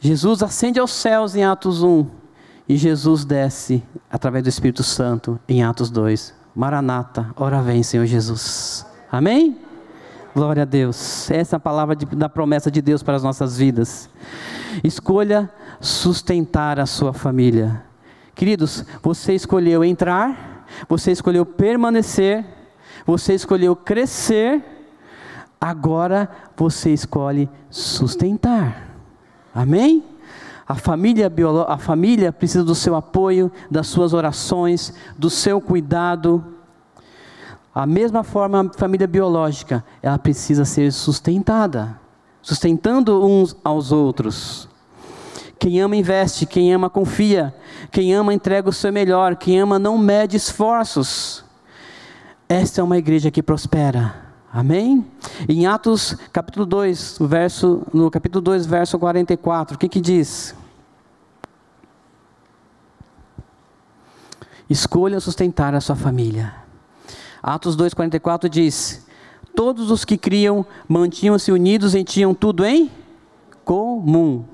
Jesus 0.00 0.42
ascende 0.42 0.80
aos 0.80 0.92
céus 0.92 1.36
em 1.36 1.44
Atos 1.44 1.82
1 1.82 2.06
e 2.66 2.74
Jesus 2.74 3.26
desce 3.26 3.82
através 4.10 4.42
do 4.42 4.48
Espírito 4.48 4.82
Santo 4.82 5.38
em 5.46 5.62
Atos 5.62 5.90
2. 5.90 6.34
Maranata, 6.56 7.30
ora 7.36 7.60
vem, 7.60 7.82
Senhor 7.82 8.06
Jesus. 8.06 8.86
Amém? 9.12 9.58
Glória 10.34 10.62
a 10.62 10.64
Deus. 10.64 11.30
Essa 11.30 11.56
é 11.56 11.58
a 11.58 11.60
palavra 11.60 11.94
de, 11.94 12.06
da 12.06 12.30
promessa 12.30 12.70
de 12.70 12.80
Deus 12.80 13.02
para 13.02 13.14
as 13.14 13.22
nossas 13.22 13.58
vidas. 13.58 14.08
Escolha 14.82 15.50
sustentar 15.80 16.80
a 16.80 16.86
sua 16.86 17.12
família. 17.12 17.84
Queridos, 18.34 18.86
você 19.02 19.34
escolheu 19.34 19.84
entrar, 19.84 20.66
você 20.88 21.12
escolheu 21.12 21.44
permanecer, 21.44 22.42
você 23.04 23.34
escolheu 23.34 23.76
crescer, 23.76 24.64
agora 25.60 26.26
você 26.56 26.90
escolhe 26.90 27.50
sustentar. 27.68 28.89
Amém? 29.54 30.04
A 30.66 30.76
família, 30.76 31.32
a 31.66 31.78
família 31.78 32.32
precisa 32.32 32.62
do 32.62 32.76
seu 32.76 32.94
apoio, 32.94 33.50
das 33.68 33.88
suas 33.88 34.12
orações, 34.12 34.94
do 35.18 35.28
seu 35.28 35.60
cuidado. 35.60 36.44
A 37.74 37.84
mesma 37.86 38.22
forma, 38.22 38.60
a 38.60 38.78
família 38.78 39.06
biológica, 39.06 39.84
ela 40.00 40.16
precisa 40.16 40.64
ser 40.64 40.92
sustentada, 40.92 41.98
sustentando 42.40 43.24
uns 43.24 43.56
aos 43.64 43.90
outros. 43.90 44.68
Quem 45.58 45.80
ama 45.80 45.96
investe, 45.96 46.46
quem 46.46 46.72
ama 46.72 46.88
confia, 46.88 47.52
quem 47.90 48.14
ama 48.14 48.32
entrega 48.32 48.68
o 48.68 48.72
seu 48.72 48.92
melhor, 48.92 49.34
quem 49.34 49.60
ama 49.60 49.78
não 49.78 49.98
mede 49.98 50.36
esforços. 50.36 51.44
Esta 52.48 52.80
é 52.80 52.84
uma 52.84 52.96
igreja 52.96 53.30
que 53.30 53.42
prospera. 53.42 54.29
Amém? 54.52 55.06
Em 55.48 55.66
Atos 55.66 56.16
capítulo 56.32 56.66
2, 56.66 57.18
verso, 57.20 57.82
no 57.94 58.10
capítulo 58.10 58.42
2, 58.42 58.66
verso 58.66 58.98
44, 58.98 59.76
o 59.76 59.78
que 59.78 59.88
que 59.88 60.00
diz? 60.00 60.54
Escolha 64.68 65.20
sustentar 65.20 65.74
a 65.74 65.80
sua 65.80 65.94
família. 65.94 66.54
Atos 67.42 67.76
2,44 67.76 68.48
diz: 68.48 69.06
Todos 69.54 69.90
os 69.90 70.04
que 70.04 70.18
criam 70.18 70.66
mantinham-se 70.88 71.52
unidos 71.52 71.94
e 71.94 72.02
tinham 72.02 72.34
tudo 72.34 72.64
em 72.64 72.90
comum. 73.64 74.44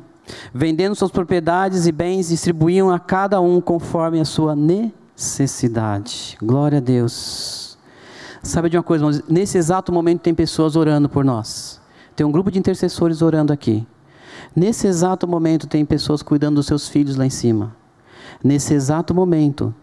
Vendendo 0.53 0.95
suas 0.95 1.11
propriedades 1.11 1.87
e 1.87 1.93
bens, 1.93 2.29
distribuíam 2.29 2.91
a 2.91 2.99
cada 2.99 3.41
um 3.41 3.61
conforme 3.61 4.21
a 4.21 4.25
sua 4.25 4.55
necessidade. 4.55 6.37
Glória 6.43 6.79
a 6.79 6.81
Deus. 6.81 7.66
Sabe 8.47 8.71
de 8.71 8.77
uma 8.77 8.83
coisa, 8.83 9.05
irmãos? 9.05 9.23
Nesse 9.29 9.59
exato 9.59 9.93
momento 9.93 10.21
tem 10.21 10.33
pessoas 10.33 10.77
orando 10.77 11.09
por 11.09 11.25
nós. 11.25 11.81
Tem 12.15 12.25
um 12.25 12.31
grupo 12.31 12.49
de 12.49 12.61
intercessores 12.61 13.21
orando 13.21 13.53
aqui. 13.53 13.85
Nesse 14.55 14.87
exato 14.87 15.27
momento 15.27 15.67
tem 15.67 15.85
pessoas 15.85 16.23
cuidando 16.23 16.55
dos 16.55 16.67
seus 16.67 16.89
filhos 16.89 17.17
lá 17.17 17.27
em 17.27 17.31
cima. 17.31 17.75
Nesse 18.43 18.73
exato 18.73 19.13
momento 19.13 19.75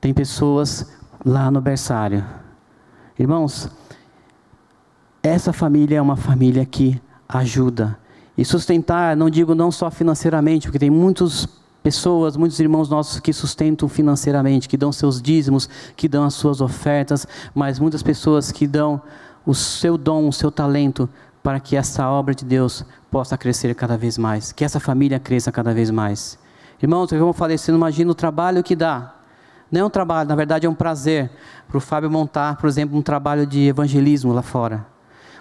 tem 0.00 0.12
pessoas 0.12 0.92
lá 1.24 1.52
no 1.52 1.60
berçário. 1.60 2.24
Irmãos, 3.16 3.68
essa 5.22 5.52
família 5.52 5.98
é 5.98 6.02
uma 6.02 6.16
família 6.16 6.66
que 6.66 7.00
ajuda. 7.28 7.96
E 8.36 8.44
sustentar, 8.44 9.16
não 9.16 9.30
digo 9.30 9.54
não 9.54 9.70
só 9.70 9.88
financeiramente, 9.88 10.66
porque 10.66 10.80
tem 10.80 10.90
muitos 10.90 11.46
Pessoas, 11.82 12.36
muitos 12.36 12.60
irmãos 12.60 12.88
nossos 12.88 13.18
que 13.18 13.32
sustentam 13.32 13.88
financeiramente, 13.88 14.68
que 14.68 14.76
dão 14.76 14.92
seus 14.92 15.20
dízimos, 15.20 15.68
que 15.96 16.06
dão 16.06 16.22
as 16.22 16.34
suas 16.34 16.60
ofertas, 16.60 17.26
mas 17.52 17.78
muitas 17.80 18.02
pessoas 18.02 18.52
que 18.52 18.68
dão 18.68 19.02
o 19.44 19.52
seu 19.52 19.98
dom, 19.98 20.28
o 20.28 20.32
seu 20.32 20.50
talento, 20.50 21.08
para 21.42 21.58
que 21.58 21.76
essa 21.76 22.08
obra 22.08 22.34
de 22.34 22.44
Deus 22.44 22.84
possa 23.10 23.36
crescer 23.36 23.74
cada 23.74 23.96
vez 23.96 24.16
mais, 24.16 24.52
que 24.52 24.64
essa 24.64 24.78
família 24.78 25.18
cresça 25.18 25.50
cada 25.50 25.74
vez 25.74 25.90
mais. 25.90 26.38
Irmãos, 26.80 27.10
como 27.10 27.20
eu 27.20 27.32
falei, 27.32 27.58
você 27.58 27.72
não 27.72 27.78
imagina 27.78 28.10
o 28.10 28.14
trabalho 28.14 28.62
que 28.62 28.76
dá. 28.76 29.14
Não 29.70 29.80
é 29.80 29.84
um 29.84 29.90
trabalho, 29.90 30.28
na 30.28 30.36
verdade 30.36 30.66
é 30.66 30.70
um 30.70 30.74
prazer 30.74 31.30
para 31.66 31.78
o 31.78 31.80
Fábio 31.80 32.10
montar, 32.10 32.56
por 32.56 32.68
exemplo, 32.68 32.96
um 32.96 33.02
trabalho 33.02 33.44
de 33.46 33.66
evangelismo 33.66 34.32
lá 34.32 34.42
fora. 34.42 34.86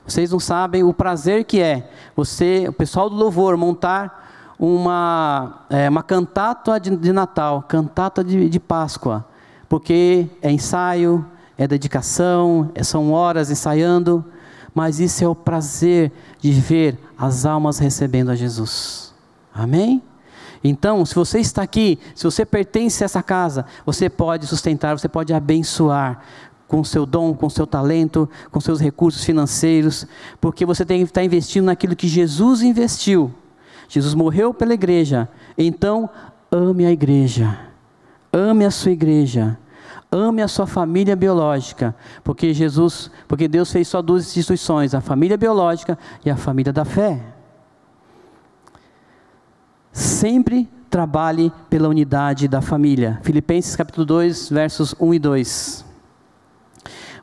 Vocês 0.05 0.31
não 0.31 0.39
sabem 0.39 0.83
o 0.83 0.93
prazer 0.93 1.43
que 1.43 1.61
é 1.61 1.89
você, 2.15 2.65
o 2.67 2.73
pessoal 2.73 3.09
do 3.09 3.15
louvor, 3.15 3.55
montar 3.55 4.20
uma, 4.61 5.65
é, 5.71 5.89
uma 5.89 6.03
cantata 6.03 6.79
de, 6.79 6.95
de 6.95 7.11
Natal, 7.11 7.63
cantata 7.63 8.23
de, 8.23 8.47
de 8.47 8.59
Páscoa, 8.59 9.25
porque 9.67 10.27
é 10.39 10.51
ensaio, 10.51 11.25
é 11.57 11.67
dedicação, 11.67 12.69
é, 12.75 12.83
são 12.83 13.11
horas 13.11 13.49
ensaiando, 13.49 14.23
mas 14.71 14.99
isso 14.99 15.23
é 15.23 15.27
o 15.27 15.33
prazer 15.33 16.11
de 16.39 16.51
ver 16.51 16.99
as 17.17 17.43
almas 17.43 17.79
recebendo 17.79 18.29
a 18.29 18.35
Jesus. 18.35 19.15
Amém? 19.51 20.03
Então, 20.63 21.03
se 21.07 21.15
você 21.15 21.39
está 21.39 21.63
aqui, 21.63 21.97
se 22.13 22.23
você 22.23 22.45
pertence 22.45 23.03
a 23.03 23.05
essa 23.05 23.23
casa, 23.23 23.65
você 23.83 24.11
pode 24.11 24.45
sustentar, 24.45 24.95
você 24.95 25.09
pode 25.09 25.33
abençoar 25.33 26.21
com 26.67 26.83
seu 26.83 27.03
dom, 27.03 27.33
com 27.33 27.49
seu 27.49 27.65
talento, 27.65 28.29
com 28.51 28.61
seus 28.61 28.79
recursos 28.79 29.23
financeiros, 29.23 30.05
porque 30.39 30.67
você 30.67 30.85
tem 30.85 30.99
que 30.99 31.09
estar 31.09 31.23
investindo 31.23 31.65
naquilo 31.65 31.95
que 31.95 32.07
Jesus 32.07 32.61
investiu. 32.61 33.33
Jesus 33.91 34.13
morreu 34.13 34.53
pela 34.53 34.73
igreja, 34.73 35.27
então 35.57 36.09
ame 36.49 36.85
a 36.85 36.91
igreja, 36.93 37.59
ame 38.31 38.63
a 38.63 38.71
sua 38.71 38.91
igreja, 38.91 39.59
ame 40.09 40.41
a 40.41 40.47
sua 40.47 40.65
família 40.65 41.13
biológica, 41.13 41.93
porque 42.23 42.53
Jesus, 42.53 43.11
porque 43.27 43.49
Deus 43.49 43.69
fez 43.69 43.89
só 43.89 44.01
duas 44.01 44.23
instituições, 44.27 44.95
a 44.95 45.01
família 45.01 45.35
biológica 45.35 45.99
e 46.23 46.29
a 46.29 46.37
família 46.37 46.71
da 46.71 46.85
fé. 46.85 47.21
Sempre 49.91 50.69
trabalhe 50.89 51.51
pela 51.69 51.89
unidade 51.89 52.47
da 52.47 52.61
família. 52.61 53.19
Filipenses 53.23 53.75
capítulo 53.75 54.05
2, 54.05 54.51
versos 54.51 54.95
1 55.01 55.13
e 55.15 55.19
2. 55.19 55.85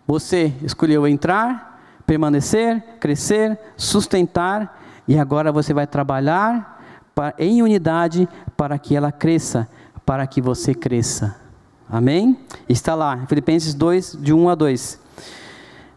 Você 0.06 0.52
escolheu 0.62 1.08
entrar, 1.08 1.80
permanecer, 2.04 2.82
crescer, 3.00 3.58
sustentar, 3.74 4.78
e 5.08 5.18
agora 5.18 5.50
você 5.50 5.72
vai 5.72 5.86
trabalhar 5.86 6.78
em 7.38 7.62
unidade 7.62 8.28
para 8.56 8.78
que 8.78 8.94
ela 8.94 9.10
cresça, 9.10 9.66
para 10.06 10.26
que 10.26 10.40
você 10.40 10.74
cresça. 10.74 11.34
Amém? 11.90 12.38
Está 12.68 12.94
lá, 12.94 13.26
Filipenses 13.26 13.74
2, 13.74 14.18
de 14.20 14.32
1 14.32 14.48
a 14.50 14.54
2. 14.54 15.00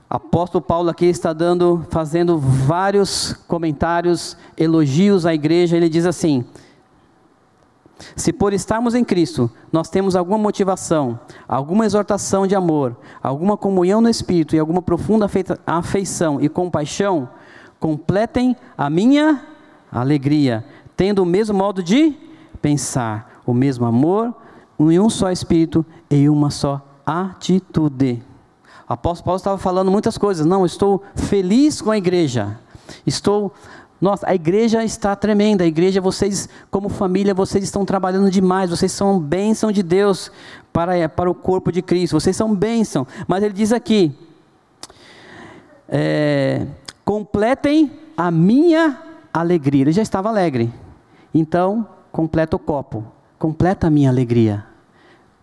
Apóstolo 0.09 0.63
Paulo 0.63 0.89
aqui 0.89 1.05
está 1.05 1.31
dando, 1.31 1.85
fazendo 1.89 2.37
vários 2.37 3.33
comentários, 3.47 4.35
elogios 4.57 5.25
à 5.25 5.33
igreja. 5.33 5.77
Ele 5.77 5.87
diz 5.87 6.05
assim: 6.05 6.45
se 8.15 8.33
por 8.33 8.53
estarmos 8.53 8.95
em 8.95 9.03
Cristo, 9.03 9.49
nós 9.71 9.89
temos 9.89 10.15
alguma 10.15 10.37
motivação, 10.37 11.19
alguma 11.47 11.85
exortação 11.85 12.47
de 12.47 12.55
amor, 12.55 12.95
alguma 13.21 13.55
comunhão 13.55 14.01
no 14.01 14.09
Espírito 14.09 14.55
e 14.55 14.59
alguma 14.59 14.81
profunda 14.81 15.29
afeição 15.65 16.41
e 16.41 16.49
compaixão, 16.49 17.29
completem 17.81 18.55
a 18.77 18.89
minha 18.91 19.43
alegria, 19.91 20.63
tendo 20.95 21.23
o 21.23 21.25
mesmo 21.25 21.57
modo 21.57 21.81
de 21.81 22.15
pensar, 22.61 23.41
o 23.43 23.55
mesmo 23.55 23.85
amor, 23.85 24.33
em 24.79 24.99
um 24.99 25.09
só 25.09 25.31
Espírito 25.31 25.83
e 26.09 26.29
uma 26.29 26.51
só 26.51 26.79
atitude. 27.03 28.23
O 28.87 28.93
apóstolo 28.93 29.25
Paulo 29.25 29.37
estava 29.37 29.57
falando 29.57 29.89
muitas 29.89 30.17
coisas. 30.17 30.45
Não, 30.45 30.63
estou 30.63 31.03
feliz 31.15 31.81
com 31.81 31.89
a 31.89 31.97
igreja. 31.97 32.59
Estou 33.05 33.51
nossa, 33.99 34.27
a 34.27 34.33
igreja 34.33 34.83
está 34.83 35.15
tremenda. 35.15 35.63
A 35.63 35.67
igreja, 35.67 36.01
vocês, 36.01 36.49
como 36.69 36.89
família, 36.89 37.33
vocês 37.33 37.63
estão 37.63 37.85
trabalhando 37.85 38.29
demais. 38.31 38.69
Vocês 38.69 38.91
são 38.91 39.19
bênção 39.19 39.71
de 39.71 39.83
Deus 39.83 40.31
para, 40.73 41.07
para 41.07 41.29
o 41.29 41.35
corpo 41.35 41.71
de 41.71 41.81
Cristo. 41.81 42.19
Vocês 42.19 42.35
são 42.35 42.53
bênção. 42.53 43.05
Mas 43.27 43.43
ele 43.43 43.53
diz 43.53 43.71
aqui: 43.71 44.11
é, 45.87 46.65
completem 47.03 47.91
a 48.15 48.29
minha 48.31 49.01
alegria. 49.33 49.83
Ele 49.83 49.91
já 49.91 50.01
estava 50.01 50.29
alegre. 50.29 50.73
Então, 51.33 51.87
completa 52.11 52.55
o 52.55 52.59
copo. 52.59 53.03
Completa 53.37 53.87
a 53.87 53.89
minha 53.89 54.09
alegria. 54.09 54.65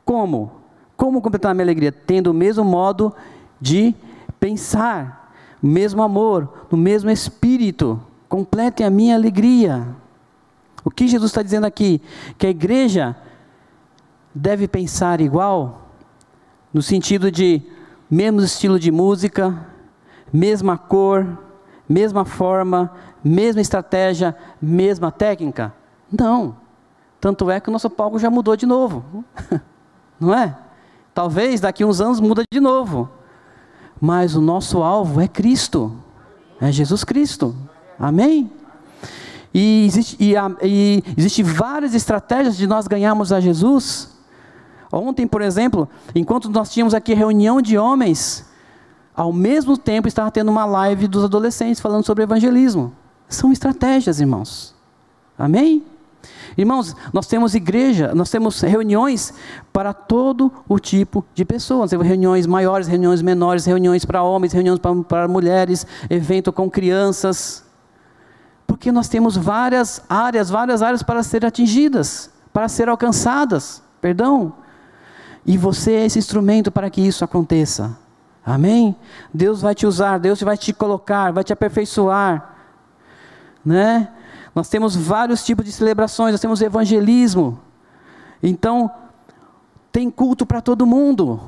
Como? 0.04 0.52
Como 0.96 1.20
completar 1.20 1.50
a 1.50 1.54
minha 1.54 1.64
alegria? 1.64 1.92
Tendo 1.92 2.30
o 2.30 2.34
mesmo 2.34 2.64
modo 2.64 3.14
de 3.60 3.94
pensar, 4.38 5.32
o 5.62 5.66
mesmo 5.66 6.02
amor, 6.02 6.66
no 6.70 6.78
mesmo 6.78 7.10
espírito 7.10 8.00
completem 8.28 8.86
a 8.86 8.90
minha 8.90 9.14
alegria. 9.14 9.86
O 10.84 10.90
que 10.90 11.08
Jesus 11.08 11.30
está 11.30 11.42
dizendo 11.42 11.66
aqui? 11.66 12.00
Que 12.36 12.46
a 12.46 12.50
igreja 12.50 13.16
deve 14.34 14.68
pensar 14.68 15.20
igual, 15.20 15.88
no 16.72 16.82
sentido 16.82 17.30
de 17.30 17.62
mesmo 18.10 18.40
estilo 18.40 18.78
de 18.78 18.90
música, 18.90 19.66
mesma 20.32 20.78
cor, 20.78 21.47
mesma 21.88 22.24
forma, 22.24 22.92
mesma 23.24 23.60
estratégia, 23.60 24.36
mesma 24.60 25.10
técnica? 25.10 25.72
Não. 26.10 26.56
Tanto 27.20 27.50
é 27.50 27.58
que 27.60 27.68
o 27.68 27.72
nosso 27.72 27.90
palco 27.90 28.18
já 28.18 28.30
mudou 28.30 28.56
de 28.56 28.66
novo. 28.66 29.24
Não 30.20 30.34
é? 30.34 30.56
Talvez 31.14 31.60
daqui 31.60 31.82
a 31.82 31.86
uns 31.86 32.00
anos 32.00 32.20
muda 32.20 32.42
de 32.52 32.60
novo. 32.60 33.08
Mas 34.00 34.36
o 34.36 34.40
nosso 34.40 34.82
alvo 34.82 35.20
é 35.20 35.26
Cristo. 35.26 35.92
É 36.60 36.70
Jesus 36.70 37.02
Cristo. 37.04 37.54
Amém? 37.98 38.50
E 39.52 39.86
existe, 39.86 40.16
e, 40.20 40.34
e 40.62 41.02
existe 41.16 41.42
várias 41.42 41.94
estratégias 41.94 42.56
de 42.56 42.66
nós 42.66 42.86
ganharmos 42.86 43.32
a 43.32 43.40
Jesus. 43.40 44.16
Ontem, 44.92 45.26
por 45.26 45.42
exemplo, 45.42 45.88
enquanto 46.14 46.48
nós 46.48 46.70
tínhamos 46.70 46.94
aqui 46.94 47.14
reunião 47.14 47.60
de 47.60 47.76
homens, 47.76 48.47
ao 49.18 49.32
mesmo 49.32 49.76
tempo 49.76 50.06
estava 50.06 50.30
tendo 50.30 50.48
uma 50.48 50.64
live 50.64 51.08
dos 51.08 51.24
adolescentes 51.24 51.80
falando 51.80 52.06
sobre 52.06 52.22
evangelismo. 52.22 52.92
São 53.28 53.50
estratégias, 53.50 54.20
irmãos. 54.20 54.76
Amém? 55.36 55.84
Irmãos, 56.56 56.94
nós 57.12 57.26
temos 57.26 57.52
igreja, 57.52 58.14
nós 58.14 58.30
temos 58.30 58.60
reuniões 58.60 59.34
para 59.72 59.92
todo 59.92 60.52
o 60.68 60.78
tipo 60.78 61.24
de 61.34 61.44
pessoas. 61.44 61.90
Temos 61.90 62.06
reuniões 62.06 62.46
maiores, 62.46 62.86
reuniões 62.86 63.20
menores, 63.20 63.66
reuniões 63.66 64.04
para 64.04 64.22
homens, 64.22 64.52
reuniões 64.52 64.78
para, 64.78 64.94
para 65.02 65.26
mulheres, 65.26 65.84
evento 66.08 66.52
com 66.52 66.70
crianças. 66.70 67.64
Porque 68.68 68.92
nós 68.92 69.08
temos 69.08 69.36
várias 69.36 70.00
áreas, 70.08 70.48
várias 70.48 70.80
áreas 70.80 71.02
para 71.02 71.24
ser 71.24 71.44
atingidas, 71.44 72.30
para 72.52 72.68
ser 72.68 72.88
alcançadas, 72.88 73.82
perdão. 74.00 74.52
E 75.44 75.58
você 75.58 75.94
é 75.94 76.06
esse 76.06 76.20
instrumento 76.20 76.70
para 76.70 76.88
que 76.88 77.00
isso 77.00 77.24
aconteça. 77.24 77.98
Amém? 78.48 78.96
Deus 79.32 79.60
vai 79.60 79.74
te 79.74 79.86
usar, 79.86 80.16
Deus 80.16 80.40
vai 80.40 80.56
te 80.56 80.72
colocar, 80.72 81.30
vai 81.32 81.44
te 81.44 81.52
aperfeiçoar. 81.52 82.56
Né? 83.62 84.08
Nós 84.54 84.70
temos 84.70 84.96
vários 84.96 85.44
tipos 85.44 85.66
de 85.66 85.70
celebrações, 85.70 86.32
nós 86.32 86.40
temos 86.40 86.62
evangelismo. 86.62 87.60
Então, 88.42 88.90
tem 89.92 90.10
culto 90.10 90.46
para 90.46 90.62
todo 90.62 90.86
mundo. 90.86 91.38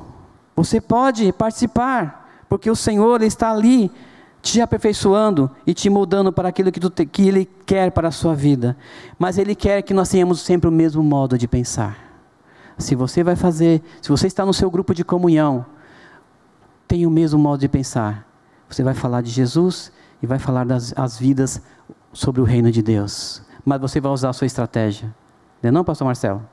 Você 0.55 0.79
pode 0.79 1.31
participar, 1.33 2.29
porque 2.47 2.69
o 2.69 2.75
Senhor 2.75 3.23
está 3.23 3.51
ali 3.51 3.91
te 4.39 4.61
aperfeiçoando 4.61 5.49
e 5.65 5.73
te 5.73 5.89
mudando 5.89 6.31
para 6.31 6.49
aquilo 6.49 6.71
que, 6.71 6.79
te, 6.79 7.05
que 7.07 7.27
Ele 7.27 7.49
quer 7.65 7.91
para 7.91 8.09
a 8.09 8.11
sua 8.11 8.35
vida. 8.35 8.77
Mas 9.17 9.39
Ele 9.39 9.55
quer 9.55 9.81
que 9.81 9.93
nós 9.93 10.09
tenhamos 10.09 10.39
sempre 10.41 10.67
o 10.67 10.71
mesmo 10.71 11.01
modo 11.01 11.35
de 11.35 11.47
pensar. 11.47 11.97
Se 12.77 12.93
você 12.93 13.23
vai 13.23 13.35
fazer, 13.35 13.81
se 14.01 14.09
você 14.09 14.27
está 14.27 14.45
no 14.45 14.53
seu 14.53 14.69
grupo 14.69 14.93
de 14.93 15.03
comunhão, 15.03 15.65
tem 16.91 17.07
o 17.07 17.09
mesmo 17.09 17.39
modo 17.39 17.61
de 17.61 17.69
pensar. 17.69 18.27
Você 18.67 18.83
vai 18.83 18.93
falar 18.93 19.21
de 19.21 19.29
Jesus 19.29 19.93
e 20.21 20.27
vai 20.27 20.37
falar 20.37 20.65
das 20.65 20.93
as 20.97 21.17
vidas 21.17 21.61
sobre 22.11 22.41
o 22.41 22.43
reino 22.43 22.69
de 22.69 22.81
Deus. 22.81 23.41
Mas 23.63 23.79
você 23.79 24.01
vai 24.01 24.11
usar 24.11 24.27
a 24.27 24.33
sua 24.33 24.45
estratégia. 24.45 25.07
Não 25.63 25.69
é 25.69 25.71
não, 25.71 25.85
pastor 25.85 26.05
Marcelo? 26.05 26.45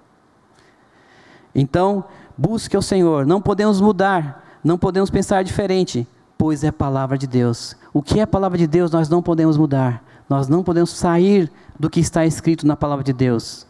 Então, 1.53 2.05
busque 2.36 2.76
o 2.76 2.82
Senhor. 2.82 3.26
Não 3.26 3.43
podemos 3.43 3.80
mudar, 3.80 4.61
não 4.62 4.78
podemos 4.78 5.11
pensar 5.11 5.43
diferente 5.43 6.07
pois 6.39 6.62
é 6.62 6.70
palavra 6.70 7.18
de 7.18 7.26
Deus. 7.26 7.76
O 7.93 8.01
que 8.01 8.20
é 8.20 8.24
palavra 8.24 8.57
de 8.57 8.68
Deus 8.68 8.93
nós 8.93 9.09
não 9.09 9.20
podemos 9.20 9.57
mudar. 9.57 10.05
Nós 10.28 10.47
não 10.47 10.62
podemos 10.62 10.91
sair 10.91 11.51
do 11.80 11.91
que 11.91 11.99
está 11.99 12.24
escrito 12.24 12.64
na 12.64 12.76
palavra 12.76 13.03
de 13.03 13.12
Deus. 13.12 13.66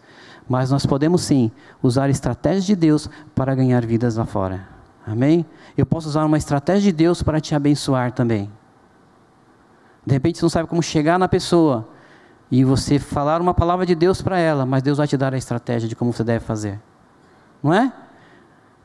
Mas 0.47 0.71
nós 0.71 0.85
podemos 0.85 1.23
sim 1.23 1.51
usar 1.83 2.11
estratégias 2.11 2.67
de 2.67 2.77
Deus 2.77 3.09
para 3.35 3.55
ganhar 3.55 3.87
vidas 3.87 4.17
lá 4.17 4.27
fora. 4.27 4.69
Amém? 5.07 5.47
Eu 5.79 5.87
posso 5.87 6.09
usar 6.09 6.25
uma 6.25 6.37
estratégia 6.37 6.91
de 6.91 6.93
Deus 6.93 7.23
para 7.23 7.41
te 7.41 7.55
abençoar 7.55 8.11
também. 8.11 8.51
De 10.05 10.13
repente 10.13 10.37
você 10.37 10.45
não 10.45 10.51
sabe 10.51 10.69
como 10.69 10.83
chegar 10.83 11.21
na 11.21 11.29
pessoa 11.29 11.89
e 12.51 12.65
você 12.65 12.99
falar 12.99 13.41
uma 13.41 13.55
palavra 13.55 13.87
de 13.87 13.95
Deus 13.95 14.21
para 14.21 14.41
ela, 14.41 14.67
mas 14.67 14.83
Deus 14.83 14.99
vai 14.99 15.07
te 15.07 15.17
dar 15.17 15.33
a 15.33 15.39
estratégia 15.39 15.89
de 15.89 15.95
como 15.95 16.13
você 16.13 16.25
deve 16.25 16.45
fazer. 16.45 16.81
Não 17.63 17.73
é? 17.73 17.93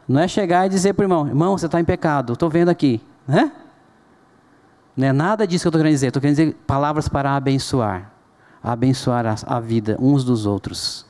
Não 0.08 0.22
é 0.22 0.28
chegar 0.28 0.68
e 0.68 0.70
dizer 0.70 0.94
para 0.94 1.02
o 1.02 1.06
irmão, 1.06 1.28
irmão, 1.28 1.58
você 1.58 1.66
está 1.66 1.80
em 1.80 1.84
pecado, 1.84 2.34
estou 2.34 2.48
vendo 2.48 2.70
aqui. 2.70 3.02
Né? 3.28 3.52
Não 4.96 5.08
é 5.08 5.12
nada 5.12 5.48
disso 5.48 5.64
que 5.64 5.68
eu 5.68 5.70
estou 5.70 5.80
querendo 5.80 5.94
dizer. 5.94 6.08
Estou 6.08 6.22
querendo 6.22 6.36
dizer 6.36 6.54
palavras 6.68 7.08
para 7.08 7.36
abençoar. 7.36 8.12
Abençoar 8.62 9.26
a, 9.26 9.36
a 9.48 9.60
vida 9.60 9.98
uns 10.00 10.24
dos 10.24 10.46
outros. 10.46 11.08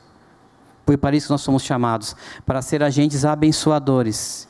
Foi 0.86 0.96
para 0.96 1.14
isso 1.14 1.26
que 1.26 1.32
nós 1.32 1.42
somos 1.42 1.62
chamados 1.62 2.16
para 2.46 2.62
ser 2.62 2.82
agentes 2.82 3.22
abençoadores. 3.26 4.48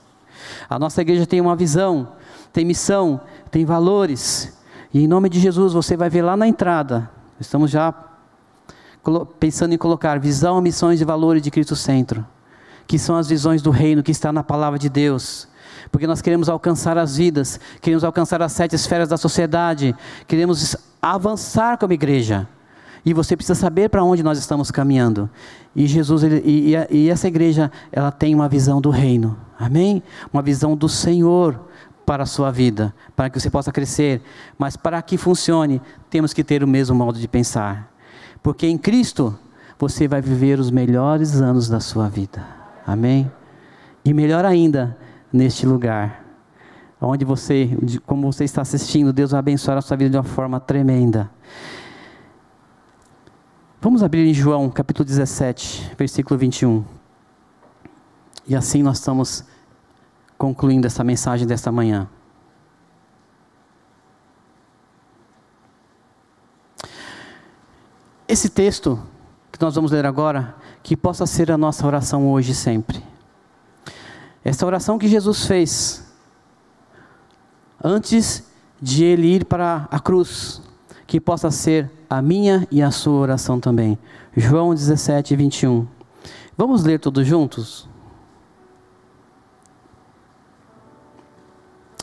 A 0.68 0.78
nossa 0.78 1.02
igreja 1.02 1.26
tem 1.26 1.40
uma 1.40 1.56
visão, 1.56 2.08
tem 2.52 2.64
missão, 2.64 3.20
tem 3.50 3.64
valores. 3.64 4.56
E 4.92 5.04
em 5.04 5.06
nome 5.06 5.28
de 5.28 5.40
Jesus, 5.40 5.72
você 5.72 5.96
vai 5.96 6.08
ver 6.08 6.22
lá 6.22 6.36
na 6.36 6.46
entrada. 6.46 7.10
Estamos 7.40 7.70
já 7.70 7.94
pensando 9.38 9.74
em 9.74 9.78
colocar 9.78 10.18
visão, 10.18 10.60
missões 10.60 11.00
e 11.00 11.04
valores 11.04 11.42
de 11.42 11.50
Cristo 11.50 11.76
Centro, 11.76 12.26
que 12.86 12.98
são 12.98 13.16
as 13.16 13.28
visões 13.28 13.60
do 13.60 13.70
reino 13.70 14.02
que 14.02 14.12
está 14.12 14.32
na 14.32 14.42
palavra 14.42 14.78
de 14.78 14.88
Deus 14.88 15.48
porque 15.90 16.06
nós 16.06 16.20
queremos 16.20 16.48
alcançar 16.48 16.98
as 16.98 17.16
vidas, 17.16 17.60
queremos 17.80 18.04
alcançar 18.04 18.42
as 18.42 18.52
sete 18.52 18.74
esferas 18.74 19.08
da 19.08 19.16
sociedade, 19.16 19.94
queremos 20.26 20.76
avançar 21.00 21.78
como 21.78 21.92
igreja. 21.92 22.48
E 23.04 23.12
você 23.12 23.36
precisa 23.36 23.54
saber 23.54 23.90
para 23.90 24.02
onde 24.02 24.22
nós 24.22 24.38
estamos 24.38 24.70
caminhando. 24.70 25.28
E 25.76 25.86
Jesus, 25.86 26.22
ele, 26.22 26.42
e, 26.44 26.74
e, 26.90 27.10
essa 27.10 27.28
igreja, 27.28 27.70
ela 27.92 28.10
tem 28.10 28.34
uma 28.34 28.48
visão 28.48 28.80
do 28.80 28.88
reino. 28.88 29.36
Amém? 29.58 30.02
Uma 30.32 30.42
visão 30.42 30.76
do 30.76 30.88
Senhor 30.88 31.60
para 32.04 32.24
a 32.24 32.26
sua 32.26 32.50
vida, 32.50 32.94
para 33.16 33.30
que 33.30 33.40
você 33.40 33.48
possa 33.48 33.72
crescer. 33.72 34.22
Mas 34.58 34.76
para 34.76 35.00
que 35.02 35.16
funcione, 35.16 35.80
temos 36.10 36.32
que 36.32 36.44
ter 36.44 36.62
o 36.62 36.68
mesmo 36.68 36.96
modo 36.96 37.18
de 37.18 37.28
pensar. 37.28 37.92
Porque 38.42 38.66
em 38.66 38.76
Cristo 38.76 39.36
você 39.78 40.06
vai 40.06 40.20
viver 40.20 40.58
os 40.58 40.70
melhores 40.70 41.40
anos 41.40 41.68
da 41.68 41.80
sua 41.80 42.08
vida. 42.08 42.46
Amém? 42.86 43.30
E 44.04 44.12
melhor 44.12 44.44
ainda, 44.44 44.96
neste 45.32 45.66
lugar, 45.66 46.24
onde 47.00 47.24
você, 47.24 47.70
como 48.06 48.30
você 48.30 48.44
está 48.44 48.62
assistindo, 48.62 49.12
Deus 49.12 49.30
vai 49.30 49.38
abençoar 49.38 49.78
a 49.78 49.82
sua 49.82 49.96
vida 49.96 50.10
de 50.10 50.16
uma 50.16 50.22
forma 50.22 50.60
tremenda. 50.60 51.30
Vamos 53.80 54.02
abrir 54.02 54.26
em 54.26 54.34
João, 54.34 54.70
capítulo 54.70 55.04
17, 55.04 55.92
versículo 55.98 56.38
21. 56.38 57.03
E 58.46 58.54
assim 58.54 58.82
nós 58.82 58.98
estamos 58.98 59.44
concluindo 60.36 60.86
essa 60.86 61.02
mensagem 61.02 61.46
desta 61.46 61.72
manhã. 61.72 62.08
Esse 68.28 68.48
texto 68.48 69.00
que 69.52 69.60
nós 69.62 69.74
vamos 69.74 69.92
ler 69.92 70.04
agora, 70.04 70.54
que 70.82 70.96
possa 70.96 71.26
ser 71.26 71.52
a 71.52 71.56
nossa 71.56 71.86
oração 71.86 72.30
hoje 72.30 72.52
e 72.52 72.54
sempre. 72.54 73.02
Essa 74.44 74.66
oração 74.66 74.98
que 74.98 75.08
Jesus 75.08 75.46
fez 75.46 76.04
antes 77.82 78.44
de 78.80 79.04
ele 79.04 79.26
ir 79.28 79.44
para 79.44 79.86
a 79.90 80.00
cruz, 80.00 80.60
que 81.06 81.20
possa 81.20 81.50
ser 81.50 81.90
a 82.10 82.20
minha 82.20 82.66
e 82.70 82.82
a 82.82 82.90
sua 82.90 83.20
oração 83.20 83.60
também. 83.60 83.98
João 84.36 84.74
17, 84.74 85.36
21. 85.36 85.86
Vamos 86.56 86.82
ler 86.82 86.98
todos 86.98 87.26
juntos? 87.26 87.88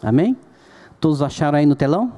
Amém? 0.04 0.36
Todos 0.99 1.22
acharam 1.22 1.58
aí 1.58 1.66
no 1.66 1.76
telão? 1.76 2.12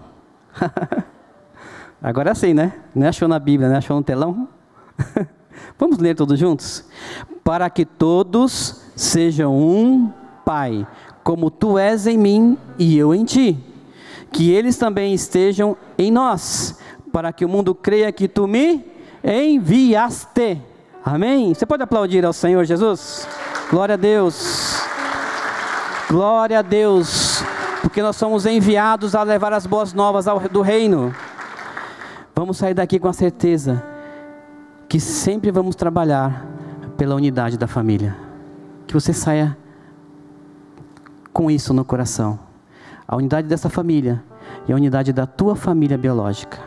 Agora 2.02 2.34
sim, 2.34 2.54
né? 2.54 2.74
Não 2.94 3.08
achou 3.08 3.28
na 3.28 3.40
Bíblia, 3.40 3.70
né? 3.70 3.78
Achou 3.78 3.98
no 3.98 4.04
telão? 4.04 4.48
Vamos 5.78 5.98
ler 5.98 6.16
todos 6.16 6.40
juntos? 6.40 6.86
Para 7.44 7.70
que 7.70 7.86
todos 7.86 8.82
sejam 8.96 9.56
um, 9.56 10.12
Pai, 10.46 10.86
como 11.24 11.50
tu 11.50 11.78
és 11.78 12.08
em 12.08 12.18
mim 12.18 12.58
e 12.78 12.98
eu 12.98 13.14
em 13.14 13.24
ti. 13.24 13.58
Que 14.32 14.52
eles 14.52 14.78
também 14.78 15.14
estejam 15.14 15.78
em 15.98 16.12
nós, 16.12 16.78
para 17.12 17.32
que 17.32 17.46
o 17.46 17.50
mundo 17.50 17.76
creia 17.76 18.12
que 18.12 18.28
tu 18.28 18.48
me 18.48 18.86
enviaste. 19.24 20.62
Amém? 21.06 21.54
Você 21.54 21.66
pode 21.66 21.84
aplaudir 21.84 22.26
ao 22.26 22.34
Senhor 22.34 22.66
Jesus? 22.66 23.28
Glória 23.70 23.94
a 23.94 23.98
Deus. 23.98 24.82
Glória 26.10 26.60
a 26.60 26.62
Deus 26.62 27.23
porque 27.84 28.02
nós 28.02 28.16
somos 28.16 28.46
enviados 28.46 29.14
a 29.14 29.24
levar 29.24 29.52
as 29.52 29.68
boas 29.68 29.92
novas 29.92 30.26
do 30.50 30.62
reino. 30.62 31.14
Vamos 32.34 32.58
sair 32.58 32.74
daqui 32.74 32.98
com 32.98 33.10
a 33.10 33.14
certeza 33.14 33.84
que 34.88 35.02
sempre 35.02 35.52
vamos 35.52 35.76
trabalhar 35.76 36.48
pela 36.96 37.14
unidade 37.14 37.58
da 37.58 37.68
família. 37.68 38.16
Que 38.88 38.94
você 38.94 39.12
saia 39.12 39.58
com 41.34 41.52
isso 41.52 41.74
no 41.74 41.84
coração. 41.84 42.40
A 43.06 43.18
unidade 43.18 43.50
dessa 43.50 43.70
família 43.70 44.24
e 44.66 44.72
a 44.72 44.76
unidade 44.78 45.12
da 45.12 45.28
tua 45.28 45.54
família 45.54 45.98
biológica. 45.98 46.60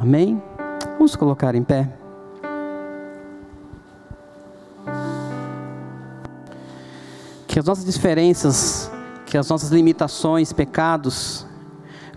Amém? 0.00 0.40
Vamos 0.92 1.16
colocar 1.16 1.56
em 1.56 1.64
pé. 1.64 1.88
Que 7.48 7.58
as 7.58 7.64
nossas 7.64 7.84
diferenças 7.84 8.92
que 9.30 9.38
as 9.38 9.48
nossas 9.48 9.70
limitações, 9.70 10.52
pecados, 10.52 11.46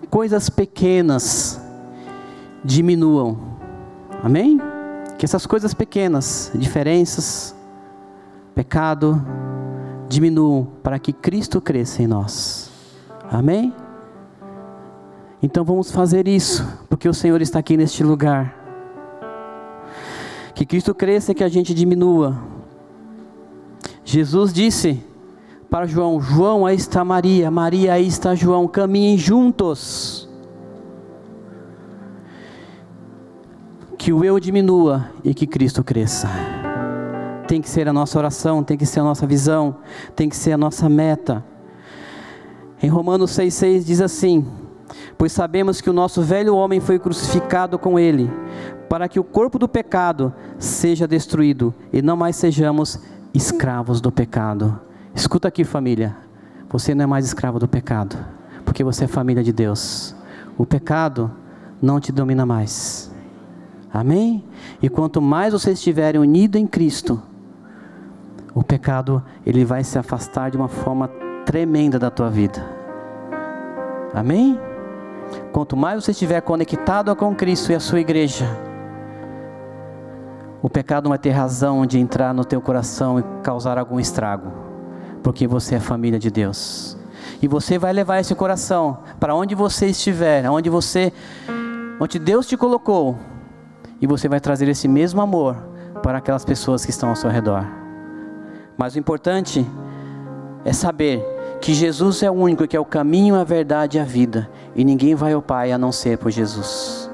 coisas 0.10 0.50
pequenas 0.50 1.62
diminuam. 2.66 3.38
Amém? 4.24 4.60
Que 5.20 5.24
essas 5.24 5.46
coisas 5.46 5.76
pequenas, 5.76 6.52
diferenças, 6.56 7.56
pecado, 8.56 9.24
diminuam 10.10 10.68
para 10.82 10.98
que 10.98 11.14
Cristo 11.14 11.62
cresça 11.62 12.02
em 12.02 12.08
nós. 12.08 12.72
Amém? 13.32 13.72
Então 15.42 15.64
vamos 15.64 15.92
fazer 15.92 16.28
isso, 16.28 16.68
porque 16.90 17.08
o 17.08 17.14
Senhor 17.14 17.42
está 17.44 17.60
aqui 17.60 17.78
neste 17.78 18.04
lugar. 18.04 18.58
Que 20.56 20.66
Cristo 20.66 20.96
cresça 20.96 21.32
e 21.32 21.36
que 21.36 21.44
a 21.44 21.50
gente 21.50 21.76
diminua. 21.76 22.36
Jesus 24.04 24.52
disse: 24.52 25.13
para 25.74 25.88
João: 25.88 26.22
João, 26.22 26.68
aí 26.68 26.76
está 26.76 27.04
Maria, 27.04 27.50
Maria, 27.50 27.94
aí 27.94 28.06
está 28.06 28.36
João, 28.36 28.68
caminhem 28.68 29.18
juntos. 29.18 30.30
Que 33.98 34.14
o 34.14 34.24
eu 34.24 34.40
diminua 34.40 35.10
e 35.24 35.34
que 35.34 35.48
Cristo 35.48 35.84
cresça. 35.84 36.30
Tem 37.48 37.60
que 37.60 37.68
ser 37.68 37.88
a 37.88 37.94
nossa 37.94 38.20
oração, 38.20 38.64
tem 38.64 38.78
que 38.78 38.86
ser 38.86 39.00
a 39.00 39.04
nossa 39.04 39.26
visão, 39.26 39.78
tem 40.16 40.30
que 40.30 40.36
ser 40.36 40.52
a 40.52 40.58
nossa 40.58 40.88
meta. 40.88 41.44
Em 42.80 42.88
Romanos 42.88 43.32
6,6 43.32 43.84
diz 43.84 44.00
assim: 44.00 44.46
Pois 45.18 45.32
sabemos 45.32 45.82
que 45.82 45.90
o 45.90 45.94
nosso 45.94 46.22
velho 46.22 46.56
homem 46.56 46.80
foi 46.80 47.00
crucificado 47.00 47.80
com 47.80 47.98
ele, 47.98 48.30
para 48.88 49.08
que 49.08 49.20
o 49.20 49.24
corpo 49.24 49.58
do 49.58 49.68
pecado 49.68 50.32
seja 50.60 51.08
destruído 51.08 51.74
e 51.92 52.00
não 52.00 52.16
mais 52.16 52.36
sejamos 52.36 53.00
escravos 53.34 54.00
do 54.00 54.12
pecado. 54.12 54.80
Escuta 55.16 55.48
aqui, 55.48 55.64
família. 55.64 56.16
Você 56.70 56.96
não 56.96 57.04
é 57.04 57.06
mais 57.06 57.24
escravo 57.26 57.60
do 57.60 57.68
pecado, 57.68 58.18
porque 58.66 58.84
você 58.84 59.06
é 59.06 59.08
família 59.08 59.44
de 59.44 59.54
Deus. 59.54 60.16
O 60.58 60.66
pecado 60.66 61.32
não 61.80 62.00
te 62.00 62.12
domina 62.12 62.48
mais. 62.48 63.14
Amém? 63.94 64.44
E 64.82 64.90
quanto 64.90 65.22
mais 65.22 65.54
você 65.54 65.74
estiver 65.74 66.18
unido 66.18 66.58
em 66.58 66.66
Cristo, 66.66 67.22
o 68.56 68.64
pecado 68.64 69.24
ele 69.46 69.64
vai 69.64 69.84
se 69.84 70.00
afastar 70.00 70.50
de 70.50 70.58
uma 70.58 70.68
forma 70.68 71.08
tremenda 71.46 72.00
da 72.00 72.10
tua 72.10 72.32
vida. 72.32 72.66
Amém? 74.16 74.60
Quanto 75.52 75.78
mais 75.78 76.04
você 76.04 76.10
estiver 76.10 76.42
conectado 76.42 77.16
com 77.16 77.36
Cristo 77.36 77.72
e 77.72 77.76
a 77.76 77.80
sua 77.80 78.00
igreja, 78.00 78.48
o 80.60 80.70
pecado 80.70 81.04
não 81.04 81.10
vai 81.10 81.20
ter 81.20 81.32
razão 81.32 81.86
de 81.86 82.00
entrar 82.00 82.34
no 82.34 82.44
teu 82.44 82.60
coração 82.60 83.20
e 83.20 83.24
causar 83.44 83.78
algum 83.78 84.00
estrago 84.00 84.63
porque 85.24 85.48
você 85.48 85.76
é 85.76 85.80
família 85.80 86.20
de 86.20 86.30
Deus. 86.30 86.98
E 87.42 87.48
você 87.48 87.80
vai 87.80 87.94
levar 87.94 88.20
esse 88.20 88.36
coração 88.36 89.00
para 89.20 89.34
onde 89.34 89.56
você 89.56 89.88
estiver, 89.88 90.48
onde 90.50 90.70
você, 90.70 91.12
onde 92.00 92.20
Deus 92.20 92.46
te 92.46 92.58
colocou, 92.58 93.18
e 94.02 94.06
você 94.06 94.28
vai 94.28 94.40
trazer 94.40 94.68
esse 94.68 94.88
mesmo 94.88 95.22
amor 95.22 95.56
para 96.02 96.18
aquelas 96.18 96.44
pessoas 96.44 96.84
que 96.84 96.92
estão 96.92 97.10
ao 97.10 97.16
seu 97.16 97.30
redor. 97.30 97.66
Mas 98.78 98.96
o 98.96 99.00
importante 99.00 99.66
é 100.66 100.74
saber 100.74 101.24
que 101.62 101.74
Jesus 101.74 102.22
é 102.22 102.30
o 102.30 102.34
único 102.34 102.68
que 102.68 102.76
é 102.76 102.80
o 102.80 102.86
caminho, 102.86 103.36
a 103.36 103.44
verdade 103.44 103.98
e 103.98 104.02
a 104.02 104.04
vida, 104.04 104.50
e 104.76 104.84
ninguém 104.84 105.16
vai 105.16 105.32
ao 105.32 105.42
Pai 105.42 105.72
a 105.72 105.78
não 105.78 105.92
ser 105.92 106.18
por 106.18 106.30
Jesus. 106.30 107.10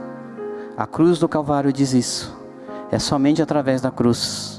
A 0.75 0.87
cruz 0.87 1.19
do 1.19 1.27
Calvário 1.27 1.71
diz 1.71 1.93
isso. 1.93 2.35
É 2.91 2.97
somente 2.97 3.41
através 3.41 3.81
da 3.81 3.91
cruz 3.91 4.58